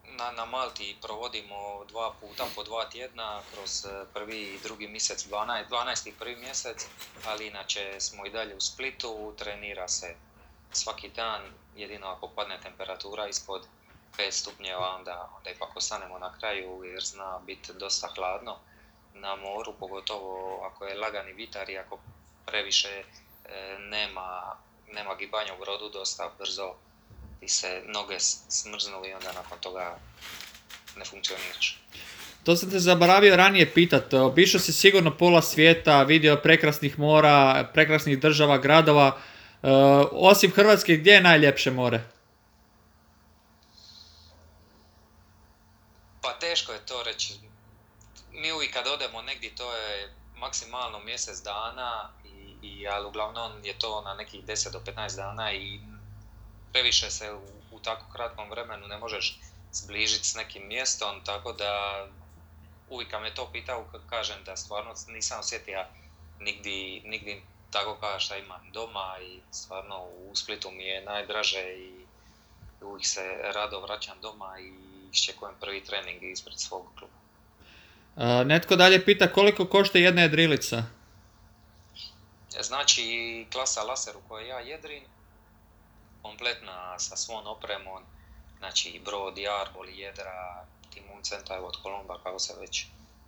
na, 0.05 0.30
na 0.30 0.45
Malti 0.45 0.97
provodimo 1.03 1.85
dva 1.89 2.12
puta 2.20 2.47
po 2.55 2.62
dva 2.62 2.85
tjedna 2.85 3.41
kroz 3.53 3.85
e, 3.85 4.05
prvi 4.14 4.41
i 4.41 4.59
drugi 4.62 4.89
mjesec, 4.89 5.26
12, 5.26 5.68
12. 5.70 6.09
i 6.09 6.12
prvi 6.12 6.37
mjesec, 6.37 6.87
ali 7.26 7.47
inače 7.47 8.01
smo 8.01 8.26
i 8.26 8.30
dalje 8.30 8.57
u 8.57 8.61
Splitu, 8.61 9.35
trenira 9.39 9.89
se 9.89 10.16
svaki 10.72 11.09
dan, 11.09 11.43
jedino 11.76 12.07
ako 12.07 12.28
padne 12.28 12.61
temperatura 12.61 13.28
ispod 13.28 13.66
5 14.18 14.30
stupnjeva, 14.30 14.95
onda, 14.97 15.30
onda 15.37 15.51
ipak 15.51 15.76
ostanemo 15.76 16.18
na 16.18 16.39
kraju 16.39 16.85
jer 16.85 17.05
zna 17.05 17.39
biti 17.47 17.72
dosta 17.72 18.09
hladno 18.16 18.59
na 19.14 19.37
moru, 19.37 19.74
pogotovo 19.80 20.62
ako 20.64 20.85
je 20.85 20.99
lagani 20.99 21.33
vitar 21.33 21.70
i 21.70 21.78
ako 21.78 21.99
previše 22.47 23.05
e, 23.45 23.76
nema, 23.78 24.57
nema 24.93 25.14
gibanja 25.14 25.55
u 25.55 25.59
brodu, 25.59 25.89
dosta 25.89 26.30
brzo 26.39 26.74
ti 27.43 27.49
se 27.49 27.82
noge 27.86 28.20
smrznu 28.49 29.07
i 29.07 29.12
onda 29.12 29.32
nakon 29.32 29.59
toga 29.59 29.99
ne 30.97 31.05
funkcioniraš. 31.05 31.78
To 32.45 32.57
sam 32.57 32.70
te 32.70 32.78
zaboravio 32.78 33.36
ranije 33.36 33.74
pitat. 33.74 34.14
Obišao 34.14 34.61
si 34.61 34.72
sigurno 34.72 35.16
pola 35.16 35.43
svijeta, 35.43 36.03
vidio 36.03 36.36
prekrasnih 36.36 36.99
mora, 36.99 37.68
prekrasnih 37.74 38.18
država, 38.18 38.59
gradova. 38.59 39.18
E, 39.62 39.68
osim 40.12 40.53
Hrvatske, 40.53 40.97
gdje 40.97 41.12
je 41.12 41.20
najljepše 41.20 41.70
more? 41.70 42.01
Pa 46.20 46.32
teško 46.32 46.72
je 46.72 46.86
to 46.86 47.03
reći. 47.03 47.34
Mi 48.32 48.53
uvijek 48.53 48.72
kad 48.72 48.86
odemo 48.86 49.22
negdje 49.22 49.55
to 49.55 49.76
je 49.76 50.14
maksimalno 50.36 50.99
mjesec 51.01 51.43
dana, 51.43 52.11
i, 52.24 52.66
i, 52.66 52.88
ali 52.88 53.07
uglavnom 53.07 53.64
je 53.64 53.78
to 53.78 54.03
na 54.03 54.14
nekih 54.14 54.45
10 54.45 54.72
do 54.72 54.80
15 54.93 55.16
dana 55.16 55.53
i 55.53 55.80
previše 56.73 57.11
se 57.11 57.33
u, 57.33 57.41
u 57.77 57.81
tako 57.81 58.12
kratkom 58.12 58.51
vremenu 58.51 58.87
ne 58.87 58.99
možeš 58.99 59.39
zbližiti 59.73 60.29
s 60.29 60.35
nekim 60.35 60.68
mjestom, 60.68 61.25
tako 61.25 61.53
da 61.53 62.07
uvijek 62.89 63.11
kad 63.11 63.23
me 63.23 63.35
to 63.35 63.49
pitao, 63.53 63.87
kažem 64.11 64.45
da 64.45 64.57
stvarno 64.57 64.95
nisam 65.09 65.41
osjetio 65.41 65.85
nigdje, 66.41 67.01
nigdje 67.05 67.43
tako 67.70 67.97
kao 68.01 68.20
šta 68.20 68.37
imam 68.37 68.70
doma 68.73 69.16
i 69.23 69.41
stvarno 69.51 70.05
u 70.05 70.37
Splitu 70.37 70.70
mi 70.70 70.85
je 70.85 71.05
najdraže 71.05 71.62
i 71.62 71.93
uvijek 72.81 73.07
se 73.07 73.39
rado 73.55 73.81
vraćam 73.81 74.20
doma 74.23 74.59
i 74.61 74.73
iščekujem 75.12 75.55
prvi 75.61 75.85
trening 75.85 76.23
ispred 76.23 76.59
svog 76.59 76.87
kluba. 76.99 77.14
netko 78.45 78.77
dalje 78.77 79.05
pita 79.05 79.33
koliko 79.33 79.66
košta 79.66 79.99
jedna 79.99 80.23
jedrilica? 80.23 80.85
Znači 82.61 83.47
klasa 83.53 83.83
laser 83.83 84.16
u 84.16 84.29
kojoj 84.29 84.49
ja 84.49 84.61
jedrim 84.61 85.03
kompletna 86.23 86.99
sa 86.99 87.16
svom 87.16 87.47
opremom, 87.47 88.03
znači 88.59 89.01
brod, 89.05 89.39
jarbol, 89.39 89.89
jedra, 89.89 90.66
timun 90.95 91.23
centar 91.23 91.61
od 91.64 91.83
Kolomba, 91.83 92.18
kako 92.23 92.39
se 92.39 92.55
već 92.61 92.87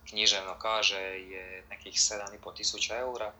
književno 0.08 0.58
kaže, 0.58 1.00
je 1.00 1.64
nekih 1.70 1.94
7,5 1.94 2.56
tisuća 2.56 2.98
eura 2.98 3.32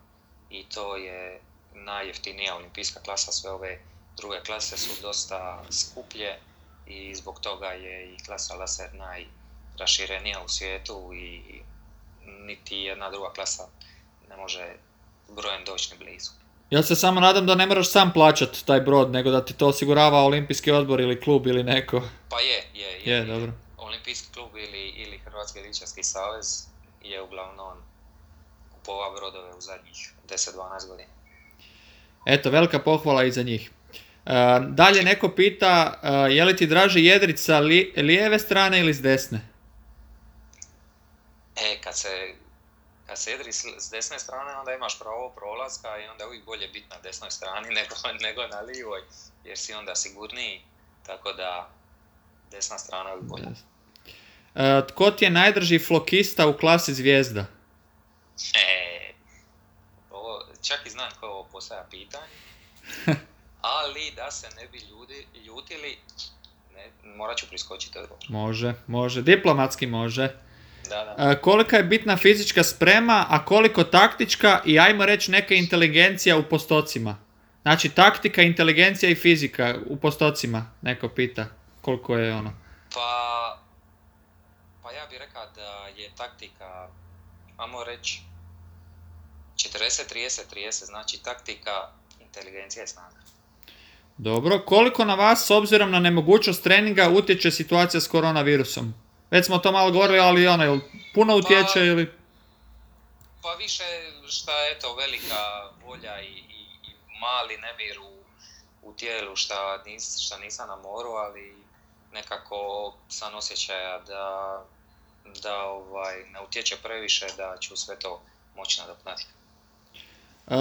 i 0.51 0.69
to 0.69 0.97
je 0.97 1.41
najjeftinija 1.75 2.57
olimpijska 2.57 3.01
klasa, 3.01 3.33
sve 3.33 3.51
ove 3.51 3.81
druge 4.17 4.41
klase 4.41 4.77
su 4.77 5.03
dosta 5.03 5.65
skuplje 5.71 6.41
i 6.87 7.15
zbog 7.15 7.41
toga 7.41 7.67
je 7.69 8.15
i 8.15 8.25
klasa 8.25 8.55
laser 8.55 8.91
najraširenija 8.95 10.43
u 10.45 10.49
svijetu 10.49 11.11
i 11.15 11.63
niti 12.25 12.77
jedna 12.77 13.11
druga 13.11 13.33
klasa 13.33 13.69
ne 14.29 14.37
može 14.37 14.77
brojem 15.29 15.65
doći 15.65 15.93
ni 15.93 16.05
blizu. 16.05 16.31
Ja 16.75 16.83
se 16.83 16.97
samo 16.97 17.21
nadam 17.21 17.47
da 17.47 17.55
ne 17.55 17.67
moraš 17.67 17.91
sam 17.91 18.13
plaćat 18.13 18.65
taj 18.67 18.81
brod, 18.81 19.11
nego 19.11 19.31
da 19.31 19.45
ti 19.45 19.55
to 19.55 19.67
osigurava 19.67 20.19
olimpijski 20.19 20.71
odbor 20.71 21.01
ili 21.01 21.21
klub 21.21 21.47
ili 21.47 21.63
neko. 21.63 22.03
Pa 22.29 22.41
je, 22.41 22.65
je. 22.75 23.01
Je, 23.05 23.17
je 23.17 23.25
dobro. 23.25 23.53
Olimpijski 23.77 24.33
klub 24.35 24.57
ili, 24.57 24.89
ili 24.89 25.19
Hrvatski 25.19 25.61
ličarski 25.61 26.03
savez 26.03 26.67
je 27.03 27.23
uglavnom 27.23 27.79
kupovao 28.75 29.15
brodove 29.15 29.55
u 29.59 29.61
zadnjih 29.61 30.13
10-12 30.29 30.89
godina. 30.89 31.09
Eto, 32.27 32.51
velika 32.51 32.79
pohvala 32.79 33.25
i 33.25 33.33
za 33.33 33.43
njih. 33.43 33.71
Uh, 34.27 34.33
dalje 34.69 35.03
neko 35.03 35.29
pita, 35.29 36.01
uh, 36.03 36.37
je 36.37 36.45
li 36.45 36.57
ti 36.57 36.67
draže 36.67 37.01
jedrica 37.01 37.59
li, 37.59 37.93
lijeve 37.97 38.39
strane 38.39 38.81
ili 38.81 38.95
s 38.95 39.03
desne? 39.03 39.41
E, 41.57 41.81
kad 41.81 41.99
se 41.99 42.35
kad 43.15 43.23
sedri 43.23 43.53
s 43.53 43.91
desne 43.91 44.19
strane, 44.19 44.57
onda 44.57 44.73
imaš 44.73 44.99
pravo 44.99 45.33
prolaska 45.37 45.89
i 45.99 46.09
onda 46.09 46.27
uvijek 46.27 46.45
bolje 46.45 46.69
biti 46.69 46.87
na 46.91 46.97
desnoj 47.03 47.31
strani 47.31 47.69
nego, 47.79 47.95
nego 48.21 48.47
na 48.47 48.61
lijevoj, 48.61 49.01
jer 49.45 49.59
si 49.59 49.75
onda 49.75 49.95
sigurniji, 49.95 50.63
tako 51.07 51.33
da 51.33 51.71
desna 52.51 52.79
strana 52.79 53.11
je 53.11 53.17
bolja. 53.21 53.49
Uh, 53.49 54.89
tko 54.89 55.11
ti 55.11 55.25
je 55.25 55.31
najdrži 55.31 55.79
flokista 55.79 56.47
u 56.47 56.59
klasi 56.59 56.95
zvijezda? 56.95 57.47
E, 58.55 59.13
ovo, 60.11 60.45
čak 60.63 60.87
i 60.87 60.91
znam 60.91 61.11
ko 61.21 61.27
ovo 61.27 61.49
postaja 61.53 61.87
pitanje, 61.91 62.37
ali 63.81 64.13
da 64.17 64.31
se 64.31 64.49
ne 64.57 64.69
bi 64.69 64.79
ljudi 64.79 65.27
ljutili, 65.47 65.99
ne, 66.75 66.91
morat 67.17 67.39
ću 67.39 67.47
priskočiti 67.49 67.99
odgovor. 67.99 68.25
Može, 68.29 68.75
može, 68.87 69.23
diplomatski 69.23 69.87
može. 69.87 70.37
Da, 70.89 71.15
da. 71.19 71.41
kolika 71.41 71.77
je 71.77 71.83
bitna 71.83 72.17
fizička 72.17 72.63
sprema, 72.63 73.27
a 73.29 73.45
koliko 73.45 73.85
taktička 73.85 74.61
i 74.65 74.79
ajmo 74.79 75.07
reći 75.07 75.31
neka 75.31 75.55
inteligencija 75.55 76.37
u 76.39 76.43
postocima. 76.43 77.17
Znači 77.63 77.89
taktika, 77.89 78.43
inteligencija 78.43 79.11
i 79.11 79.15
fizika 79.15 79.75
u 79.87 79.97
postocima, 79.97 80.71
neko 80.83 81.09
pita 81.09 81.47
koliko 81.81 82.17
je 82.17 82.35
ono. 82.35 82.53
Pa, 82.95 83.59
pa 84.83 84.93
ja 84.93 85.07
bih 85.07 85.19
rekao 85.19 85.47
da 85.55 85.87
je 85.97 86.11
taktika, 86.17 86.89
ajmo 87.57 87.85
reći, 87.85 88.21
40-30-30, 89.57 90.85
znači 90.85 91.23
taktika, 91.23 91.71
inteligencija 92.21 92.85
i 92.85 92.87
snaga. 92.87 93.17
Dobro, 94.19 94.59
koliko 94.67 95.05
na 95.05 95.15
vas 95.15 95.47
s 95.47 95.51
obzirom 95.51 95.91
na 95.91 95.99
nemogućnost 95.99 96.63
treninga 96.63 97.09
utječe 97.09 97.51
situacija 97.51 98.01
s 98.01 98.09
koronavirusom? 98.09 98.95
Već 99.35 99.47
smo 99.47 99.59
to 99.59 99.73
malo 99.73 99.91
govorili, 99.91 100.19
ali 100.19 100.47
ono, 100.47 100.81
puno 101.15 101.33
pa- 101.33 101.39
utječe 101.39 101.75
pa, 101.75 101.81
ili... 101.81 102.13
Pa 103.43 103.55
više 103.55 103.85
šta 104.29 104.53
eto 104.77 104.95
velika 104.95 105.71
volja 105.85 106.21
i, 106.21 106.27
i, 106.27 106.63
i 106.83 106.95
mali 107.21 107.57
nemir 107.59 107.99
u, 107.99 108.25
u 108.83 108.93
tijelu 108.93 109.37
šta, 109.37 109.83
nis, 109.87 110.19
šta 110.19 110.39
nisam 110.39 110.69
na 110.69 110.77
moru, 110.77 111.11
ali 111.11 111.57
nekako 112.13 112.93
sam 113.09 113.35
osjećaja 113.35 113.99
da, 113.99 114.65
da 115.43 115.63
ovaj, 115.63 116.25
ne 116.33 116.41
utječe 116.41 116.77
previše, 116.83 117.27
da 117.37 117.57
ću 117.61 117.77
sve 117.77 117.99
to 117.99 118.23
moći 118.57 118.81
nadoknaditi. 118.81 119.29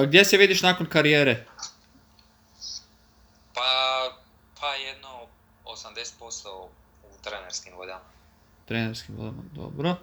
Gdje 0.07 0.25
se 0.25 0.37
vidiš 0.37 0.61
nakon 0.61 0.85
karijere? 0.85 1.45
Pa, 3.53 4.11
pa 4.59 4.73
jedno 4.73 5.27
80% 5.65 6.67
u 7.03 7.23
trenerskim 7.23 7.73
vodama 7.75 8.13
trenerskim 8.65 9.15
vodama, 9.15 9.43
dobro. 9.53 9.95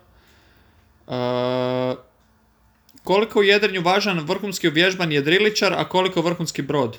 Uh, 1.07 1.99
koliko 3.05 3.39
u 3.39 3.43
jedrenju 3.43 3.83
važan 3.83 4.21
vrhunski 4.21 4.69
uvježban 4.69 5.13
jedriličar, 5.13 5.73
a 5.73 5.89
koliko 5.89 6.23
vrhunski 6.23 6.63
brod? 6.63 6.99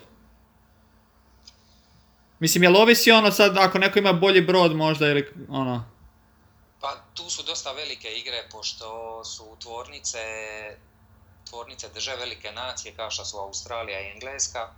Mislim, 2.39 2.63
jel 2.63 2.77
ovisi 2.77 3.11
ono 3.11 3.31
sad, 3.31 3.57
ako 3.57 3.79
neko 3.79 3.99
ima 3.99 4.13
bolji 4.13 4.41
brod 4.41 4.75
možda 4.75 5.07
ili 5.07 5.33
ono... 5.49 5.85
Pa 6.79 6.95
tu 7.13 7.29
su 7.29 7.43
dosta 7.43 7.71
velike 7.71 8.07
igre, 8.07 8.47
pošto 8.51 9.21
su 9.25 9.43
tvornice, 9.59 10.19
tvornice 11.49 11.89
drže 11.93 12.15
velike 12.15 12.51
nacije 12.51 12.93
kao 12.93 13.11
što 13.11 13.25
su 13.25 13.37
Australija 13.37 14.01
i 14.01 14.11
Engleska. 14.11 14.73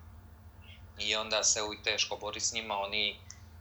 I 0.99 1.15
onda 1.15 1.43
se 1.43 1.61
uvijek 1.61 1.83
teško 1.83 2.17
boriti 2.17 2.45
s 2.45 2.53
njima, 2.53 2.77
oni 2.77 3.15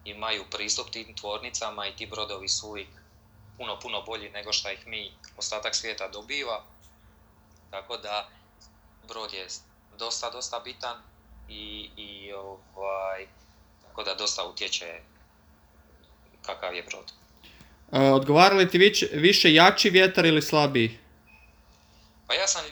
imaju 0.04 0.44
pristup 0.50 0.90
tim 0.90 1.16
tvornicama 1.16 1.86
i 1.86 1.96
ti 1.96 2.06
brodovi 2.06 2.48
su 2.48 2.68
uvijek 2.68 2.88
puno, 3.56 3.78
puno 3.80 4.02
bolji 4.02 4.30
nego 4.30 4.52
što 4.52 4.70
ih 4.70 4.86
mi, 4.86 5.12
ostatak 5.36 5.74
svijeta 5.74 6.08
dobiva. 6.08 6.64
Tako 7.70 7.96
da 7.96 8.28
brod 9.08 9.32
je 9.32 9.46
dosta, 9.98 10.30
dosta 10.30 10.60
bitan 10.64 10.96
i, 11.48 11.90
i 11.96 12.32
ovaj, 12.32 13.26
tako 13.82 14.02
da 14.02 14.14
dosta 14.14 14.44
utječe 14.44 15.00
kakav 16.46 16.74
je 16.74 16.82
brod. 16.82 17.12
E, 17.92 18.10
odgovara 18.10 18.56
li 18.56 18.70
ti 18.70 18.78
više, 18.78 19.08
više 19.12 19.54
jači 19.54 19.90
vjetar 19.90 20.26
ili 20.26 20.42
slabiji? 20.42 20.98
Pa 22.26 22.34
ja 22.34 22.46
sam 22.46 22.64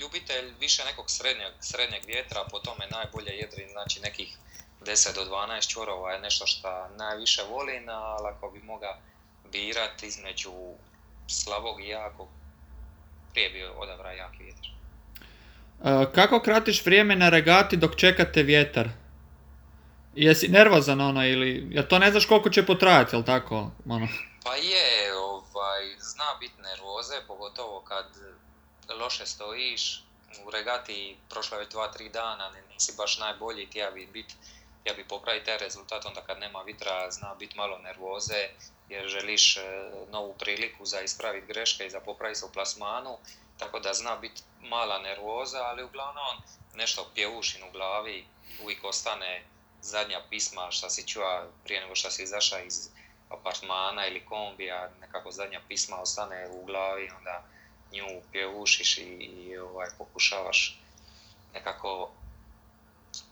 ljubitelj 0.00 0.54
više 0.60 0.84
nekog 0.84 1.10
srednjeg, 1.10 1.52
srednjeg 1.60 2.02
vjetra, 2.06 2.44
po 2.50 2.58
tome 2.58 2.86
najbolje 2.90 3.32
jedri, 3.32 3.68
znači 3.72 4.00
nekih 4.00 4.36
10 4.80 5.14
do 5.14 5.24
12 5.24 5.68
čvorova 5.68 6.12
je 6.12 6.20
nešto 6.20 6.46
što 6.46 6.88
najviše 6.96 7.42
volim, 7.50 7.88
ali 7.88 8.28
ako 8.28 8.50
bi 8.50 8.60
mogao 8.62 8.96
birati 9.52 10.06
između 10.06 10.50
slabog 11.26 11.80
i 11.80 11.88
jakog, 11.88 12.28
prije 13.32 13.50
bi 13.50 13.64
odabrao 13.64 14.12
jaki 14.12 14.42
vjetar. 14.42 14.70
E, 15.84 16.12
kako 16.12 16.40
kratiš 16.40 16.84
vrijeme 16.84 17.16
na 17.16 17.28
regati 17.28 17.76
dok 17.76 17.96
čekate 17.96 18.42
vjetar? 18.42 18.88
Jesi 20.14 20.48
nervozan 20.48 21.00
ono 21.00 21.26
ili, 21.26 21.68
ja 21.70 21.88
to 21.88 21.98
ne 21.98 22.10
znaš 22.10 22.26
koliko 22.26 22.50
će 22.50 22.66
potrajati, 22.66 23.16
jel 23.16 23.24
tako? 23.24 23.70
Ono. 23.88 24.08
Pa 24.44 24.54
je, 24.54 25.14
ovaj, 25.16 25.96
zna 25.98 26.24
biti 26.40 26.62
nervoze, 26.62 27.14
pogotovo 27.26 27.80
kad 27.80 28.06
loše 29.00 29.26
stojiš, 29.26 30.02
u 30.46 30.50
regati 30.50 31.16
prošlo 31.30 31.56
je 31.56 31.64
već 31.64 31.74
2-3 31.74 32.12
dana, 32.12 32.50
nisi 32.72 32.92
baš 32.96 33.18
najbolji, 33.18 33.66
ti 33.66 33.78
ja 33.78 33.90
bi 33.90 34.06
biti 34.12 34.34
ja 34.88 34.94
bi 34.94 35.04
popraviti 35.04 35.46
taj 35.46 35.58
rezultat 35.58 36.06
onda 36.06 36.20
kad 36.20 36.38
nema 36.38 36.62
vitra 36.62 37.10
zna 37.10 37.34
biti 37.38 37.56
malo 37.56 37.78
nervoze 37.78 38.48
jer 38.88 39.08
želiš 39.08 39.56
e, 39.56 39.60
novu 40.10 40.34
priliku 40.38 40.86
za 40.86 41.00
ispraviti 41.00 41.46
greške 41.46 41.86
i 41.86 41.90
za 41.90 42.00
popraviti 42.00 42.38
se 42.38 42.46
u 42.46 42.52
plasmanu 42.52 43.18
tako 43.58 43.80
da 43.80 43.92
zna 43.94 44.16
biti 44.16 44.42
mala 44.60 44.98
nervoza 44.98 45.58
ali 45.62 45.84
uglavnom 45.84 46.42
nešto 46.74 47.10
pjevušin 47.14 47.64
u 47.64 47.72
glavi 47.72 48.26
uvijek 48.62 48.84
ostane 48.84 49.44
zadnja 49.82 50.20
pisma 50.30 50.70
što 50.70 50.90
si 50.90 51.06
čuva 51.06 51.46
prije 51.64 51.80
nego 51.80 51.94
što 51.94 52.10
si 52.10 52.22
izašao 52.22 52.60
iz 52.60 52.88
apartmana 53.28 54.06
ili 54.06 54.24
kombija 54.24 54.90
nekako 55.00 55.30
zadnja 55.30 55.60
pisma 55.68 55.96
ostane 55.96 56.48
u 56.50 56.64
glavi 56.64 57.10
onda 57.18 57.44
nju 57.92 58.22
pjevušiš 58.32 58.98
i, 58.98 59.02
i 59.02 59.58
ovaj, 59.58 59.88
pokušavaš 59.98 60.80
nekako 61.54 62.10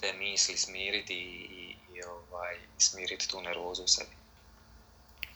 te 0.00 0.12
misli 0.12 0.56
smiriti 0.56 1.14
i, 1.14 1.76
i 1.94 2.02
ovaj, 2.02 2.58
smiriti 2.78 3.28
tu 3.28 3.40
nervozu 3.40 3.82
u 3.82 3.88
sebi. 3.88 4.25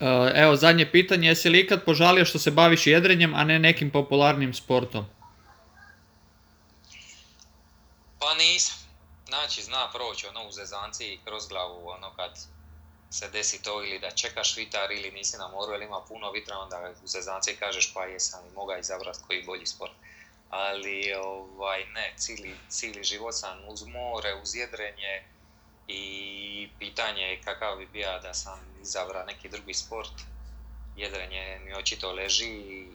E, 0.01 0.33
evo, 0.35 0.57
zadnje 0.57 0.91
pitanje, 0.93 1.29
jesi 1.29 1.49
li 1.49 1.61
ikad 1.61 1.85
požalio 1.85 2.25
što 2.25 2.39
se 2.39 2.51
baviš 2.51 2.87
jedrenjem, 2.87 3.35
a 3.35 3.45
ne 3.45 3.59
nekim 3.59 3.91
popularnim 3.91 4.55
sportom? 4.55 5.07
Pa 8.19 8.35
nisam. 8.35 8.77
Znači, 9.29 9.63
zna 9.63 9.91
proći 9.95 10.27
ono 10.27 10.49
u 10.49 10.53
zezanci 10.53 11.19
kroz 11.25 11.49
glavu, 11.49 11.89
ono 11.89 12.15
kad 12.17 12.39
se 13.11 13.29
desi 13.29 13.63
to 13.63 13.85
ili 13.85 13.99
da 13.99 14.11
čekaš 14.11 14.57
vitar 14.57 14.93
ili 14.93 15.11
nisi 15.11 15.37
na 15.39 15.49
moru 15.49 15.75
ili 15.75 15.85
ima 15.85 16.01
puno 16.09 16.31
vitra, 16.31 16.59
onda 16.59 16.93
u 17.05 17.07
zezanci 17.07 17.57
kažeš 17.57 17.95
pa 17.95 18.05
jesam 18.05 18.41
i 18.47 18.55
moga 18.55 18.79
izabrati 18.79 19.19
koji 19.27 19.43
bolji 19.43 19.67
sport 19.67 19.93
ali 20.51 21.15
ovaj, 21.15 21.85
ne, 21.85 22.15
cijeli, 22.17 22.55
cijeli 22.69 23.05
život 23.05 23.35
sam 23.35 23.59
uz 23.69 23.87
more, 23.87 24.35
uz 24.43 24.55
jedrenje 24.55 25.25
i 25.91 26.69
pitanje 26.79 27.23
je 27.23 27.41
kakav 27.45 27.77
bi 27.77 27.87
bio 27.93 28.19
da 28.23 28.35
sam 28.35 28.59
izabrao 28.83 29.25
neki 29.25 29.49
drugi 29.49 29.75
sport. 29.75 30.13
Jedrenje 30.97 31.61
mi 31.65 31.75
očito 31.75 32.13
leži 32.13 32.49
i, 32.49 32.87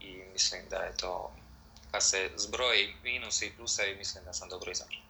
i 0.00 0.22
mislim 0.32 0.62
da 0.70 0.76
je 0.76 0.96
to, 0.96 1.32
kad 1.90 2.02
se 2.02 2.30
zbroji 2.36 2.94
minusi 3.04 3.46
i 3.46 3.50
pluse, 3.56 3.94
mislim 3.98 4.24
da 4.24 4.32
sam 4.32 4.48
dobro 4.48 4.70
izabrao. 4.70 5.08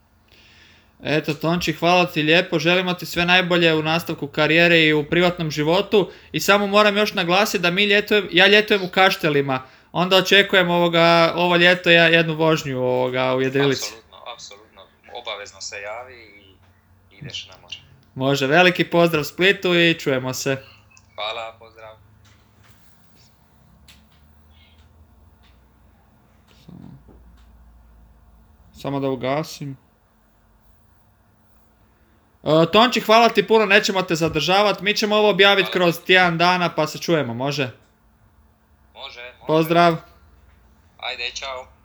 Eto 1.03 1.35
Tonči, 1.35 1.73
hvala 1.73 2.07
ti 2.07 2.23
lijepo, 2.23 2.59
želimo 2.59 2.95
ti 2.95 3.07
sve 3.07 3.25
najbolje 3.25 3.75
u 3.75 3.83
nastavku 3.83 4.27
karijere 4.27 4.81
i 4.81 4.93
u 4.93 5.05
privatnom 5.05 5.51
životu 5.51 6.11
i 6.33 6.41
samo 6.41 6.67
moram 6.67 6.97
još 6.97 7.15
naglasiti 7.15 7.63
da 7.63 7.71
mi 7.71 7.85
ljetujem, 7.85 8.29
ja 8.33 8.47
ljetujem 8.47 8.83
u 8.83 8.89
Kaštelima, 8.89 9.63
onda 9.93 10.17
očekujem 10.17 10.71
ovoga, 10.71 11.33
ovo 11.37 11.57
ljeto 11.57 11.91
ja 11.91 12.05
jednu 12.07 12.35
vožnju 12.35 12.79
ovoga, 12.79 13.35
u 13.35 13.41
jedrilici. 13.41 13.85
Apsolutno, 13.85 14.33
apsolutno. 14.35 14.83
Obavezno 15.15 15.61
se 15.61 15.77
javi 15.81 16.15
i 16.37 16.38
ideš 17.23 17.49
na 17.49 17.55
more. 17.63 17.77
Može, 18.15 18.47
veliki 18.47 18.91
pozdrav 18.91 19.25
Splitu 19.25 19.75
i 19.75 19.95
čujemo 19.95 20.35
se. 20.35 20.63
Hvala, 21.15 21.57
pozdrav. 21.59 21.97
Samo 28.73 29.01
da 29.01 29.09
ugasim. 29.09 29.77
E, 32.43 32.67
Tonči, 32.73 33.01
hvala 33.01 33.29
ti 33.29 33.47
puno, 33.47 33.67
nećemo 33.67 34.03
te 34.03 34.15
zadržavati. 34.15 34.85
Mi 34.85 34.97
ćemo 34.97 35.17
ovo 35.17 35.31
objaviti 35.31 35.71
kroz 35.73 36.01
tjedan 36.07 36.39
dana 36.39 36.75
pa 36.75 36.87
se 36.87 36.99
čujemo, 36.99 37.35
može? 37.35 37.71
Može, 38.95 39.21
može. 39.21 39.47
Pozdrav! 39.47 39.97
Ajde, 40.99 41.31
čao. 41.35 41.78